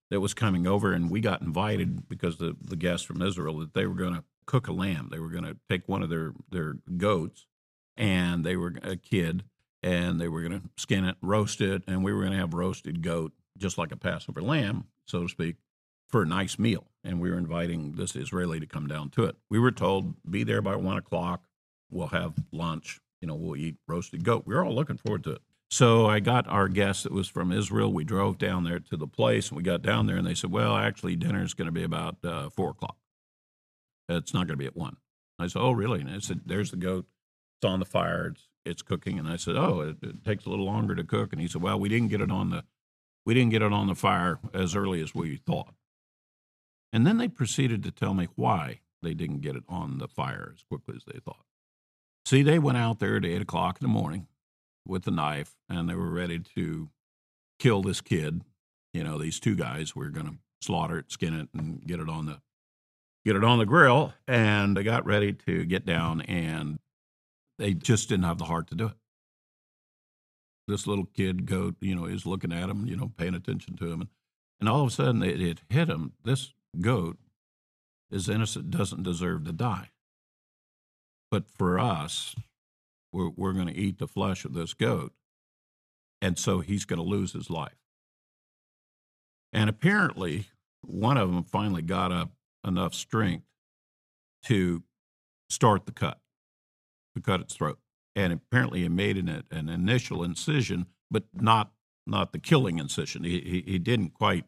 that 0.09 0.21
was 0.21 0.33
coming 0.33 0.65
over, 0.65 0.91
and 0.91 1.11
we 1.11 1.21
got 1.21 1.41
invited 1.41 2.09
because 2.09 2.37
the 2.37 2.55
the 2.59 2.75
guests 2.75 3.05
from 3.05 3.21
Israel 3.21 3.59
that 3.59 3.75
they 3.75 3.85
were 3.85 3.95
going 3.95 4.15
to 4.15 4.23
cook 4.47 4.67
a 4.67 4.73
lamb. 4.73 5.09
They 5.11 5.19
were 5.19 5.29
going 5.29 5.45
to 5.45 5.57
take 5.69 5.87
one 5.87 6.01
of 6.01 6.09
their 6.09 6.33
their 6.49 6.77
goats, 6.97 7.45
and 7.95 8.43
they 8.43 8.55
were 8.55 8.73
a 8.81 8.95
kid, 8.95 9.43
and 9.83 10.19
they 10.19 10.27
were 10.27 10.41
going 10.41 10.61
to 10.61 10.69
skin 10.77 11.05
it, 11.05 11.17
roast 11.21 11.61
it, 11.61 11.83
and 11.87 12.03
we 12.03 12.11
were 12.11 12.21
going 12.21 12.33
to 12.33 12.39
have 12.39 12.55
roasted 12.55 13.03
goat, 13.03 13.33
just 13.57 13.77
like 13.77 13.91
a 13.91 13.97
Passover 13.97 14.41
lamb, 14.41 14.85
so 15.05 15.23
to 15.23 15.29
speak, 15.29 15.55
for 16.07 16.23
a 16.23 16.25
nice 16.25 16.59
meal 16.59 16.87
and 17.03 17.19
we 17.19 17.29
were 17.29 17.37
inviting 17.37 17.93
this 17.93 18.15
Israeli 18.15 18.59
to 18.59 18.65
come 18.65 18.87
down 18.87 19.09
to 19.11 19.25
it. 19.25 19.35
We 19.49 19.59
were 19.59 19.71
told, 19.71 20.15
be 20.29 20.43
there 20.43 20.61
by 20.61 20.75
one 20.75 20.97
o'clock. 20.97 21.43
We'll 21.89 22.07
have 22.07 22.33
lunch. 22.51 22.99
You 23.21 23.27
know, 23.27 23.35
we'll 23.35 23.57
eat 23.57 23.75
roasted 23.87 24.23
goat. 24.23 24.43
We 24.45 24.55
were 24.55 24.65
all 24.65 24.73
looking 24.73 24.97
forward 24.97 25.23
to 25.25 25.31
it. 25.31 25.41
So 25.69 26.05
I 26.05 26.19
got 26.19 26.47
our 26.47 26.67
guest 26.67 27.03
that 27.03 27.11
was 27.11 27.27
from 27.27 27.51
Israel. 27.51 27.91
We 27.91 28.03
drove 28.03 28.37
down 28.37 28.63
there 28.63 28.79
to 28.79 28.97
the 28.97 29.07
place, 29.07 29.49
and 29.49 29.57
we 29.57 29.63
got 29.63 29.81
down 29.81 30.05
there, 30.05 30.17
and 30.17 30.27
they 30.27 30.35
said, 30.35 30.51
"Well, 30.51 30.75
actually, 30.75 31.15
dinner 31.15 31.43
is 31.43 31.55
going 31.55 31.65
to 31.65 31.71
be 31.71 31.83
about 31.83 32.17
uh, 32.23 32.49
four 32.49 32.71
o'clock. 32.71 32.97
It's 34.07 34.33
not 34.33 34.45
going 34.47 34.57
to 34.57 34.57
be 34.57 34.67
at 34.67 34.75
one." 34.75 34.97
I 35.39 35.47
said, 35.47 35.61
"Oh, 35.61 35.71
really?" 35.71 36.01
And 36.01 36.11
I 36.11 36.19
said, 36.19 36.41
"There's 36.45 36.69
the 36.69 36.77
goat. 36.77 37.07
It's 37.57 37.67
on 37.67 37.79
the 37.79 37.85
fire. 37.85 38.27
It's 38.27 38.49
it's 38.65 38.81
cooking." 38.83 39.17
And 39.17 39.27
I 39.27 39.35
said, 39.37 39.55
"Oh, 39.55 39.81
it, 39.81 39.97
it 40.03 40.23
takes 40.23 40.45
a 40.45 40.49
little 40.49 40.65
longer 40.65 40.93
to 40.93 41.03
cook." 41.03 41.31
And 41.31 41.41
he 41.41 41.47
said, 41.47 41.63
"Well, 41.63 41.79
we 41.79 41.89
didn't 41.89 42.09
get 42.09 42.21
it 42.21 42.29
on 42.29 42.51
the 42.51 42.65
we 43.25 43.33
didn't 43.33 43.51
get 43.51 43.61
it 43.61 43.73
on 43.73 43.87
the 43.87 43.95
fire 43.95 44.39
as 44.53 44.75
early 44.75 45.01
as 45.01 45.13
we 45.13 45.37
thought." 45.37 45.73
And 46.91 47.07
then 47.07 47.17
they 47.17 47.27
proceeded 47.27 47.83
to 47.83 47.91
tell 47.91 48.13
me 48.13 48.27
why 48.35 48.81
they 49.01 49.13
didn't 49.13 49.41
get 49.41 49.55
it 49.55 49.63
on 49.67 49.97
the 49.97 50.07
fire 50.07 50.51
as 50.55 50.63
quickly 50.63 50.95
as 50.95 51.03
they 51.05 51.19
thought. 51.19 51.45
See, 52.25 52.41
they 52.41 52.59
went 52.59 52.77
out 52.77 52.99
there 52.99 53.17
at 53.17 53.25
eight 53.25 53.41
o'clock 53.41 53.79
in 53.81 53.85
the 53.85 53.93
morning 53.93 54.27
with 54.85 55.07
a 55.07 55.11
knife 55.11 55.55
and 55.69 55.89
they 55.89 55.95
were 55.95 56.09
ready 56.09 56.39
to 56.55 56.89
kill 57.59 57.81
this 57.81 58.01
kid. 58.01 58.41
You 58.93 59.03
know, 59.03 59.17
these 59.17 59.39
two 59.39 59.55
guys 59.55 59.95
were 59.95 60.09
going 60.09 60.27
to 60.27 60.37
slaughter 60.61 60.97
it, 60.99 61.11
skin 61.11 61.33
it, 61.33 61.49
and 61.53 61.85
get 61.85 61.99
it 61.99 62.09
on 62.09 62.25
the 62.25 62.41
get 63.25 63.35
it 63.35 63.43
on 63.43 63.59
the 63.59 63.65
grill. 63.65 64.13
And 64.27 64.77
they 64.77 64.83
got 64.83 65.05
ready 65.05 65.33
to 65.33 65.65
get 65.65 65.85
down, 65.85 66.21
and 66.21 66.79
they 67.57 67.73
just 67.73 68.09
didn't 68.09 68.25
have 68.25 68.37
the 68.37 68.45
heart 68.45 68.67
to 68.67 68.75
do 68.75 68.87
it. 68.87 68.93
This 70.67 70.87
little 70.87 71.05
kid 71.05 71.45
goat, 71.45 71.75
you 71.81 71.95
know, 71.95 72.05
is 72.05 72.25
looking 72.25 72.53
at 72.53 72.69
him, 72.69 72.85
you 72.85 72.95
know, 72.95 73.11
paying 73.17 73.35
attention 73.35 73.75
to 73.77 73.91
him, 73.91 74.01
and, 74.01 74.09
and 74.59 74.69
all 74.69 74.81
of 74.81 74.87
a 74.87 74.91
sudden 74.91 75.21
it, 75.21 75.41
it 75.41 75.61
hit 75.69 75.89
him. 75.89 76.13
This 76.23 76.53
goat 76.79 77.17
is 78.09 78.29
innocent, 78.29 78.71
doesn't 78.71 79.03
deserve 79.03 79.43
to 79.45 79.51
die. 79.51 79.89
But 81.31 81.49
for 81.49 81.79
us, 81.79 82.35
we're, 83.11 83.29
we're 83.35 83.53
going 83.53 83.67
to 83.67 83.75
eat 83.75 83.99
the 83.99 84.07
flesh 84.07 84.45
of 84.45 84.53
this 84.53 84.73
goat. 84.73 85.13
And 86.21 86.37
so 86.37 86.59
he's 86.59 86.85
going 86.85 86.97
to 86.97 87.03
lose 87.03 87.33
his 87.33 87.49
life. 87.49 87.75
And 89.51 89.69
apparently, 89.69 90.47
one 90.81 91.17
of 91.17 91.31
them 91.31 91.43
finally 91.43 91.81
got 91.81 92.11
up 92.11 92.31
enough 92.65 92.93
strength 92.93 93.45
to 94.45 94.83
start 95.49 95.85
the 95.85 95.91
cut, 95.91 96.19
to 97.15 97.21
cut 97.21 97.41
its 97.41 97.55
throat. 97.55 97.79
And 98.15 98.33
apparently, 98.33 98.81
he 98.81 98.89
made 98.89 99.17
an, 99.17 99.43
an 99.49 99.69
initial 99.69 100.23
incision, 100.23 100.87
but 101.09 101.23
not 101.33 101.71
not 102.05 102.33
the 102.33 102.39
killing 102.39 102.79
incision. 102.79 103.23
He, 103.23 103.39
he, 103.39 103.71
he 103.71 103.79
didn't 103.79 104.13
quite 104.13 104.45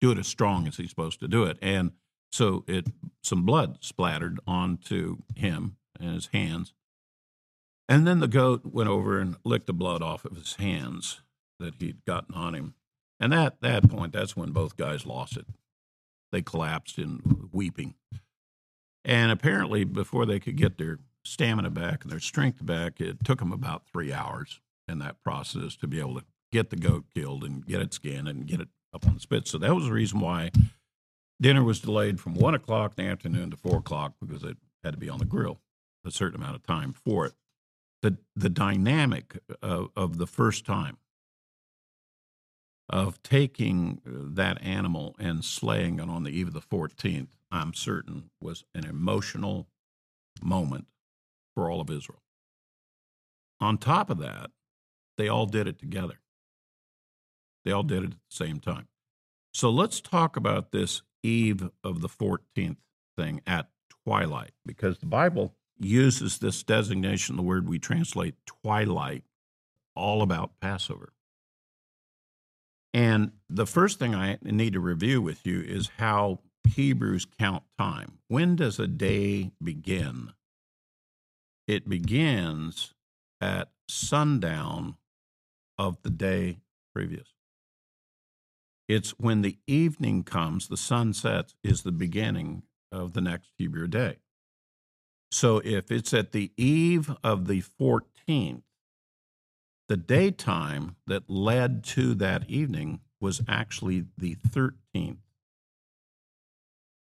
do 0.00 0.10
it 0.10 0.18
as 0.18 0.26
strong 0.26 0.66
as 0.66 0.78
he's 0.78 0.90
supposed 0.90 1.20
to 1.20 1.28
do 1.28 1.44
it. 1.44 1.58
And 1.60 1.92
so 2.32 2.64
it 2.66 2.86
some 3.22 3.44
blood 3.44 3.78
splattered 3.80 4.40
onto 4.46 5.18
him 5.34 5.76
and 5.98 6.14
his 6.14 6.28
hands. 6.28 6.72
And 7.88 8.06
then 8.06 8.20
the 8.20 8.28
goat 8.28 8.62
went 8.64 8.88
over 8.88 9.18
and 9.18 9.36
licked 9.44 9.66
the 9.66 9.72
blood 9.72 10.00
off 10.00 10.24
of 10.24 10.36
his 10.36 10.54
hands 10.54 11.20
that 11.58 11.74
he'd 11.78 12.04
gotten 12.04 12.34
on 12.34 12.54
him. 12.54 12.74
And 13.18 13.34
at 13.34 13.60
that 13.60 13.90
point, 13.90 14.12
that's 14.12 14.36
when 14.36 14.52
both 14.52 14.76
guys 14.76 15.04
lost 15.04 15.36
it. 15.36 15.46
They 16.32 16.40
collapsed 16.40 16.98
in 16.98 17.48
weeping. 17.52 17.94
And 19.04 19.32
apparently, 19.32 19.84
before 19.84 20.24
they 20.24 20.38
could 20.38 20.56
get 20.56 20.78
their 20.78 21.00
stamina 21.24 21.70
back 21.70 22.02
and 22.02 22.10
their 22.10 22.20
strength 22.20 22.64
back, 22.64 23.00
it 23.00 23.24
took 23.24 23.38
them 23.38 23.52
about 23.52 23.86
three 23.86 24.12
hours 24.12 24.60
in 24.88 24.98
that 24.98 25.22
process 25.22 25.76
to 25.76 25.86
be 25.86 26.00
able 26.00 26.16
to 26.16 26.24
get 26.52 26.70
the 26.70 26.76
goat 26.76 27.04
killed 27.14 27.44
and 27.44 27.66
get 27.66 27.80
it 27.80 27.94
skinned 27.94 28.28
and 28.28 28.46
get 28.46 28.60
it 28.60 28.68
up 28.92 29.06
on 29.06 29.14
the 29.14 29.20
spit. 29.20 29.46
So 29.46 29.58
that 29.58 29.74
was 29.74 29.84
the 29.84 29.92
reason 29.92 30.20
why 30.20 30.50
dinner 31.40 31.62
was 31.62 31.80
delayed 31.80 32.20
from 32.20 32.34
one 32.34 32.54
o'clock 32.54 32.94
in 32.96 33.04
the 33.04 33.10
afternoon 33.10 33.50
to 33.50 33.56
four 33.56 33.78
o'clock 33.78 34.14
because 34.20 34.42
it 34.42 34.56
had 34.82 34.92
to 34.92 34.98
be 34.98 35.08
on 35.08 35.18
the 35.18 35.24
grill 35.24 35.60
a 36.04 36.10
certain 36.10 36.40
amount 36.40 36.56
of 36.56 36.62
time 36.62 36.92
for 36.92 37.26
it. 37.26 37.34
The 38.02 38.16
the 38.34 38.48
dynamic 38.48 39.38
of, 39.62 39.90
of 39.94 40.18
the 40.18 40.26
first 40.26 40.64
time 40.64 40.96
of 42.88 43.22
taking 43.22 44.00
uh, 44.06 44.34
that 44.34 44.60
animal 44.62 45.14
and 45.18 45.44
slaying 45.44 46.00
it 46.00 46.08
on 46.08 46.24
the 46.24 46.30
eve 46.30 46.48
of 46.48 46.54
the 46.54 46.60
14th, 46.60 47.28
I'm 47.50 47.72
certain 47.72 48.30
was 48.40 48.64
an 48.74 48.84
emotional 48.84 49.68
moment 50.42 50.86
for 51.54 51.70
all 51.70 51.80
of 51.80 51.90
Israel. 51.90 52.22
On 53.60 53.76
top 53.76 54.10
of 54.10 54.18
that, 54.18 54.50
they 55.18 55.28
all 55.28 55.46
did 55.46 55.66
it 55.66 55.78
together. 55.78 56.20
They 57.64 57.72
all 57.72 57.82
did 57.82 58.04
it 58.04 58.06
at 58.06 58.10
the 58.12 58.16
same 58.30 58.58
time. 58.58 58.88
So 59.52 59.70
let's 59.70 60.00
talk 60.00 60.36
about 60.36 60.72
this 60.72 61.02
eve 61.22 61.68
of 61.84 62.00
the 62.00 62.08
14th 62.08 62.76
thing 63.16 63.42
at 63.46 63.68
twilight, 64.04 64.52
because 64.64 64.98
the 64.98 65.06
Bible 65.06 65.54
uses 65.78 66.38
this 66.38 66.62
designation, 66.62 67.36
the 67.36 67.42
word 67.42 67.68
we 67.68 67.78
translate 67.78 68.34
twilight, 68.46 69.24
all 69.94 70.22
about 70.22 70.52
Passover. 70.60 71.12
And 72.94 73.32
the 73.48 73.66
first 73.66 73.98
thing 73.98 74.14
I 74.14 74.38
need 74.42 74.72
to 74.72 74.80
review 74.80 75.20
with 75.20 75.46
you 75.46 75.60
is 75.60 75.90
how 75.98 76.40
Hebrews 76.68 77.26
count 77.38 77.64
time. 77.78 78.18
When 78.28 78.56
does 78.56 78.78
a 78.78 78.86
day 78.86 79.52
begin? 79.62 80.32
It 81.70 81.88
begins 81.88 82.94
at 83.40 83.70
sundown 83.88 84.96
of 85.78 86.02
the 86.02 86.10
day 86.10 86.58
previous. 86.92 87.28
It's 88.88 89.10
when 89.20 89.42
the 89.42 89.56
evening 89.68 90.24
comes, 90.24 90.66
the 90.66 90.76
sun 90.76 91.12
sets, 91.12 91.54
is 91.62 91.82
the 91.82 91.92
beginning 91.92 92.64
of 92.90 93.12
the 93.12 93.20
next 93.20 93.52
Hebrew 93.56 93.86
day. 93.86 94.16
So 95.30 95.62
if 95.64 95.92
it's 95.92 96.12
at 96.12 96.32
the 96.32 96.50
eve 96.56 97.14
of 97.22 97.46
the 97.46 97.62
14th, 97.62 98.62
the 99.88 99.96
daytime 99.96 100.96
that 101.06 101.30
led 101.30 101.84
to 101.84 102.14
that 102.16 102.50
evening 102.50 102.98
was 103.20 103.42
actually 103.46 104.06
the 104.18 104.34
13th. 104.34 105.18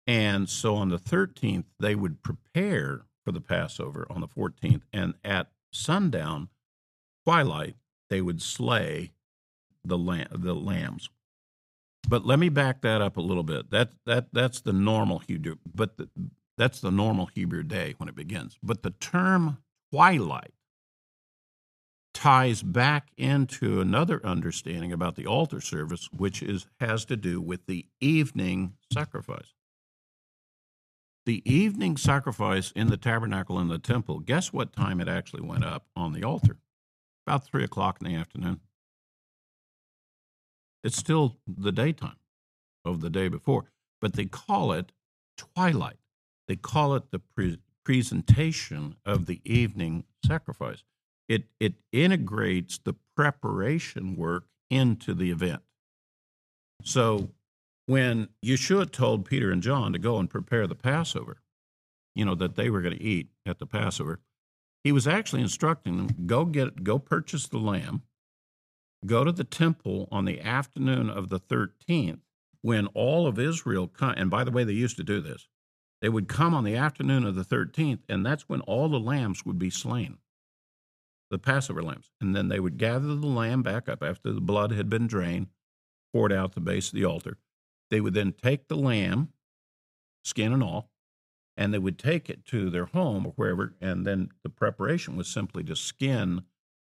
And 0.07 0.49
so 0.49 0.77
on 0.77 0.89
the 0.89 0.99
13th, 0.99 1.67
they 1.79 1.95
would 1.95 2.23
prepare 2.23 3.03
for 3.25 3.33
the 3.33 3.41
Passover 3.41 4.07
on 4.11 4.21
the 4.21 4.29
14th. 4.29 4.83
And 4.93 5.15
at 5.25 5.49
sundown, 5.73 6.49
twilight, 7.25 7.77
they 8.11 8.21
would 8.21 8.43
slay 8.43 9.13
the, 9.85 9.99
lamb, 9.99 10.29
the 10.31 10.55
lambs. 10.55 11.09
But 12.09 12.27
let 12.27 12.39
me 12.39 12.49
back 12.49 12.83
that 12.83 13.01
up 13.01 13.17
a 13.17 13.23
little 13.23 13.43
bit. 13.43 13.71
That 13.71 13.93
that 14.05 14.27
that's 14.33 14.61
the 14.61 14.75
normal 14.75 15.21
Hebrew, 15.21 15.57
but 15.75 15.97
the, 15.97 16.09
that's 16.59 16.81
the 16.81 16.91
normal 16.91 17.27
Hebrew 17.27 17.63
day 17.63 17.95
when 17.97 18.09
it 18.09 18.15
begins. 18.15 18.59
But 18.63 18.83
the 18.83 18.91
term 18.91 19.59
twilight 19.91 20.53
ties 22.13 22.63
back 22.63 23.09
into 23.17 23.81
another 23.81 24.25
understanding 24.25 24.93
about 24.93 25.17
the 25.17 25.27
altar 25.27 25.61
service, 25.61 26.09
which 26.17 26.43
is 26.43 26.67
has 26.79 27.05
to 27.07 27.17
do 27.17 27.41
with 27.41 27.67
the 27.67 27.87
evening 28.01 28.75
sacrifice. 28.93 29.55
The 31.27 31.43
evening 31.51 31.97
sacrifice 31.97 32.71
in 32.73 32.89
the 32.89 32.99
tabernacle 32.99 33.59
in 33.59 33.69
the 33.69 33.79
temple. 33.79 34.21
Guess 34.21 34.53
what 34.53 34.75
time 34.75 35.01
it 35.01 35.09
actually 35.09 35.43
went 35.43 35.65
up 35.65 35.87
on 35.97 36.13
the 36.13 36.23
altar? 36.23 36.59
About 37.27 37.47
three 37.47 37.65
o'clock 37.65 37.99
in 38.01 38.07
the 38.07 38.15
afternoon. 38.15 38.61
It's 40.83 40.99
still 40.99 41.39
the 41.47 41.73
daytime 41.73 42.17
of 42.85 43.01
the 43.01 43.09
day 43.09 43.29
before, 43.29 43.71
but 44.03 44.13
they 44.13 44.27
call 44.27 44.73
it 44.73 44.93
twilight. 45.39 45.97
They 46.47 46.57
call 46.57 46.95
it 46.95 47.11
the 47.11 47.21
pre- 47.21 47.61
presentation 47.85 48.97
of 49.07 49.25
the 49.25 49.41
evening 49.45 50.05
sacrifice. 50.27 50.85
It, 51.27 51.45
it 51.59 51.75
integrates 51.91 52.77
the 52.77 52.97
preparation 53.17 54.15
work 54.15 54.45
into 54.69 55.15
the 55.15 55.31
event. 55.31 55.63
So 56.83 57.31
when 57.87 58.29
Yeshua 58.45 58.91
told 58.91 59.25
Peter 59.25 59.51
and 59.51 59.63
John 59.63 59.93
to 59.93 59.99
go 59.99 60.19
and 60.19 60.31
prepare 60.31 60.67
the 60.67 60.75
Passover, 60.75 61.43
you 62.15 62.25
know, 62.25 62.35
that 62.35 62.55
they 62.55 62.71
were 62.71 62.81
going 62.81 62.97
to 62.97 63.03
eat 63.03 63.29
at 63.45 63.59
the 63.59 63.67
Passover, 63.67 64.21
he 64.83 64.93
was 64.93 65.07
actually 65.07 65.43
instructing 65.43 65.97
them 65.97 66.27
go 66.27 66.45
get 66.45 66.85
go 66.85 66.99
purchase 66.99 67.47
the 67.47 67.59
lamb, 67.59 68.03
go 69.07 69.25
to 69.25 69.33
the 69.33 69.45
temple 69.45 70.09
on 70.11 70.25
the 70.25 70.41
afternoon 70.41 71.11
of 71.11 71.29
the 71.29 71.41
13th 71.41 72.21
when 72.63 72.87
all 72.89 73.27
of 73.27 73.39
Israel 73.39 73.87
come, 73.87 74.15
and 74.17 74.31
by 74.31 74.45
the 74.45 74.51
way, 74.51 74.65
they 74.65 74.73
used 74.73 74.97
to 74.97 75.05
do 75.05 75.21
this. 75.21 75.49
They 76.01 76.09
would 76.09 76.29
come 76.29 76.55
on 76.55 76.65
the 76.65 76.77
afternoon 76.77 77.25
of 77.25 77.35
the 77.35 77.45
13th, 77.45 78.01
and 78.09 78.25
that's 78.25 78.49
when 78.49 78.61
all 78.63 78.89
the 78.89 79.01
lambs 79.01 79.45
would 79.45 79.59
be 79.59 79.71
slain, 79.71 80.19
the 81.31 81.39
Passover 81.39 81.83
lambs. 81.83 82.11
And 82.21 82.35
then 82.35 82.49
they 82.49 82.61
would 82.61 82.79
gather 82.79 83.15
the 83.15 83.27
lamb 83.27 83.63
back 83.63 83.89
up 83.89 84.03
after 84.03 84.33
the 84.33 84.41
blood 84.41 84.73
had 84.73 84.89
been 84.89 85.07
drained, 85.07 85.49
poured 86.13 86.33
out 86.33 86.55
the 86.55 86.61
base 86.61 86.89
of 86.89 86.95
the 86.95 87.05
altar. 87.05 87.39
They 87.91 88.01
would 88.01 88.15
then 88.15 88.33
take 88.33 88.69
the 88.69 88.77
lamb, 88.77 89.31
skin 90.25 90.53
and 90.53 90.63
all, 90.63 90.91
and 91.57 91.73
they 91.73 91.79
would 91.79 91.99
take 91.99 92.29
it 92.29 92.45
to 92.47 92.71
their 92.71 92.87
home 92.87 93.27
or 93.27 93.33
wherever, 93.37 93.75
and 93.81 94.07
then 94.07 94.31
the 94.43 94.49
preparation 94.49 95.17
was 95.17 95.29
simply 95.29 95.63
to 95.65 95.77
skin 95.77 96.43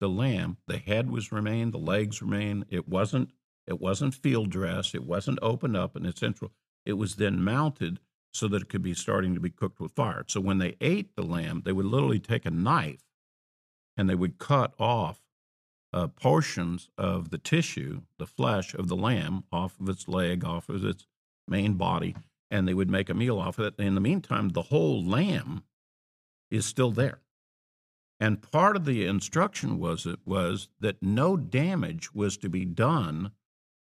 the 0.00 0.08
lamb. 0.08 0.58
The 0.66 0.78
head 0.78 1.10
was 1.10 1.32
remained, 1.32 1.72
the 1.72 1.78
legs 1.78 2.22
remained. 2.22 2.66
It 2.70 2.88
wasn't 2.88 3.30
it 3.66 3.80
wasn't 3.80 4.14
field 4.14 4.50
dressed, 4.50 4.94
it 4.94 5.04
wasn't 5.04 5.40
opened 5.42 5.76
up 5.76 5.96
its 5.96 6.20
central. 6.20 6.52
It 6.84 6.92
was 6.92 7.16
then 7.16 7.42
mounted 7.42 7.98
so 8.32 8.46
that 8.48 8.62
it 8.62 8.68
could 8.68 8.82
be 8.82 8.94
starting 8.94 9.34
to 9.34 9.40
be 9.40 9.50
cooked 9.50 9.80
with 9.80 9.92
fire. 9.92 10.24
So 10.28 10.40
when 10.40 10.58
they 10.58 10.76
ate 10.80 11.16
the 11.16 11.22
lamb, 11.22 11.62
they 11.64 11.72
would 11.72 11.86
literally 11.86 12.20
take 12.20 12.46
a 12.46 12.50
knife 12.50 13.02
and 13.96 14.08
they 14.08 14.14
would 14.14 14.38
cut 14.38 14.74
off 14.78 15.20
uh, 15.96 16.08
portions 16.08 16.90
of 16.98 17.30
the 17.30 17.38
tissue, 17.38 18.02
the 18.18 18.26
flesh 18.26 18.74
of 18.74 18.86
the 18.86 18.96
lamb, 18.96 19.44
off 19.50 19.80
of 19.80 19.88
its 19.88 20.06
leg, 20.06 20.44
off 20.44 20.68
of 20.68 20.84
its 20.84 21.06
main 21.48 21.74
body, 21.74 22.14
and 22.50 22.68
they 22.68 22.74
would 22.74 22.90
make 22.90 23.08
a 23.08 23.14
meal 23.14 23.38
off 23.38 23.58
of 23.58 23.64
it. 23.64 23.82
In 23.82 23.94
the 23.94 24.00
meantime, 24.00 24.50
the 24.50 24.62
whole 24.62 25.02
lamb 25.02 25.62
is 26.50 26.66
still 26.66 26.90
there. 26.90 27.20
And 28.20 28.42
part 28.42 28.76
of 28.76 28.84
the 28.84 29.06
instruction 29.06 29.78
was 29.78 30.04
it 30.04 30.20
was 30.26 30.68
that 30.80 31.02
no 31.02 31.34
damage 31.34 32.12
was 32.14 32.36
to 32.38 32.50
be 32.50 32.66
done 32.66 33.32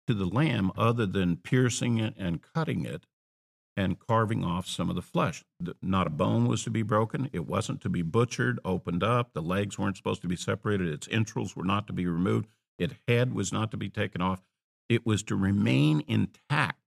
to 0.06 0.14
the 0.14 0.28
lamb 0.28 0.72
other 0.78 1.08
than 1.08 1.38
piercing 1.38 1.98
it 1.98 2.14
and 2.18 2.44
cutting 2.54 2.86
it 2.86 3.08
and 3.78 4.00
carving 4.00 4.46
off 4.46 4.68
some 4.68 4.90
of 4.90 4.96
the 4.96 5.02
flesh. 5.02 5.44
Not 5.82 6.08
a 6.08 6.12
bone 6.12 6.48
was 6.48 6.64
to 6.64 6.70
be 6.70 6.82
broken. 6.82 7.30
It 7.34 7.46
wasn't 7.46 7.82
to 7.82 7.90
be 7.90 8.02
butchered, 8.02 8.60
opened 8.64 9.04
up. 9.04 9.34
The 9.34 9.42
legs 9.42 9.78
weren't 9.78 9.98
supposed 9.98 10.22
to 10.22 10.28
be 10.28 10.38
separated. 10.38 10.88
Its 10.88 11.10
entrails 11.12 11.56
were 11.56 11.66
not 11.66 11.88
to 11.88 11.94
be 11.94 12.08
removed. 12.08 12.48
Its 12.80 12.94
head 13.08 13.34
was 13.34 13.52
not 13.52 13.72
to 13.72 13.78
be 13.78 13.90
taken 13.90 14.22
off. 14.22 14.42
It 14.88 15.06
was 15.06 15.24
to 15.24 15.36
remain 15.36 16.04
intact 16.08 16.80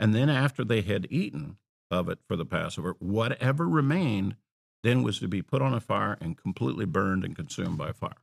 and 0.00 0.14
then 0.14 0.30
after 0.30 0.64
they 0.64 0.80
had 0.80 1.06
eaten 1.10 1.58
of 1.90 2.08
it 2.08 2.20
for 2.26 2.34
the 2.34 2.46
Passover, 2.46 2.96
whatever 2.98 3.68
remained 3.68 4.34
then 4.82 5.02
was 5.02 5.18
to 5.18 5.28
be 5.28 5.42
put 5.42 5.60
on 5.60 5.74
a 5.74 5.80
fire 5.80 6.16
and 6.22 6.38
completely 6.38 6.86
burned 6.86 7.22
and 7.22 7.36
consumed 7.36 7.76
by 7.76 7.92
fire. 7.92 8.22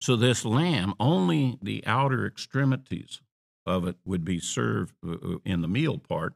So 0.00 0.16
this 0.16 0.46
lamb, 0.46 0.94
only 0.98 1.58
the 1.60 1.86
outer 1.86 2.26
extremities 2.26 3.20
of 3.66 3.86
it 3.86 3.96
would 4.04 4.24
be 4.24 4.38
served 4.38 4.94
uh, 5.06 5.12
uh, 5.12 5.38
in 5.44 5.62
the 5.62 5.68
meal 5.68 5.98
part, 5.98 6.34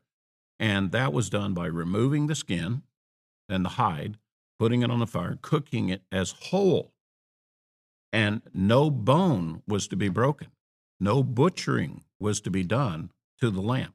and 0.59 0.93
that 0.93 1.13
was 1.13 1.31
done 1.31 1.55
by 1.55 1.67
removing 1.67 2.27
the 2.27 2.35
skin 2.35 2.83
and 3.49 3.65
the 3.65 3.71
hide, 3.71 4.19
putting 4.59 4.83
it 4.83 4.91
on 4.91 5.01
the 5.01 5.07
fire, 5.07 5.39
cooking 5.41 5.89
it 5.89 6.03
as 6.11 6.35
whole. 6.51 6.93
And 8.13 8.43
no 8.55 8.91
bone 8.91 9.63
was 9.67 9.89
to 9.89 9.97
be 9.97 10.09
broken. 10.09 10.49
No 10.99 11.23
butchering 11.23 12.05
was 12.19 12.41
to 12.43 12.51
be 12.51 12.63
done 12.63 13.11
to 13.41 13.51
the 13.51 13.61
lamb. 13.61 13.93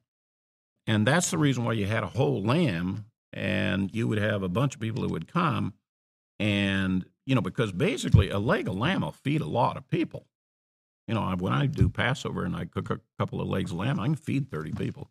And 0.85 1.07
that's 1.07 1.31
the 1.31 1.37
reason 1.37 1.63
why 1.63 1.73
you 1.73 1.87
had 1.87 2.03
a 2.03 2.07
whole 2.07 2.43
lamb 2.43 3.05
and 3.33 3.93
you 3.93 4.07
would 4.07 4.17
have 4.17 4.43
a 4.43 4.49
bunch 4.49 4.75
of 4.75 4.81
people 4.81 5.03
who 5.03 5.09
would 5.09 5.27
come 5.27 5.73
and, 6.39 7.05
you 7.25 7.35
know, 7.35 7.41
because 7.41 7.71
basically 7.71 8.29
a 8.29 8.39
leg 8.39 8.67
of 8.67 8.75
lamb 8.75 9.01
will 9.01 9.11
feed 9.11 9.41
a 9.41 9.47
lot 9.47 9.77
of 9.77 9.87
people. 9.89 10.25
You 11.07 11.15
know, 11.15 11.35
when 11.37 11.53
I 11.53 11.65
do 11.65 11.89
Passover 11.89 12.45
and 12.45 12.55
I 12.55 12.65
cook 12.65 12.89
a 12.89 12.99
couple 13.19 13.41
of 13.41 13.47
legs 13.47 13.71
of 13.71 13.77
lamb, 13.77 13.99
I 13.99 14.05
can 14.05 14.15
feed 14.15 14.49
30 14.49 14.73
people. 14.73 15.09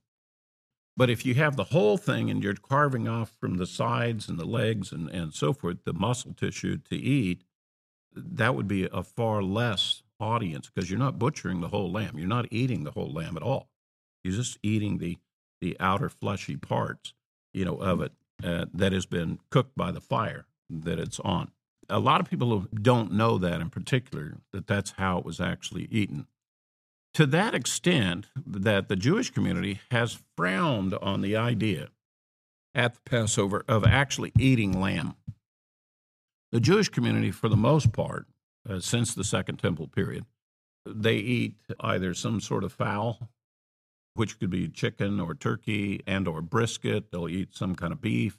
But 0.96 1.11
if 1.11 1.24
you 1.24 1.35
have 1.35 1.57
the 1.57 1.64
whole 1.64 1.96
thing 1.96 2.31
and 2.31 2.42
you're 2.42 2.55
carving 2.55 3.09
off 3.09 3.33
from 3.40 3.57
the 3.57 3.66
sides 3.66 4.29
and 4.29 4.38
the 4.38 4.44
legs 4.44 4.92
and, 4.92 5.09
and 5.09 5.33
so 5.33 5.53
forth, 5.53 5.85
the 5.85 5.92
muscle 5.92 6.35
tissue 6.35 6.79
to 6.90 6.96
eat, 6.96 7.44
that 8.14 8.55
would 8.55 8.68
be 8.68 8.88
a 8.92 9.03
far 9.03 9.42
less 9.42 10.03
audience 10.18 10.68
because 10.68 10.90
you're 10.90 10.98
not 10.98 11.18
butchering 11.18 11.61
the 11.61 11.68
whole 11.68 11.90
lamb. 11.90 12.18
You're 12.18 12.29
not 12.29 12.46
eating 12.50 12.85
the 12.85 12.90
whole 12.90 13.12
lamb 13.12 13.37
at 13.37 13.42
all. 13.42 13.70
You're 14.22 14.35
just 14.35 14.59
eating 14.62 14.98
the 14.98 15.18
the 15.61 15.76
outer 15.79 16.09
fleshy 16.09 16.57
parts, 16.57 17.12
you 17.53 17.66
know, 17.66 17.76
of 17.76 18.00
it 18.00 18.12
uh, 18.42 18.64
that 18.72 18.92
has 18.92 19.05
been 19.05 19.38
cooked 19.50 19.76
by 19.76 19.92
the 19.92 20.00
fire 20.00 20.46
that 20.70 20.98
it's 20.98 21.20
on. 21.20 21.50
A 21.90 21.98
lot 21.98 22.20
of 22.20 22.31
people 22.31 22.66
don't 22.72 23.12
know 23.12 23.37
that 23.38 23.61
in 23.61 23.68
particular, 23.68 24.38
that 24.53 24.66
that's 24.66 24.92
how 24.92 25.18
it 25.18 25.24
was 25.24 25.40
actually 25.40 25.88
eaten. 25.90 26.26
To 27.14 27.26
that 27.26 27.55
extent, 27.55 28.26
that 28.46 28.88
the 28.88 28.96
Jewish 28.96 29.31
community 29.31 29.81
has 29.90 30.20
frowned 30.37 30.94
on 30.94 31.20
the 31.20 31.37
idea 31.37 31.88
at 32.74 32.94
the 32.94 33.00
Passover 33.05 33.64
of 33.68 33.85
actually 33.85 34.33
eating 34.38 34.81
lamb. 34.81 35.16
The 36.53 36.61
Jewish 36.61 36.88
community, 36.88 37.31
for 37.31 37.48
the 37.48 37.57
most 37.57 37.92
part, 37.92 38.26
uh, 38.68 38.79
since 38.81 39.14
the 39.14 39.24
Second 39.24 39.57
Temple 39.57 39.88
period, 39.88 40.24
they 40.87 41.16
eat 41.16 41.57
either 41.81 42.14
some 42.14 42.40
sort 42.40 42.64
of 42.64 42.72
fowl 42.72 43.31
which 44.14 44.38
could 44.38 44.50
be 44.50 44.68
chicken 44.68 45.20
or 45.20 45.35
turkey 45.35 46.03
and 46.07 46.26
or 46.26 46.42
brisket. 46.42 47.11
They'll 47.11 47.29
eat 47.29 47.55
some 47.55 47.74
kind 47.74 47.92
of 47.92 48.00
beef. 48.00 48.38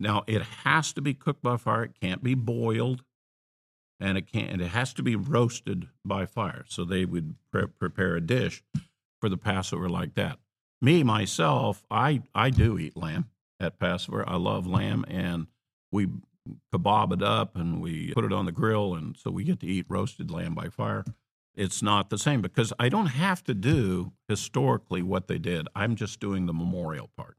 Now 0.00 0.24
it 0.26 0.42
has 0.42 0.92
to 0.94 1.00
be 1.00 1.14
cooked 1.14 1.42
by 1.42 1.56
fire. 1.56 1.84
It 1.84 2.00
can't 2.00 2.22
be 2.22 2.34
boiled, 2.34 3.02
and 4.00 4.18
it 4.18 4.30
can't. 4.30 4.50
And 4.50 4.62
it 4.62 4.68
has 4.68 4.92
to 4.94 5.02
be 5.02 5.16
roasted 5.16 5.88
by 6.04 6.26
fire. 6.26 6.64
So 6.68 6.84
they 6.84 7.04
would 7.04 7.36
pre- 7.52 7.66
prepare 7.66 8.16
a 8.16 8.20
dish 8.20 8.62
for 9.20 9.28
the 9.28 9.36
Passover 9.36 9.88
like 9.88 10.14
that. 10.14 10.38
Me 10.80 11.02
myself, 11.02 11.84
I 11.90 12.22
I 12.34 12.50
do 12.50 12.78
eat 12.78 12.96
lamb 12.96 13.30
at 13.60 13.78
Passover. 13.78 14.28
I 14.28 14.36
love 14.36 14.66
lamb, 14.66 15.04
and 15.08 15.46
we 15.92 16.08
kebab 16.72 17.12
it 17.12 17.22
up 17.22 17.56
and 17.56 17.80
we 17.80 18.12
put 18.12 18.24
it 18.24 18.32
on 18.32 18.44
the 18.44 18.52
grill, 18.52 18.94
and 18.94 19.16
so 19.16 19.30
we 19.30 19.44
get 19.44 19.60
to 19.60 19.66
eat 19.66 19.86
roasted 19.88 20.30
lamb 20.30 20.54
by 20.54 20.68
fire 20.68 21.04
it's 21.56 21.82
not 21.82 22.10
the 22.10 22.18
same 22.18 22.42
because 22.42 22.72
I 22.78 22.88
don't 22.88 23.06
have 23.06 23.44
to 23.44 23.54
do 23.54 24.12
historically 24.28 25.02
what 25.02 25.28
they 25.28 25.38
did. 25.38 25.68
I'm 25.74 25.94
just 25.94 26.20
doing 26.20 26.46
the 26.46 26.52
memorial 26.52 27.10
part. 27.16 27.36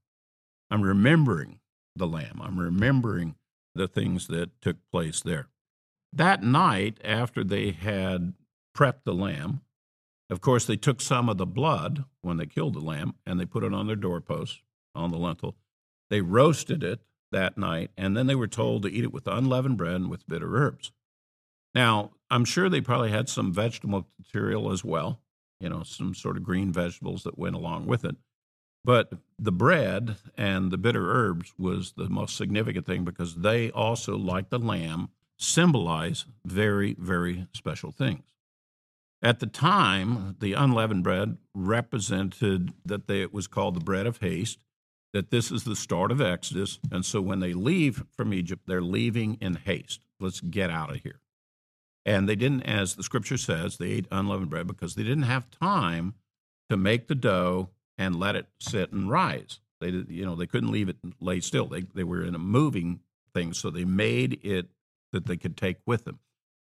I'm 0.72 0.82
remembering 0.82 1.60
the 1.96 2.08
lamb, 2.08 2.42
I'm 2.44 2.60
remembering 2.60 3.36
the 3.74 3.88
things 3.88 4.28
that 4.28 4.62
took 4.62 4.78
place 4.92 5.22
there. 5.22 5.48
That 6.14 6.44
night, 6.44 6.98
after 7.04 7.44
they 7.44 7.72
had 7.72 8.34
prepped 8.76 9.04
the 9.04 9.14
lamb, 9.14 9.62
of 10.30 10.42
course, 10.42 10.66
they 10.66 10.78
took 10.78 11.02
some 11.02 11.30
of 11.30 11.38
the 11.38 11.46
blood 11.46 12.06
when 12.22 12.38
they 12.38 12.46
killed 12.46 12.74
the 12.74 12.80
lamb 12.80 13.16
and 13.26 13.40
they 13.40 13.46
put 13.46 13.64
it 13.64 13.74
on 13.74 13.88
their 13.88 13.96
doorpost 13.96 14.62
on 14.96 15.12
the 15.12 15.18
lintel. 15.18 15.56
They 16.10 16.22
roasted 16.22 16.84
it 16.84 17.02
that 17.32 17.58
night, 17.58 17.92
and 17.98 18.16
then 18.16 18.28
they 18.28 18.36
were 18.36 18.48
told 18.48 18.84
to 18.84 18.90
eat 18.90 19.04
it 19.04 19.14
with 19.14 19.28
unleavened 19.28 19.78
bread 19.78 19.96
and 19.96 20.10
with 20.10 20.28
bitter 20.28 20.56
herbs. 20.56 20.92
Now, 21.74 22.12
I'm 22.30 22.46
sure 22.46 22.70
they 22.70 22.82
probably 22.82 23.12
had 23.12 23.28
some 23.28 23.52
vegetable 23.52 24.08
material 24.18 24.72
as 24.72 24.84
well, 24.84 25.20
you 25.60 25.70
know, 25.70 25.84
some 25.84 26.16
sort 26.16 26.38
of 26.38 26.44
green 26.44 26.72
vegetables 26.72 27.24
that 27.24 27.38
went 27.38 27.56
along 27.56 27.86
with 27.88 28.06
it. 28.06 28.16
But 28.86 29.12
the 29.40 29.52
bread 29.52 30.18
and 30.38 30.70
the 30.70 30.78
bitter 30.78 31.12
herbs 31.12 31.54
was 31.58 31.94
the 31.98 32.08
most 32.08 32.38
significant 32.38 32.86
thing 32.86 33.04
because 33.04 33.38
they 33.38 33.72
also, 33.72 34.16
like 34.16 34.50
the 34.50 34.60
lamb, 34.60 35.10
symbolize 35.38 36.26
very, 36.46 36.96
very 37.00 37.48
special 37.52 37.92
things. 37.92 38.36
At 39.24 39.40
the 39.40 39.48
time, 39.48 40.36
the 40.40 40.54
unleavened 40.54 41.04
bread 41.04 41.38
represented 41.56 42.74
that 42.86 43.08
they, 43.08 43.24
it 43.24 43.34
was 43.34 43.48
called 43.48 43.76
the 43.76 43.84
bread 43.84 44.06
of 44.06 44.20
haste, 44.20 44.60
that 45.14 45.32
this 45.32 45.50
is 45.50 45.64
the 45.64 45.76
start 45.76 46.12
of 46.12 46.22
Exodus. 46.22 46.78
And 46.92 47.04
so 47.04 47.22
when 47.22 47.40
they 47.40 47.54
leave 47.54 48.04
from 48.16 48.36
Egypt, 48.36 48.64
they're 48.68 48.84
leaving 48.84 49.40
in 49.42 49.56
haste. 49.56 50.02
Let's 50.20 50.42
get 50.42 50.70
out 50.70 50.92
of 50.92 51.02
here. 51.02 51.22
And 52.06 52.30
they 52.30 52.36
didn't, 52.36 52.64
as 52.64 52.94
the 52.94 53.02
scripture 53.02 53.38
says, 53.38 53.78
they 53.78 53.90
ate 53.90 54.08
unleavened 54.12 54.52
bread 54.52 54.68
because 54.68 54.94
they 54.94 55.02
didn't 55.02 55.24
have 55.24 55.50
time 55.50 56.14
to 56.70 56.78
make 56.78 57.08
the 57.08 57.16
dough 57.16 57.72
and 57.98 58.20
let 58.20 58.36
it 58.36 58.48
sit 58.60 58.92
and 58.92 59.10
rise. 59.10 59.60
They, 59.82 59.90
you 59.90 60.26
know, 60.26 60.36
they 60.36 60.48
couldn't 60.48 60.72
leave 60.72 60.90
it 60.90 60.98
lay 61.20 61.40
still. 61.40 61.68
They, 61.68 61.82
they 61.94 62.04
were 62.04 62.24
in 62.24 62.36
a 62.36 62.40
moving 62.40 63.02
thing, 63.34 63.54
so 63.54 63.70
they 63.70 63.86
made 63.86 64.40
it 64.44 64.68
that 65.12 65.26
they 65.26 65.38
could 65.38 65.58
take 65.58 65.78
with 65.86 66.06
them. 66.06 66.20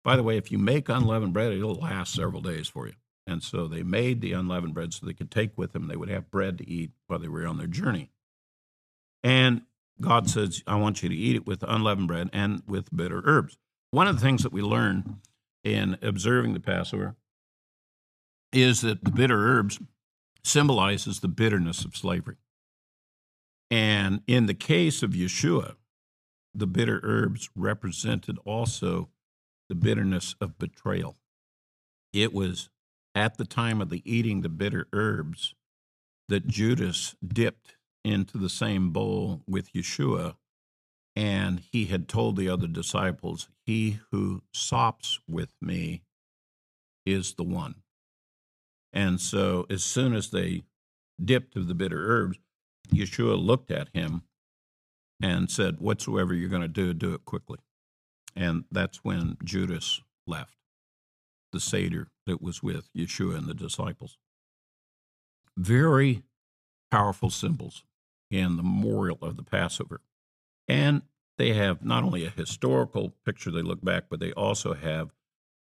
By 0.03 0.15
the 0.15 0.23
way, 0.23 0.37
if 0.37 0.51
you 0.51 0.57
make 0.57 0.89
unleavened 0.89 1.33
bread, 1.33 1.53
it'll 1.53 1.75
last 1.75 2.13
several 2.13 2.41
days 2.41 2.67
for 2.67 2.87
you. 2.87 2.93
And 3.27 3.43
so 3.43 3.67
they 3.67 3.83
made 3.83 4.21
the 4.21 4.33
unleavened 4.33 4.73
bread 4.73 4.93
so 4.93 5.05
they 5.05 5.13
could 5.13 5.29
take 5.29 5.57
with 5.57 5.73
them. 5.73 5.87
They 5.87 5.95
would 5.95 6.09
have 6.09 6.31
bread 6.31 6.57
to 6.57 6.69
eat 6.69 6.91
while 7.07 7.19
they 7.19 7.27
were 7.27 7.45
on 7.45 7.57
their 7.57 7.67
journey. 7.67 8.09
And 9.23 9.61
God 10.01 10.29
says, 10.29 10.63
I 10.65 10.75
want 10.75 11.03
you 11.03 11.09
to 11.09 11.15
eat 11.15 11.35
it 11.35 11.45
with 11.45 11.63
unleavened 11.67 12.07
bread 12.07 12.29
and 12.33 12.63
with 12.65 12.95
bitter 12.95 13.21
herbs. 13.25 13.57
One 13.91 14.07
of 14.07 14.15
the 14.15 14.21
things 14.21 14.43
that 14.43 14.53
we 14.53 14.61
learn 14.61 15.19
in 15.63 15.97
observing 16.01 16.53
the 16.53 16.59
Passover 16.59 17.15
is 18.51 18.81
that 18.81 19.03
the 19.03 19.11
bitter 19.11 19.37
herbs 19.37 19.79
symbolizes 20.43 21.19
the 21.19 21.27
bitterness 21.27 21.85
of 21.85 21.95
slavery. 21.95 22.37
And 23.71 24.21
in 24.27 24.45
the 24.47 24.53
case 24.53 25.03
of 25.03 25.11
Yeshua, 25.11 25.75
the 26.53 26.67
bitter 26.67 26.99
herbs 27.03 27.49
represented 27.55 28.37
also 28.45 29.09
the 29.69 29.75
bitterness 29.75 30.35
of 30.41 30.57
betrayal. 30.57 31.17
It 32.11 32.33
was 32.33 32.69
at 33.13 33.37
the 33.37 33.45
time 33.45 33.81
of 33.81 33.89
the 33.89 34.01
eating 34.05 34.41
the 34.41 34.49
bitter 34.49 34.87
herbs 34.93 35.53
that 36.27 36.47
Judas 36.47 37.15
dipped 37.25 37.75
into 38.03 38.37
the 38.37 38.49
same 38.49 38.91
bowl 38.91 39.41
with 39.47 39.73
Yeshua, 39.73 40.35
and 41.15 41.61
he 41.71 41.85
had 41.85 42.07
told 42.07 42.35
the 42.35 42.49
other 42.49 42.67
disciples, 42.67 43.49
He 43.65 43.99
who 44.11 44.43
sops 44.53 45.19
with 45.27 45.53
me 45.61 46.03
is 47.05 47.33
the 47.33 47.43
one. 47.43 47.75
And 48.91 49.19
so, 49.21 49.65
as 49.69 49.83
soon 49.83 50.13
as 50.13 50.31
they 50.31 50.63
dipped 51.23 51.55
of 51.55 51.67
the 51.67 51.75
bitter 51.75 52.09
herbs, 52.09 52.39
Yeshua 52.93 53.41
looked 53.41 53.71
at 53.71 53.89
him 53.93 54.23
and 55.21 55.49
said, 55.51 55.79
Whatsoever 55.79 56.33
you're 56.33 56.49
going 56.49 56.61
to 56.61 56.67
do, 56.67 56.93
do 56.93 57.13
it 57.13 57.25
quickly. 57.25 57.59
And 58.35 58.65
that's 58.71 59.03
when 59.03 59.37
Judas 59.43 60.01
left 60.25 60.55
the 61.51 61.59
Seder 61.59 62.07
that 62.25 62.41
was 62.41 62.61
with 62.63 62.89
Yeshua 62.95 63.37
and 63.37 63.47
the 63.47 63.53
disciples. 63.53 64.17
Very 65.57 66.23
powerful 66.91 67.29
symbols 67.29 67.83
in 68.31 68.55
the 68.55 68.63
memorial 68.63 69.17
of 69.21 69.35
the 69.35 69.43
Passover. 69.43 70.01
And 70.67 71.01
they 71.37 71.53
have 71.53 71.83
not 71.83 72.03
only 72.03 72.25
a 72.25 72.29
historical 72.29 73.13
picture 73.25 73.49
they 73.49 73.61
look 73.61 73.83
back, 73.83 74.05
but 74.09 74.19
they 74.19 74.31
also 74.33 74.73
have 74.73 75.11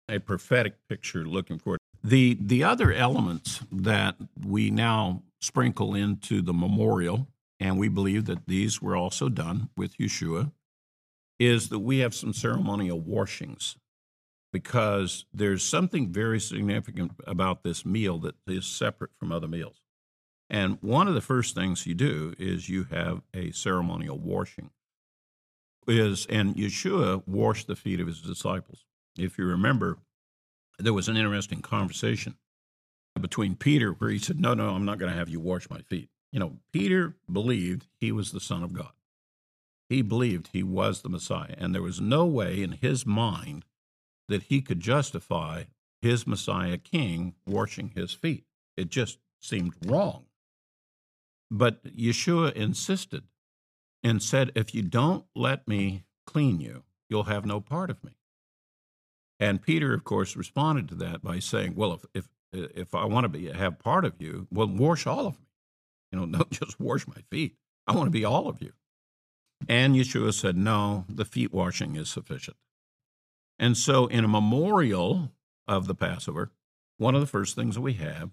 a 0.09 0.19
prophetic 0.19 0.75
picture 0.89 1.25
looking 1.25 1.59
forward. 1.59 1.79
The, 2.03 2.37
the 2.39 2.63
other 2.63 2.93
elements 2.93 3.61
that 3.71 4.15
we 4.45 4.69
now 4.69 5.23
sprinkle 5.39 5.93
into 5.95 6.41
the 6.41 6.53
memorial, 6.53 7.27
and 7.59 7.77
we 7.77 7.89
believe 7.89 8.25
that 8.25 8.47
these 8.47 8.81
were 8.81 8.95
also 8.95 9.29
done 9.29 9.69
with 9.75 9.97
Yeshua, 9.97 10.51
is 11.39 11.69
that 11.69 11.79
we 11.79 11.99
have 11.99 12.15
some 12.15 12.33
ceremonial 12.33 12.99
washings 12.99 13.77
because 14.51 15.25
there's 15.33 15.63
something 15.63 16.11
very 16.11 16.39
significant 16.39 17.11
about 17.25 17.63
this 17.63 17.85
meal 17.85 18.17
that 18.19 18.35
is 18.47 18.65
separate 18.65 19.11
from 19.19 19.31
other 19.31 19.47
meals. 19.47 19.81
And 20.49 20.77
one 20.81 21.07
of 21.07 21.13
the 21.13 21.21
first 21.21 21.53
things 21.53 21.85
you 21.85 21.93
do 21.93 22.33
is 22.39 22.69
you 22.69 22.85
have 22.85 23.21
a 23.33 23.51
ceremonial 23.51 24.17
washing. 24.17 24.69
Is 25.87 26.25
and 26.29 26.55
Yeshua 26.55 27.25
washed 27.27 27.67
the 27.67 27.75
feet 27.75 27.99
of 27.99 28.07
his 28.07 28.21
disciples. 28.21 28.85
If 29.17 29.37
you 29.37 29.45
remember, 29.45 29.97
there 30.77 30.93
was 30.93 31.07
an 31.07 31.17
interesting 31.17 31.61
conversation 31.61 32.37
between 33.19 33.55
Peter 33.55 33.91
where 33.91 34.09
he 34.09 34.19
said, 34.19 34.39
"No, 34.39 34.53
no, 34.53 34.69
I'm 34.69 34.85
not 34.85 34.99
going 34.99 35.11
to 35.11 35.17
have 35.17 35.29
you 35.29 35.39
wash 35.39 35.69
my 35.69 35.81
feet." 35.81 36.09
You 36.31 36.39
know, 36.39 36.57
Peter 36.71 37.15
believed 37.31 37.87
he 37.99 38.11
was 38.11 38.31
the 38.31 38.39
son 38.39 38.63
of 38.63 38.73
God. 38.73 38.91
He 39.89 40.01
believed 40.01 40.49
he 40.51 40.63
was 40.63 41.01
the 41.01 41.09
Messiah, 41.09 41.55
and 41.57 41.73
there 41.73 41.81
was 41.81 42.01
no 42.01 42.25
way 42.25 42.61
in 42.61 42.73
his 42.73 43.05
mind 43.05 43.65
that 44.27 44.43
he 44.43 44.61
could 44.61 44.81
justify 44.81 45.63
his 46.01 46.27
Messiah 46.27 46.77
king 46.77 47.35
washing 47.45 47.89
his 47.95 48.13
feet. 48.13 48.45
It 48.75 48.89
just 48.89 49.19
seemed 49.39 49.73
wrong. 49.85 50.25
But 51.49 51.83
Yeshua 51.85 52.51
insisted 52.53 53.23
and 54.03 54.21
said, 54.21 54.51
If 54.55 54.75
you 54.75 54.81
don't 54.81 55.25
let 55.35 55.67
me 55.67 56.03
clean 56.25 56.59
you, 56.59 56.83
you'll 57.09 57.23
have 57.23 57.45
no 57.45 57.61
part 57.61 57.89
of 57.89 58.03
me. 58.03 58.16
And 59.39 59.61
Peter, 59.61 59.93
of 59.93 60.03
course, 60.03 60.35
responded 60.35 60.87
to 60.89 60.95
that 60.95 61.21
by 61.21 61.39
saying, 61.39 61.75
Well, 61.75 61.93
if, 62.13 62.27
if, 62.53 62.69
if 62.75 62.95
I 62.95 63.05
want 63.05 63.25
to 63.25 63.29
be, 63.29 63.51
have 63.51 63.79
part 63.79 64.05
of 64.05 64.13
you, 64.19 64.47
well, 64.51 64.67
wash 64.67 65.05
all 65.05 65.27
of 65.27 65.39
me. 65.39 65.47
You 66.11 66.19
know, 66.19 66.25
don't 66.37 66.51
just 66.51 66.79
wash 66.79 67.07
my 67.07 67.21
feet. 67.29 67.55
I 67.85 67.95
want 67.95 68.07
to 68.07 68.11
be 68.11 68.25
all 68.25 68.47
of 68.47 68.61
you. 68.61 68.73
And 69.67 69.95
Yeshua 69.95 70.33
said, 70.33 70.57
No, 70.57 71.05
the 71.09 71.25
feet 71.25 71.53
washing 71.53 71.95
is 71.95 72.09
sufficient. 72.09 72.57
And 73.59 73.75
so, 73.75 74.07
in 74.07 74.23
a 74.23 74.29
memorial 74.29 75.31
of 75.67 75.87
the 75.87 75.95
Passover, 75.95 76.51
one 76.97 77.15
of 77.15 77.21
the 77.21 77.27
first 77.27 77.55
things 77.55 77.75
that 77.75 77.81
we 77.81 77.93
have 77.93 78.31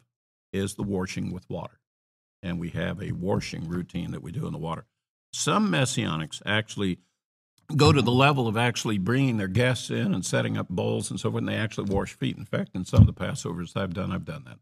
is 0.53 0.75
the 0.75 0.83
washing 0.83 1.33
with 1.33 1.49
water. 1.49 1.81
And 2.43 2.59
we 2.59 2.71
have 2.71 3.03
a 3.03 3.13
washing 3.13 3.69
routine 3.69 4.11
that 4.13 4.23
we 4.23 4.33
do 4.33 4.47
in 4.47 4.53
the 4.53 4.59
water. 4.59 4.85
Some 5.33 5.71
messianics 5.71 6.43
actually 6.47 6.99
go 7.77 7.93
to 7.93 8.03
the 8.03 8.13
level 8.13 8.47
of 8.47 8.57
actually 8.57 8.99
bringing 8.99 9.37
their 9.37 9.49
guests 9.49 9.91
in 9.91 10.15
and 10.15 10.25
setting 10.25 10.57
up 10.57 10.69
bowls 10.69 11.11
and 11.11 11.19
so 11.19 11.31
forth, 11.31 11.41
and 11.41 11.49
they 11.49 11.57
actually 11.57 11.93
wash 11.93 12.15
feet. 12.15 12.37
In 12.37 12.45
fact, 12.45 12.71
in 12.75 12.85
some 12.85 13.01
of 13.01 13.07
the 13.07 13.13
Passovers 13.13 13.77
I've 13.77 13.95
done, 13.95 14.13
I've 14.13 14.25
done 14.25 14.45
that. 14.47 14.59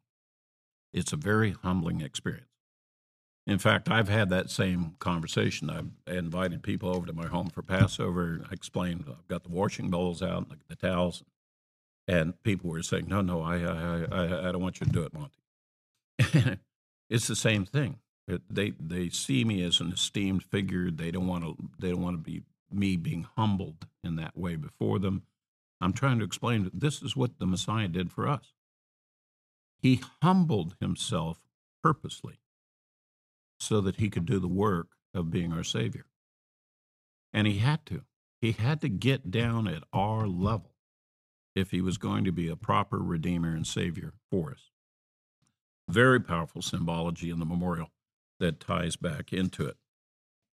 It's 0.93 1.13
a 1.13 1.17
very 1.17 1.53
humbling 1.63 2.01
experience. 2.01 2.47
In 3.47 3.59
fact, 3.59 3.91
I've 3.91 4.09
had 4.09 4.31
that 4.31 4.51
same 4.51 4.95
conversation. 5.01 5.69
I've 5.69 5.91
invited 6.07 6.63
people 6.63 6.95
over 6.95 7.07
to 7.07 7.13
my 7.13 7.27
home 7.27 7.51
for 7.51 7.63
Passover. 7.63 8.41
I 8.49 8.53
explained 8.53 9.05
I've 9.09 9.27
got 9.27 9.43
the 9.43 9.51
washing 9.51 9.91
bowls 9.91 10.23
out, 10.23 10.47
and 10.49 10.59
the 10.69 10.77
towels, 10.77 11.25
and 12.07 12.41
people 12.45 12.71
were 12.71 12.83
saying, 12.83 13.07
"No, 13.09 13.21
no, 13.21 13.43
I, 13.43 13.57
I, 13.59 14.05
I, 14.13 14.49
I 14.49 14.53
don't 14.53 14.63
want 14.63 14.81
you 14.81 14.87
to 14.87 14.93
do 14.93 15.03
it, 15.03 15.13
Monte." 15.13 16.59
it's 17.11 17.27
the 17.27 17.35
same 17.35 17.65
thing. 17.65 17.99
They 18.49 18.75
they 18.79 19.09
see 19.09 19.45
me 19.45 19.65
as 19.65 19.81
an 19.81 19.93
esteemed 19.93 20.45
figure. 20.45 20.93
They 20.93 21.11
don't 21.11 21.27
want 21.27 21.43
to. 21.43 21.57
They 21.81 21.91
don't 21.91 22.03
want 22.03 22.17
to 22.17 22.23
be 22.23 22.43
me 22.75 22.97
being 22.97 23.27
humbled 23.37 23.87
in 24.03 24.17
that 24.17 24.37
way 24.37 24.57
before 24.57 24.99
them. 24.99 25.23
I'm 25.81 25.93
trying 25.93 26.19
to 26.19 26.25
explain 26.25 26.65
that 26.65 26.81
this 26.81 27.03
is 27.03 27.17
what 27.17 27.39
the 27.39 27.47
Messiah 27.47 27.89
did 27.89 28.13
for 28.13 28.29
us. 28.29 28.53
He 29.81 30.01
humbled 30.23 30.77
himself 30.81 31.41
purposely 31.83 32.39
so 33.59 33.81
that 33.81 33.97
he 33.97 34.09
could 34.09 34.27
do 34.27 34.39
the 34.39 34.49
work 34.49 34.89
of 35.15 35.31
being 35.31 35.53
our 35.53 35.65
Savior. 35.65 36.07
And 37.33 37.47
he 37.47 37.59
had 37.59 37.85
to. 37.87 38.03
He 38.41 38.53
had 38.53 38.81
to 38.81 38.89
get 38.89 39.31
down 39.31 39.67
at 39.69 39.85
our 39.93 40.27
level 40.27 40.75
if 41.55 41.71
he 41.71 41.81
was 41.81 41.99
going 41.99 42.25
to 42.25 42.33
be 42.33 42.49
a 42.49 42.57
proper 42.57 42.99
Redeemer 42.99 43.55
and 43.55 43.67
Savior 43.67 44.15
for 44.31 44.51
us. 44.51 44.71
Very 45.89 46.21
powerful 46.21 46.63
symbology 46.63 47.31
in 47.31 47.39
the 47.39 47.45
memorial 47.45 47.91
that 48.41 48.61
ties 48.61 48.97
back 48.97 49.33
into 49.33 49.67
it. 49.67 49.77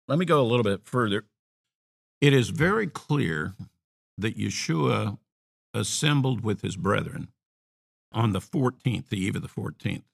Let 0.07 0.19
me 0.19 0.25
go 0.25 0.41
a 0.41 0.43
little 0.43 0.63
bit 0.63 0.85
further. 0.85 1.25
It 2.23 2.33
is 2.33 2.51
very 2.51 2.87
clear 2.87 3.53
that 4.17 4.37
Yeshua 4.37 5.17
assembled 5.73 6.41
with 6.41 6.61
his 6.61 6.77
brethren 6.77 7.27
on 8.13 8.31
the 8.31 8.39
14th, 8.39 9.09
the 9.09 9.17
eve 9.17 9.35
of 9.35 9.41
the 9.41 9.49
14th, 9.49 10.05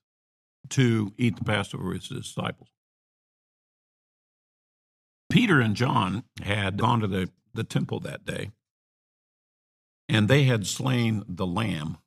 to 0.69 1.13
eat 1.19 1.35
the 1.37 1.43
Passover 1.43 1.89
with 1.89 2.07
his 2.07 2.17
disciples. 2.17 2.69
Peter 5.29 5.61
and 5.61 5.75
John 5.75 6.23
had 6.41 6.77
gone 6.77 6.99
to 7.01 7.07
the, 7.07 7.29
the 7.53 7.63
temple 7.63 7.99
that 7.99 8.25
day, 8.25 8.49
and 10.07 10.27
they 10.27 10.45
had 10.45 10.65
slain 10.65 11.23
the 11.27 11.45
lamb. 11.45 11.99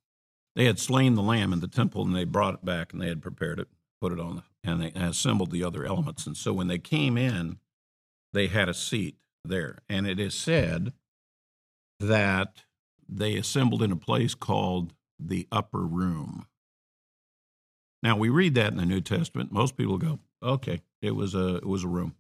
They 0.57 0.65
had 0.65 0.81
slain 0.81 1.15
the 1.15 1.23
lamb 1.23 1.53
in 1.53 1.61
the 1.61 1.69
temple, 1.69 2.05
and 2.05 2.17
they 2.17 2.25
brought 2.25 2.55
it 2.55 2.65
back, 2.65 2.93
and 2.93 3.01
they 3.01 3.07
had 3.07 3.23
prepared 3.23 3.61
it, 3.61 3.69
put 4.01 4.11
it 4.11 4.19
on, 4.19 4.43
and 4.65 4.83
they 4.83 4.91
assembled 4.97 5.53
the 5.53 5.63
other 5.63 5.85
elements. 5.85 6.27
And 6.27 6.37
so 6.37 6.53
when 6.53 6.67
they 6.67 6.81
came 6.81 7.17
in, 7.17 7.61
they 8.33 8.49
had 8.49 8.69
a 8.69 8.75
seat 8.75 9.15
there. 9.45 9.79
And 9.89 10.07
it 10.07 10.19
is 10.19 10.35
said 10.35 10.93
that 12.01 12.65
they 13.09 13.37
assembled 13.37 13.83
in 13.83 13.93
a 13.93 13.97
place 13.97 14.35
called 14.35 14.95
the 15.19 15.47
upper 15.53 15.83
room. 15.83 16.47
Now 18.03 18.17
we 18.17 18.29
read 18.29 18.55
that 18.55 18.73
in 18.73 18.79
the 18.79 18.87
New 18.87 19.01
Testament. 19.01 19.53
Most 19.53 19.77
people 19.77 19.99
go, 19.99 20.19
"Okay, 20.43 20.83
it 21.01 21.13
was 21.13 21.35
a 21.35 21.57
it 21.57 21.67
was 21.67 21.85
a 21.85 21.89
room." 21.89 22.17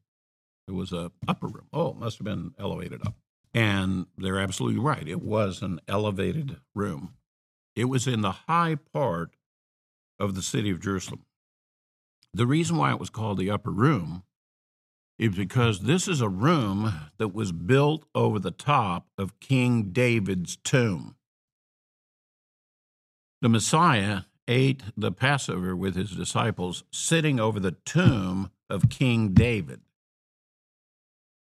It 0.68 0.72
was 0.72 0.92
a 0.92 1.10
upper 1.26 1.48
room. 1.48 1.66
Oh, 1.72 1.88
it 1.88 1.96
must 1.96 2.18
have 2.18 2.24
been 2.24 2.54
elevated 2.58 3.04
up. 3.04 3.16
And 3.52 4.06
they're 4.16 4.38
absolutely 4.38 4.80
right. 4.80 5.06
It 5.06 5.20
was 5.20 5.60
an 5.60 5.80
elevated 5.88 6.60
room. 6.74 7.14
It 7.74 7.86
was 7.86 8.06
in 8.06 8.20
the 8.20 8.32
high 8.32 8.76
part 8.76 9.34
of 10.18 10.34
the 10.34 10.42
city 10.42 10.70
of 10.70 10.80
Jerusalem. 10.80 11.24
The 12.32 12.46
reason 12.46 12.76
why 12.76 12.92
it 12.92 13.00
was 13.00 13.10
called 13.10 13.38
the 13.38 13.50
upper 13.50 13.70
room 13.70 14.22
is 15.22 15.36
because 15.36 15.80
this 15.80 16.08
is 16.08 16.20
a 16.20 16.28
room 16.28 16.92
that 17.18 17.32
was 17.32 17.52
built 17.52 18.04
over 18.12 18.40
the 18.40 18.50
top 18.50 19.06
of 19.16 19.38
King 19.38 19.92
David's 19.92 20.56
tomb. 20.56 21.14
The 23.40 23.48
Messiah 23.48 24.22
ate 24.48 24.82
the 24.96 25.12
Passover 25.12 25.76
with 25.76 25.94
his 25.94 26.10
disciples 26.10 26.82
sitting 26.90 27.38
over 27.38 27.60
the 27.60 27.76
tomb 27.84 28.50
of 28.68 28.90
King 28.90 29.28
David. 29.32 29.80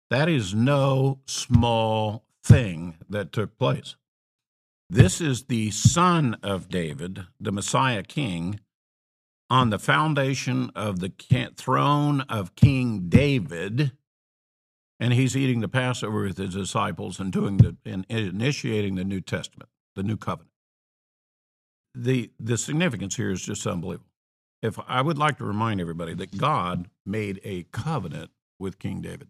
That 0.10 0.28
is 0.28 0.56
no 0.56 1.20
small 1.28 2.26
thing 2.44 2.96
that 3.08 3.32
took 3.32 3.60
place. 3.60 3.96
This 4.90 5.22
is 5.22 5.44
the 5.44 5.70
son 5.70 6.38
of 6.42 6.68
David, 6.68 7.26
the 7.40 7.52
Messiah 7.52 8.02
king, 8.02 8.60
on 9.50 9.70
the 9.70 9.80
foundation 9.80 10.72
of 10.76 11.00
the 11.00 11.12
throne 11.56 12.22
of 12.22 12.56
King 12.56 13.08
David, 13.10 13.92
and 15.00 15.14
he's 15.14 15.38
eating 15.38 15.62
the 15.62 15.68
Passover 15.68 16.24
with 16.24 16.38
his 16.38 16.56
disciples 16.56 17.20
and 17.20 17.32
doing 17.32 17.58
the 17.58 17.76
and 17.86 18.06
initiating 18.10 18.96
the 18.96 19.04
New 19.04 19.22
Testament, 19.22 19.70
the 19.96 20.04
New 20.04 20.18
Covenant. 20.18 20.52
The 21.96 22.32
the 22.40 22.58
significance 22.58 23.16
here 23.16 23.32
is 23.32 23.42
just 23.42 23.66
unbelievable. 23.66 24.12
If 24.62 24.80
I 24.88 25.02
would 25.02 25.18
like 25.18 25.38
to 25.38 25.46
remind 25.46 25.80
everybody 25.80 26.14
that 26.16 26.38
God 26.38 26.90
made 27.06 27.40
a 27.44 27.64
covenant 27.72 28.32
with 28.60 28.80
King 28.80 29.02
David. 29.02 29.28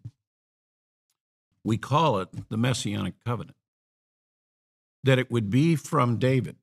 We 1.64 1.76
call 1.76 2.18
it 2.18 2.28
the 2.48 2.56
Messianic 2.56 3.14
covenant. 3.24 3.56
That 5.04 5.18
it 5.18 5.30
would 5.30 5.50
be 5.50 5.76
from 5.76 6.18
David, 6.18 6.56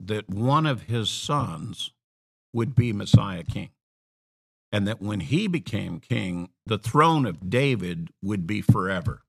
that 0.00 0.28
one 0.28 0.66
of 0.66 0.82
his 0.82 1.10
sons 1.10 1.90
would 2.56 2.74
be 2.74 2.90
Messiah 2.92 3.44
king. 3.44 3.68
And 4.72 4.88
that 4.88 5.02
when 5.02 5.20
he 5.20 5.46
became 5.46 6.00
king, 6.00 6.48
the 6.64 6.78
throne 6.78 7.26
of 7.26 7.50
David 7.50 8.08
would 8.22 8.46
be 8.46 8.62
forever. 8.62 9.22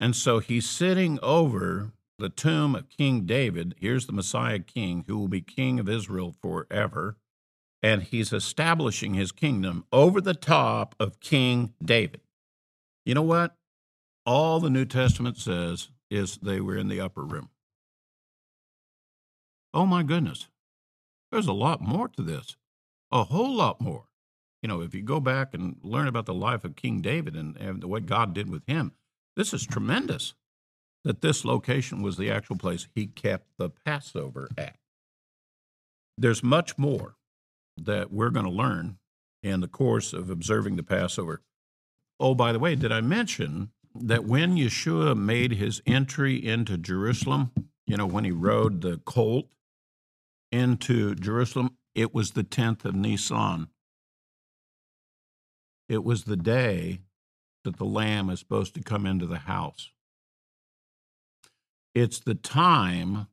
And 0.00 0.16
so 0.16 0.40
he's 0.40 0.68
sitting 0.68 1.18
over 1.22 1.92
the 2.18 2.30
tomb 2.30 2.74
of 2.74 2.88
King 2.88 3.20
David. 3.26 3.74
Here's 3.78 4.06
the 4.06 4.12
Messiah 4.12 4.58
king 4.58 5.04
who 5.06 5.18
will 5.18 5.28
be 5.28 5.42
king 5.42 5.78
of 5.78 5.88
Israel 5.88 6.34
forever. 6.40 7.18
And 7.82 8.02
he's 8.02 8.32
establishing 8.32 9.14
his 9.14 9.30
kingdom 9.30 9.84
over 9.92 10.20
the 10.20 10.34
top 10.34 10.94
of 10.98 11.20
King 11.20 11.74
David. 11.84 12.22
You 13.04 13.14
know 13.14 13.22
what? 13.22 13.56
All 14.24 14.58
the 14.58 14.70
New 14.70 14.86
Testament 14.86 15.36
says 15.36 15.90
is 16.10 16.38
they 16.38 16.60
were 16.60 16.76
in 16.76 16.88
the 16.88 17.00
upper 17.00 17.24
room. 17.24 17.50
Oh 19.74 19.86
my 19.86 20.02
goodness. 20.02 20.48
There's 21.32 21.46
a 21.46 21.52
lot 21.54 21.80
more 21.80 22.08
to 22.08 22.22
this, 22.22 22.56
a 23.10 23.24
whole 23.24 23.54
lot 23.54 23.80
more. 23.80 24.04
You 24.62 24.68
know, 24.68 24.82
if 24.82 24.94
you 24.94 25.02
go 25.02 25.18
back 25.18 25.54
and 25.54 25.76
learn 25.82 26.06
about 26.06 26.26
the 26.26 26.34
life 26.34 26.62
of 26.62 26.76
King 26.76 27.00
David 27.00 27.34
and, 27.34 27.56
and 27.56 27.82
what 27.84 28.04
God 28.04 28.34
did 28.34 28.50
with 28.50 28.64
him, 28.66 28.92
this 29.34 29.54
is 29.54 29.66
tremendous 29.66 30.34
that 31.04 31.22
this 31.22 31.44
location 31.44 32.02
was 32.02 32.18
the 32.18 32.30
actual 32.30 32.56
place 32.56 32.86
he 32.94 33.06
kept 33.06 33.46
the 33.56 33.70
Passover 33.70 34.50
at. 34.58 34.76
There's 36.18 36.42
much 36.42 36.76
more 36.76 37.16
that 37.78 38.12
we're 38.12 38.30
going 38.30 38.46
to 38.46 38.52
learn 38.52 38.98
in 39.42 39.60
the 39.60 39.68
course 39.68 40.12
of 40.12 40.28
observing 40.28 40.76
the 40.76 40.82
Passover. 40.82 41.40
Oh, 42.20 42.34
by 42.34 42.52
the 42.52 42.58
way, 42.58 42.76
did 42.76 42.92
I 42.92 43.00
mention 43.00 43.70
that 43.94 44.24
when 44.24 44.56
Yeshua 44.56 45.16
made 45.16 45.52
his 45.52 45.80
entry 45.86 46.36
into 46.36 46.76
Jerusalem, 46.76 47.52
you 47.86 47.96
know, 47.96 48.06
when 48.06 48.24
he 48.24 48.30
rode 48.30 48.82
the 48.82 48.98
colt 48.98 49.48
into 50.52 51.14
Jerusalem, 51.14 51.76
it 51.94 52.14
was 52.14 52.32
the 52.32 52.44
10th 52.44 52.84
of 52.84 52.94
Nisan. 52.94 53.68
It 55.88 56.04
was 56.04 56.24
the 56.24 56.36
day 56.36 57.00
that 57.64 57.76
the 57.76 57.84
lamb 57.84 58.30
is 58.30 58.40
supposed 58.40 58.74
to 58.74 58.82
come 58.82 59.06
into 59.06 59.26
the 59.26 59.38
house. 59.38 59.90
It's 61.94 62.20
the 62.20 62.34
time 62.34 63.26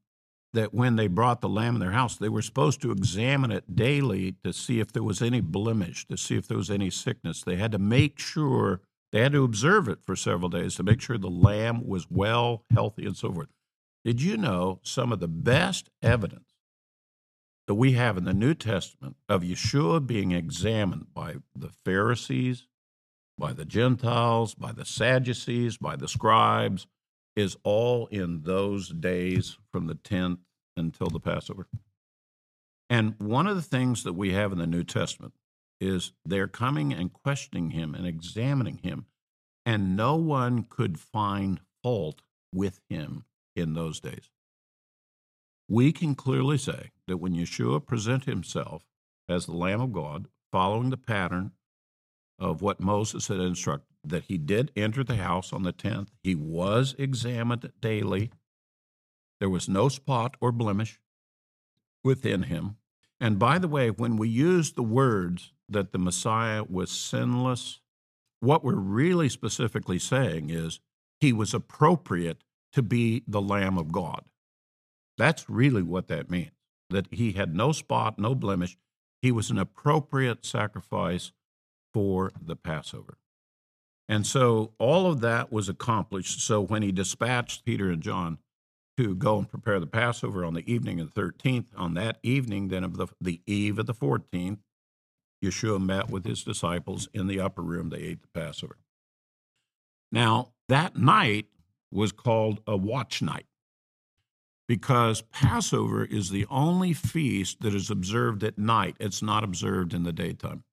that 0.53 0.73
when 0.73 0.95
they 0.95 1.07
brought 1.07 1.41
the 1.41 1.49
lamb 1.49 1.75
in 1.75 1.79
their 1.79 1.91
house, 1.91 2.17
they 2.17 2.29
were 2.29 2.41
supposed 2.41 2.81
to 2.81 2.91
examine 2.91 3.51
it 3.51 3.75
daily 3.75 4.35
to 4.43 4.51
see 4.51 4.79
if 4.79 4.91
there 4.91 5.03
was 5.03 5.21
any 5.21 5.41
blemish, 5.41 6.07
to 6.07 6.17
see 6.17 6.35
if 6.35 6.47
there 6.47 6.57
was 6.57 6.71
any 6.71 6.89
sickness. 6.89 7.43
They 7.43 7.55
had 7.55 7.71
to 7.71 7.79
make 7.79 8.19
sure, 8.19 8.81
they 9.11 9.21
had 9.21 9.33
to 9.33 9.43
observe 9.43 9.87
it 9.87 9.99
for 10.03 10.15
several 10.15 10.49
days 10.49 10.75
to 10.75 10.83
make 10.83 11.01
sure 11.01 11.17
the 11.17 11.29
lamb 11.29 11.87
was 11.87 12.07
well, 12.09 12.63
healthy, 12.73 13.05
and 13.05 13.15
so 13.15 13.31
forth. 13.31 13.49
Did 14.03 14.21
you 14.21 14.37
know 14.37 14.79
some 14.81 15.11
of 15.11 15.19
the 15.19 15.27
best 15.27 15.89
evidence 16.01 16.48
that 17.69 17.75
we 17.75 17.91
have 17.91 18.17
in 18.17 18.23
the 18.23 18.33
New 18.33 18.55
Testament 18.55 19.15
of 19.29 19.43
Yeshua 19.43 20.05
being 20.05 20.31
examined 20.31 21.13
by 21.13 21.35
the 21.55 21.69
Pharisees, 21.85 22.65
by 23.37 23.53
the 23.53 23.63
Gentiles, 23.63 24.55
by 24.55 24.71
the 24.71 24.85
Sadducees, 24.85 25.77
by 25.77 25.95
the 25.95 26.07
scribes, 26.07 26.87
is 27.35 27.57
all 27.63 28.07
in 28.07 28.41
those 28.41 28.89
days 28.89 29.59
from 29.71 29.85
the 29.85 29.93
10th 29.93 30.39
until 30.75 31.09
the 31.11 31.19
Passover. 31.19 31.67
And 32.89 33.13
one 33.19 33.45
of 33.45 33.55
the 33.55 33.61
things 33.61 34.01
that 34.01 34.13
we 34.13 34.31
have 34.31 34.51
in 34.51 34.57
the 34.57 34.65
New 34.65 34.83
Testament 34.83 35.35
is 35.79 36.13
they're 36.25 36.47
coming 36.47 36.91
and 36.91 37.13
questioning 37.13 37.69
him 37.69 37.93
and 37.93 38.07
examining 38.07 38.79
him, 38.79 39.05
and 39.63 39.95
no 39.95 40.15
one 40.15 40.63
could 40.63 40.99
find 40.99 41.59
fault 41.83 42.23
with 42.51 42.79
him 42.89 43.25
in 43.55 43.75
those 43.75 43.99
days. 43.99 44.31
We 45.71 45.91
can 45.91 46.15
clearly 46.15 46.57
say 46.57 46.89
that 47.07 47.17
when 47.17 47.35
Yeshua 47.35 47.85
presented 47.85 48.27
himself 48.27 48.83
as 49.29 49.45
the 49.45 49.53
Lamb 49.53 49.81
of 49.81 49.93
God, 49.93 50.27
following 50.51 50.89
the 50.89 50.97
pattern 50.97 51.51
of 52.39 52.63
what 52.63 52.79
Moses 52.79 53.27
had 53.27 53.39
instructed, 53.39 53.85
that 54.03 54.23
he 54.23 54.39
did 54.39 54.71
enter 54.75 55.03
the 55.03 55.17
house 55.17 55.53
on 55.53 55.61
the 55.61 55.71
10th. 55.71 56.07
He 56.23 56.33
was 56.33 56.95
examined 56.97 57.71
daily. 57.81 58.31
There 59.39 59.49
was 59.49 59.69
no 59.69 59.89
spot 59.89 60.37
or 60.41 60.51
blemish 60.51 60.99
within 62.03 62.43
him. 62.43 62.77
And 63.19 63.37
by 63.37 63.59
the 63.59 63.67
way, 63.67 63.91
when 63.91 64.17
we 64.17 64.27
use 64.27 64.71
the 64.71 64.81
words 64.81 65.51
that 65.67 65.91
the 65.91 65.99
Messiah 65.99 66.63
was 66.63 66.89
sinless, 66.89 67.79
what 68.39 68.63
we're 68.63 68.73
really 68.73 69.29
specifically 69.29 69.99
saying 69.99 70.49
is 70.49 70.79
he 71.19 71.31
was 71.31 71.53
appropriate 71.53 72.43
to 72.73 72.81
be 72.81 73.23
the 73.27 73.41
Lamb 73.41 73.77
of 73.77 73.91
God. 73.91 74.23
That's 75.19 75.49
really 75.49 75.83
what 75.83 76.07
that 76.07 76.31
means, 76.31 76.51
that 76.89 77.07
he 77.11 77.33
had 77.33 77.53
no 77.53 77.73
spot, 77.73 78.17
no 78.17 78.33
blemish. 78.33 78.77
He 79.21 79.33
was 79.33 79.51
an 79.51 79.59
appropriate 79.59 80.45
sacrifice 80.45 81.33
for 81.93 82.31
the 82.41 82.55
Passover. 82.55 83.17
And 84.07 84.25
so 84.25 84.71
all 84.79 85.11
of 85.11 85.19
that 85.19 85.51
was 85.51 85.67
accomplished. 85.67 86.39
So 86.39 86.61
when 86.61 86.83
he 86.83 86.93
dispatched 86.93 87.65
Peter 87.65 87.89
and 87.89 88.01
John 88.01 88.37
to 88.97 89.13
go 89.13 89.37
and 89.37 89.49
prepare 89.49 89.81
the 89.81 89.87
Passover 89.87 90.45
on 90.45 90.53
the 90.53 90.71
evening 90.71 91.01
of 91.01 91.13
the 91.13 91.21
13th, 91.21 91.67
on 91.75 91.95
that 91.95 92.17
evening, 92.23 92.69
then 92.69 92.85
of 92.85 92.95
the, 92.95 93.07
the 93.19 93.41
eve 93.45 93.77
of 93.77 93.87
the 93.87 93.93
14th, 93.93 94.59
Yeshua 95.43 95.85
met 95.85 96.09
with 96.09 96.25
his 96.25 96.45
disciples 96.45 97.09
in 97.13 97.27
the 97.27 97.41
upper 97.41 97.61
room. 97.61 97.89
They 97.89 97.97
ate 97.97 98.21
the 98.21 98.39
Passover. 98.39 98.77
Now, 100.13 100.53
that 100.69 100.97
night 100.97 101.47
was 101.91 102.13
called 102.13 102.61
a 102.65 102.77
watch 102.77 103.21
night 103.21 103.45
because 104.69 105.23
Passover 105.23 106.05
is 106.05 106.29
the 106.29 106.45
only 106.47 106.93
feast 106.93 107.61
that 107.61 107.73
is 107.73 107.89
observed 107.89 108.43
at 108.43 108.59
night. 108.59 108.95
It's 108.99 109.23
not 109.23 109.43
observed 109.43 109.95
in 109.95 110.03
the 110.03 110.13
daytime. 110.13 110.63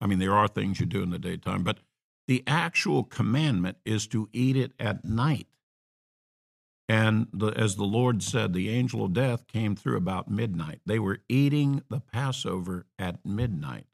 I 0.00 0.08
mean, 0.08 0.18
there 0.18 0.34
are 0.34 0.48
things 0.48 0.80
you 0.80 0.86
do 0.86 1.04
in 1.04 1.10
the 1.10 1.20
daytime, 1.20 1.62
but 1.62 1.78
the 2.26 2.42
actual 2.48 3.04
commandment 3.04 3.76
is 3.84 4.08
to 4.08 4.28
eat 4.32 4.56
it 4.56 4.72
at 4.80 5.04
night. 5.04 5.46
And 6.88 7.28
the, 7.32 7.52
as 7.56 7.76
the 7.76 7.84
Lord 7.84 8.24
said, 8.24 8.52
the 8.52 8.70
angel 8.70 9.04
of 9.04 9.12
death 9.12 9.46
came 9.46 9.76
through 9.76 9.98
about 9.98 10.28
midnight. 10.28 10.80
They 10.84 10.98
were 10.98 11.20
eating 11.28 11.84
the 11.88 12.00
Passover 12.00 12.86
at 12.98 13.24
midnight. 13.24 13.86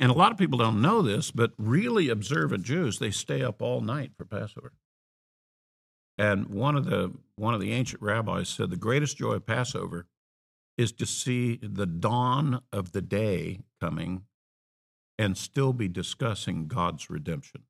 And 0.00 0.10
a 0.10 0.14
lot 0.14 0.32
of 0.32 0.38
people 0.38 0.58
don't 0.58 0.80
know 0.80 1.02
this, 1.02 1.30
but 1.30 1.52
really 1.58 2.08
observant 2.08 2.64
Jews, 2.64 2.98
they 2.98 3.10
stay 3.10 3.42
up 3.42 3.60
all 3.60 3.82
night 3.82 4.12
for 4.16 4.24
Passover. 4.24 4.72
And 6.18 6.46
one 6.46 6.76
of 6.76 6.84
the 6.84 7.12
one 7.36 7.54
of 7.54 7.60
the 7.60 7.72
ancient 7.72 8.02
rabbis 8.02 8.48
said 8.48 8.70
the 8.70 8.76
greatest 8.76 9.16
joy 9.16 9.32
of 9.32 9.46
Passover 9.46 10.06
is 10.76 10.92
to 10.92 11.06
see 11.06 11.58
the 11.62 11.86
dawn 11.86 12.62
of 12.72 12.92
the 12.92 13.02
day 13.02 13.60
coming 13.80 14.24
and 15.18 15.36
still 15.36 15.72
be 15.72 15.88
discussing 15.88 16.66
God's 16.66 17.10
redemption, 17.10 17.62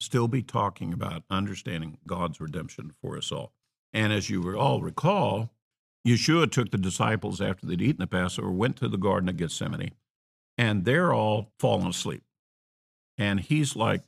still 0.00 0.28
be 0.28 0.42
talking 0.42 0.92
about 0.92 1.24
understanding 1.30 1.98
God's 2.06 2.40
redemption 2.40 2.92
for 3.00 3.16
us 3.16 3.32
all. 3.32 3.52
And 3.92 4.12
as 4.12 4.30
you 4.30 4.56
all 4.56 4.80
recall, 4.80 5.50
Yeshua 6.06 6.50
took 6.50 6.70
the 6.70 6.78
disciples 6.78 7.40
after 7.40 7.66
they'd 7.66 7.80
eaten 7.80 8.00
the 8.00 8.06
Passover, 8.06 8.50
went 8.50 8.76
to 8.76 8.88
the 8.88 8.98
Garden 8.98 9.28
of 9.28 9.36
Gethsemane, 9.36 9.94
and 10.58 10.84
they're 10.84 11.12
all 11.12 11.52
falling 11.58 11.88
asleep. 11.88 12.22
And 13.16 13.40
he's 13.40 13.74
like 13.76 14.02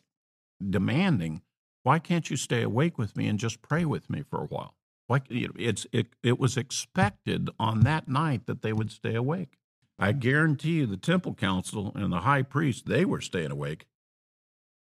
demanding, 0.69 1.43
why 1.87 2.01
can't 2.01 2.31
you 2.31 2.37
stay 2.37 2.63
awake 2.63 2.99
with 2.99 3.17
me 3.17 3.29
and 3.29 3.39
just 3.39 3.63
pray 3.63 3.85
with 3.85 4.11
me 4.11 4.21
for 4.29 4.41
a 4.41 4.47
while? 4.47 4.75
It's, 5.09 5.87
it, 5.93 6.09
it 6.21 6.37
was 6.37 6.57
expected 6.57 7.49
on 7.61 7.83
that 7.83 8.09
night 8.09 8.47
that 8.47 8.63
they 8.63 8.73
would 8.73 8.91
stay 8.91 9.15
awake. 9.15 9.59
I 9.97 10.11
guarantee 10.11 10.79
you 10.79 10.87
the 10.87 10.97
temple 10.97 11.35
council 11.35 11.93
and 11.95 12.13
the 12.13 12.23
high 12.23 12.43
priest, 12.43 12.87
they 12.87 13.05
were 13.05 13.21
staying 13.21 13.53
awake 13.53 13.87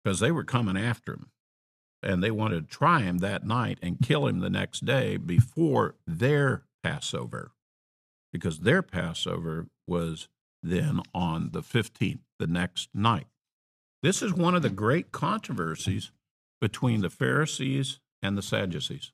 because 0.05 0.21
they 0.21 0.31
were 0.31 0.45
coming 0.45 0.77
after 0.77 1.15
him. 1.15 1.31
And 2.01 2.23
they 2.23 2.31
wanted 2.31 2.69
to 2.69 2.77
try 2.77 3.01
him 3.01 3.19
that 3.19 3.45
night 3.45 3.81
and 3.83 4.01
kill 4.01 4.29
him 4.29 4.39
the 4.39 4.49
next 4.49 4.85
day 4.85 5.17
before 5.17 5.97
their 6.07 6.63
Passover, 6.85 7.51
because 8.33 8.61
their 8.61 8.83
Passover 8.83 9.67
was 9.89 10.29
then 10.63 11.01
on 11.13 11.51
the 11.51 11.63
15th, 11.63 12.21
the 12.39 12.47
next 12.47 12.91
night. 12.95 13.27
This 14.01 14.23
is 14.23 14.33
one 14.33 14.55
of 14.55 14.63
the 14.63 14.71
great 14.71 15.11
controversies 15.11 16.13
between 16.65 17.03
the 17.03 17.11
Pharisees 17.11 18.01
and 18.23 18.39
the 18.39 18.43
Sadducees. 18.43 19.13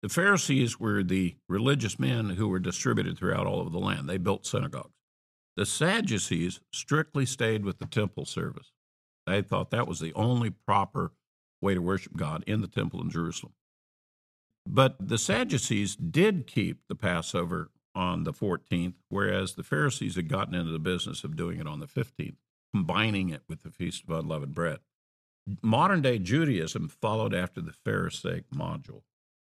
The 0.00 0.08
Pharisees 0.08 0.78
were 0.78 1.02
the 1.02 1.34
religious 1.48 1.98
men 1.98 2.30
who 2.30 2.46
were 2.46 2.60
distributed 2.60 3.18
throughout 3.18 3.48
all 3.48 3.60
of 3.60 3.72
the 3.72 3.80
land. 3.80 4.08
They 4.08 4.16
built 4.16 4.46
synagogues. 4.46 4.94
The 5.56 5.66
Sadducees 5.66 6.60
strictly 6.72 7.26
stayed 7.26 7.64
with 7.64 7.78
the 7.80 7.86
temple 7.86 8.26
service. 8.26 8.70
They 9.26 9.42
thought 9.42 9.72
that 9.72 9.88
was 9.88 9.98
the 9.98 10.14
only 10.14 10.50
proper 10.50 11.10
way 11.60 11.74
to 11.74 11.82
worship 11.82 12.16
God 12.16 12.44
in 12.46 12.60
the 12.60 12.68
temple 12.68 13.02
in 13.02 13.10
Jerusalem. 13.10 13.54
But 14.64 15.08
the 15.08 15.18
Sadducees 15.18 15.96
did 15.96 16.46
keep 16.46 16.86
the 16.88 16.94
Passover 16.94 17.72
on 17.92 18.22
the 18.22 18.32
14th, 18.32 18.94
whereas 19.08 19.54
the 19.54 19.64
Pharisees 19.64 20.14
had 20.14 20.28
gotten 20.28 20.54
into 20.54 20.70
the 20.70 20.78
business 20.78 21.24
of 21.24 21.34
doing 21.34 21.58
it 21.58 21.66
on 21.66 21.80
the 21.80 21.88
15th. 21.88 22.36
combining 22.72 23.30
it 23.30 23.42
with 23.48 23.64
the 23.64 23.70
Feast 23.72 24.04
of 24.04 24.10
Unleavened 24.10 24.54
Bread. 24.54 24.78
Modern 25.62 26.02
day 26.02 26.18
Judaism 26.18 26.88
followed 26.88 27.34
after 27.34 27.60
the 27.60 27.72
Pharisaic 27.72 28.50
module, 28.50 29.02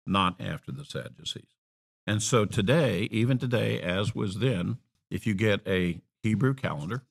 not 0.06 0.40
after 0.40 0.72
the 0.72 0.84
Sadducees. 0.84 1.56
And 2.06 2.22
so 2.22 2.44
today, 2.44 3.08
even 3.10 3.38
today, 3.38 3.80
as 3.80 4.14
was 4.14 4.38
then, 4.38 4.78
if 5.10 5.26
you 5.26 5.34
get 5.34 5.66
a 5.66 6.00
Hebrew 6.22 6.54
calendar, 6.54 7.02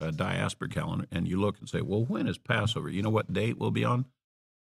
a 0.00 0.10
diaspora 0.10 0.68
calendar, 0.68 1.06
and 1.12 1.28
you 1.28 1.38
look 1.38 1.58
and 1.58 1.68
say, 1.68 1.80
well, 1.80 2.04
when 2.04 2.26
is 2.26 2.38
Passover? 2.38 2.88
You 2.88 3.02
know 3.02 3.10
what 3.10 3.32
date 3.32 3.58
will 3.58 3.70
be 3.70 3.84
on? 3.84 4.06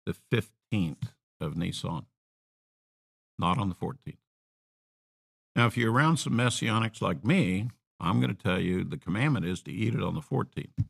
The 0.05 0.15
15th 0.31 1.09
of 1.41 1.57
Nisan, 1.57 2.05
not 3.39 3.57
on 3.57 3.69
the 3.69 3.75
14th. 3.75 4.17
Now, 5.55 5.67
if 5.67 5.77
you're 5.77 5.91
around 5.91 6.17
some 6.17 6.33
messianics 6.33 7.01
like 7.01 7.23
me, 7.23 7.69
I'm 7.99 8.19
going 8.19 8.35
to 8.35 8.41
tell 8.41 8.59
you 8.59 8.83
the 8.83 8.97
commandment 8.97 9.45
is 9.45 9.61
to 9.63 9.71
eat 9.71 9.93
it 9.93 10.03
on 10.03 10.15
the 10.15 10.21
14th. 10.21 10.85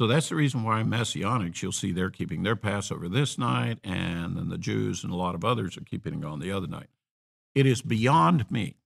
So 0.00 0.06
that's 0.06 0.30
the 0.30 0.34
reason 0.34 0.62
why 0.62 0.82
messianics, 0.82 1.60
you'll 1.60 1.72
see 1.72 1.92
they're 1.92 2.08
keeping 2.08 2.42
their 2.42 2.56
Passover 2.56 3.06
this 3.06 3.36
night, 3.36 3.80
and 3.84 4.34
then 4.34 4.48
the 4.48 4.56
Jews 4.56 5.04
and 5.04 5.12
a 5.12 5.14
lot 5.14 5.34
of 5.34 5.44
others 5.44 5.76
are 5.76 5.82
keeping 5.82 6.20
it 6.20 6.24
on 6.24 6.40
the 6.40 6.50
other 6.50 6.66
night. 6.66 6.86
It 7.54 7.66
is 7.66 7.82
beyond 7.82 8.50
me, 8.50 8.76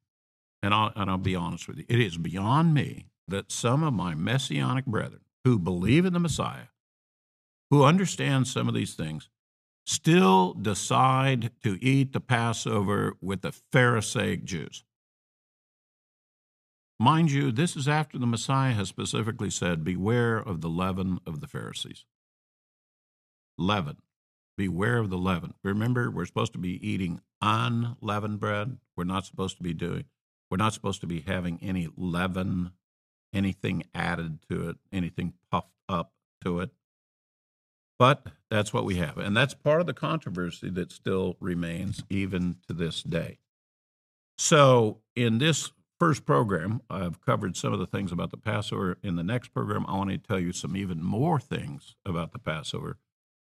and 0.60 0.74
I'll, 0.74 0.90
and 0.96 1.08
I'll 1.08 1.16
be 1.16 1.36
honest 1.36 1.68
with 1.68 1.78
you, 1.78 1.84
it 1.88 2.00
is 2.00 2.18
beyond 2.18 2.74
me 2.74 3.06
that 3.28 3.52
some 3.52 3.84
of 3.84 3.94
my 3.94 4.16
messianic 4.16 4.86
brethren 4.86 5.20
who 5.44 5.56
believe 5.56 6.04
in 6.04 6.14
the 6.14 6.18
Messiah, 6.18 6.66
who 7.70 7.84
understand 7.84 8.48
some 8.48 8.66
of 8.66 8.74
these 8.74 8.94
things, 8.94 9.28
still 9.86 10.52
decide 10.54 11.52
to 11.62 11.78
eat 11.80 12.12
the 12.12 12.20
Passover 12.20 13.16
with 13.20 13.42
the 13.42 13.52
Pharisaic 13.70 14.42
Jews. 14.42 14.82
Mind 17.04 17.30
you, 17.30 17.52
this 17.52 17.76
is 17.76 17.86
after 17.86 18.16
the 18.16 18.26
Messiah 18.26 18.72
has 18.72 18.88
specifically 18.88 19.50
said, 19.50 19.84
Beware 19.84 20.38
of 20.38 20.62
the 20.62 20.70
leaven 20.70 21.20
of 21.26 21.42
the 21.42 21.46
Pharisees. 21.46 22.06
Leaven. 23.58 23.98
Beware 24.56 24.96
of 24.96 25.10
the 25.10 25.18
leaven. 25.18 25.52
Remember, 25.62 26.10
we're 26.10 26.24
supposed 26.24 26.54
to 26.54 26.58
be 26.58 26.80
eating 26.80 27.20
unleavened 27.42 28.40
bread. 28.40 28.78
We're 28.96 29.04
not 29.04 29.26
supposed 29.26 29.58
to 29.58 29.62
be 29.62 29.74
doing, 29.74 30.04
we're 30.50 30.56
not 30.56 30.72
supposed 30.72 31.02
to 31.02 31.06
be 31.06 31.20
having 31.20 31.58
any 31.60 31.90
leaven, 31.94 32.70
anything 33.34 33.82
added 33.94 34.38
to 34.48 34.70
it, 34.70 34.76
anything 34.90 35.34
puffed 35.50 35.76
up 35.86 36.14
to 36.42 36.60
it. 36.60 36.70
But 37.98 38.28
that's 38.50 38.72
what 38.72 38.86
we 38.86 38.96
have. 38.96 39.18
And 39.18 39.36
that's 39.36 39.52
part 39.52 39.82
of 39.82 39.86
the 39.86 39.92
controversy 39.92 40.70
that 40.70 40.90
still 40.90 41.36
remains 41.38 42.02
even 42.08 42.56
to 42.66 42.72
this 42.72 43.02
day. 43.02 43.40
So, 44.38 45.02
in 45.14 45.36
this 45.36 45.70
first 45.98 46.24
program, 46.24 46.80
I've 46.90 47.20
covered 47.20 47.56
some 47.56 47.72
of 47.72 47.78
the 47.78 47.86
things 47.86 48.12
about 48.12 48.30
the 48.30 48.36
Passover. 48.36 48.98
In 49.02 49.16
the 49.16 49.22
next 49.22 49.48
program, 49.48 49.84
I 49.86 49.96
want 49.96 50.10
to 50.10 50.18
tell 50.18 50.38
you 50.38 50.52
some 50.52 50.76
even 50.76 51.02
more 51.02 51.40
things 51.40 51.94
about 52.04 52.32
the 52.32 52.38
Passover. 52.38 52.98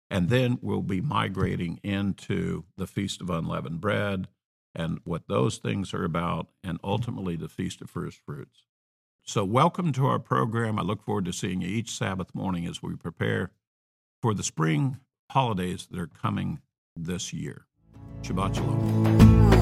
And 0.09 0.29
then 0.29 0.59
we'll 0.61 0.81
be 0.81 1.01
migrating 1.01 1.79
into 1.83 2.65
the 2.77 2.87
Feast 2.87 3.21
of 3.21 3.29
Unleavened 3.29 3.79
Bread 3.79 4.27
and 4.75 4.99
what 5.03 5.27
those 5.27 5.57
things 5.57 5.93
are 5.93 6.03
about, 6.03 6.47
and 6.63 6.79
ultimately 6.83 7.35
the 7.35 7.49
Feast 7.49 7.81
of 7.81 7.89
First 7.89 8.19
Fruits. 8.25 8.63
So, 9.23 9.45
welcome 9.45 9.91
to 9.93 10.07
our 10.07 10.19
program. 10.19 10.79
I 10.79 10.81
look 10.81 11.03
forward 11.03 11.25
to 11.25 11.33
seeing 11.33 11.61
you 11.61 11.67
each 11.67 11.91
Sabbath 11.91 12.33
morning 12.33 12.65
as 12.65 12.81
we 12.81 12.95
prepare 12.95 13.51
for 14.21 14.33
the 14.33 14.43
spring 14.43 14.99
holidays 15.31 15.87
that 15.91 15.99
are 15.99 16.07
coming 16.07 16.59
this 16.95 17.31
year. 17.31 17.67
Shabbat 18.23 18.55
Shalom. 18.55 19.60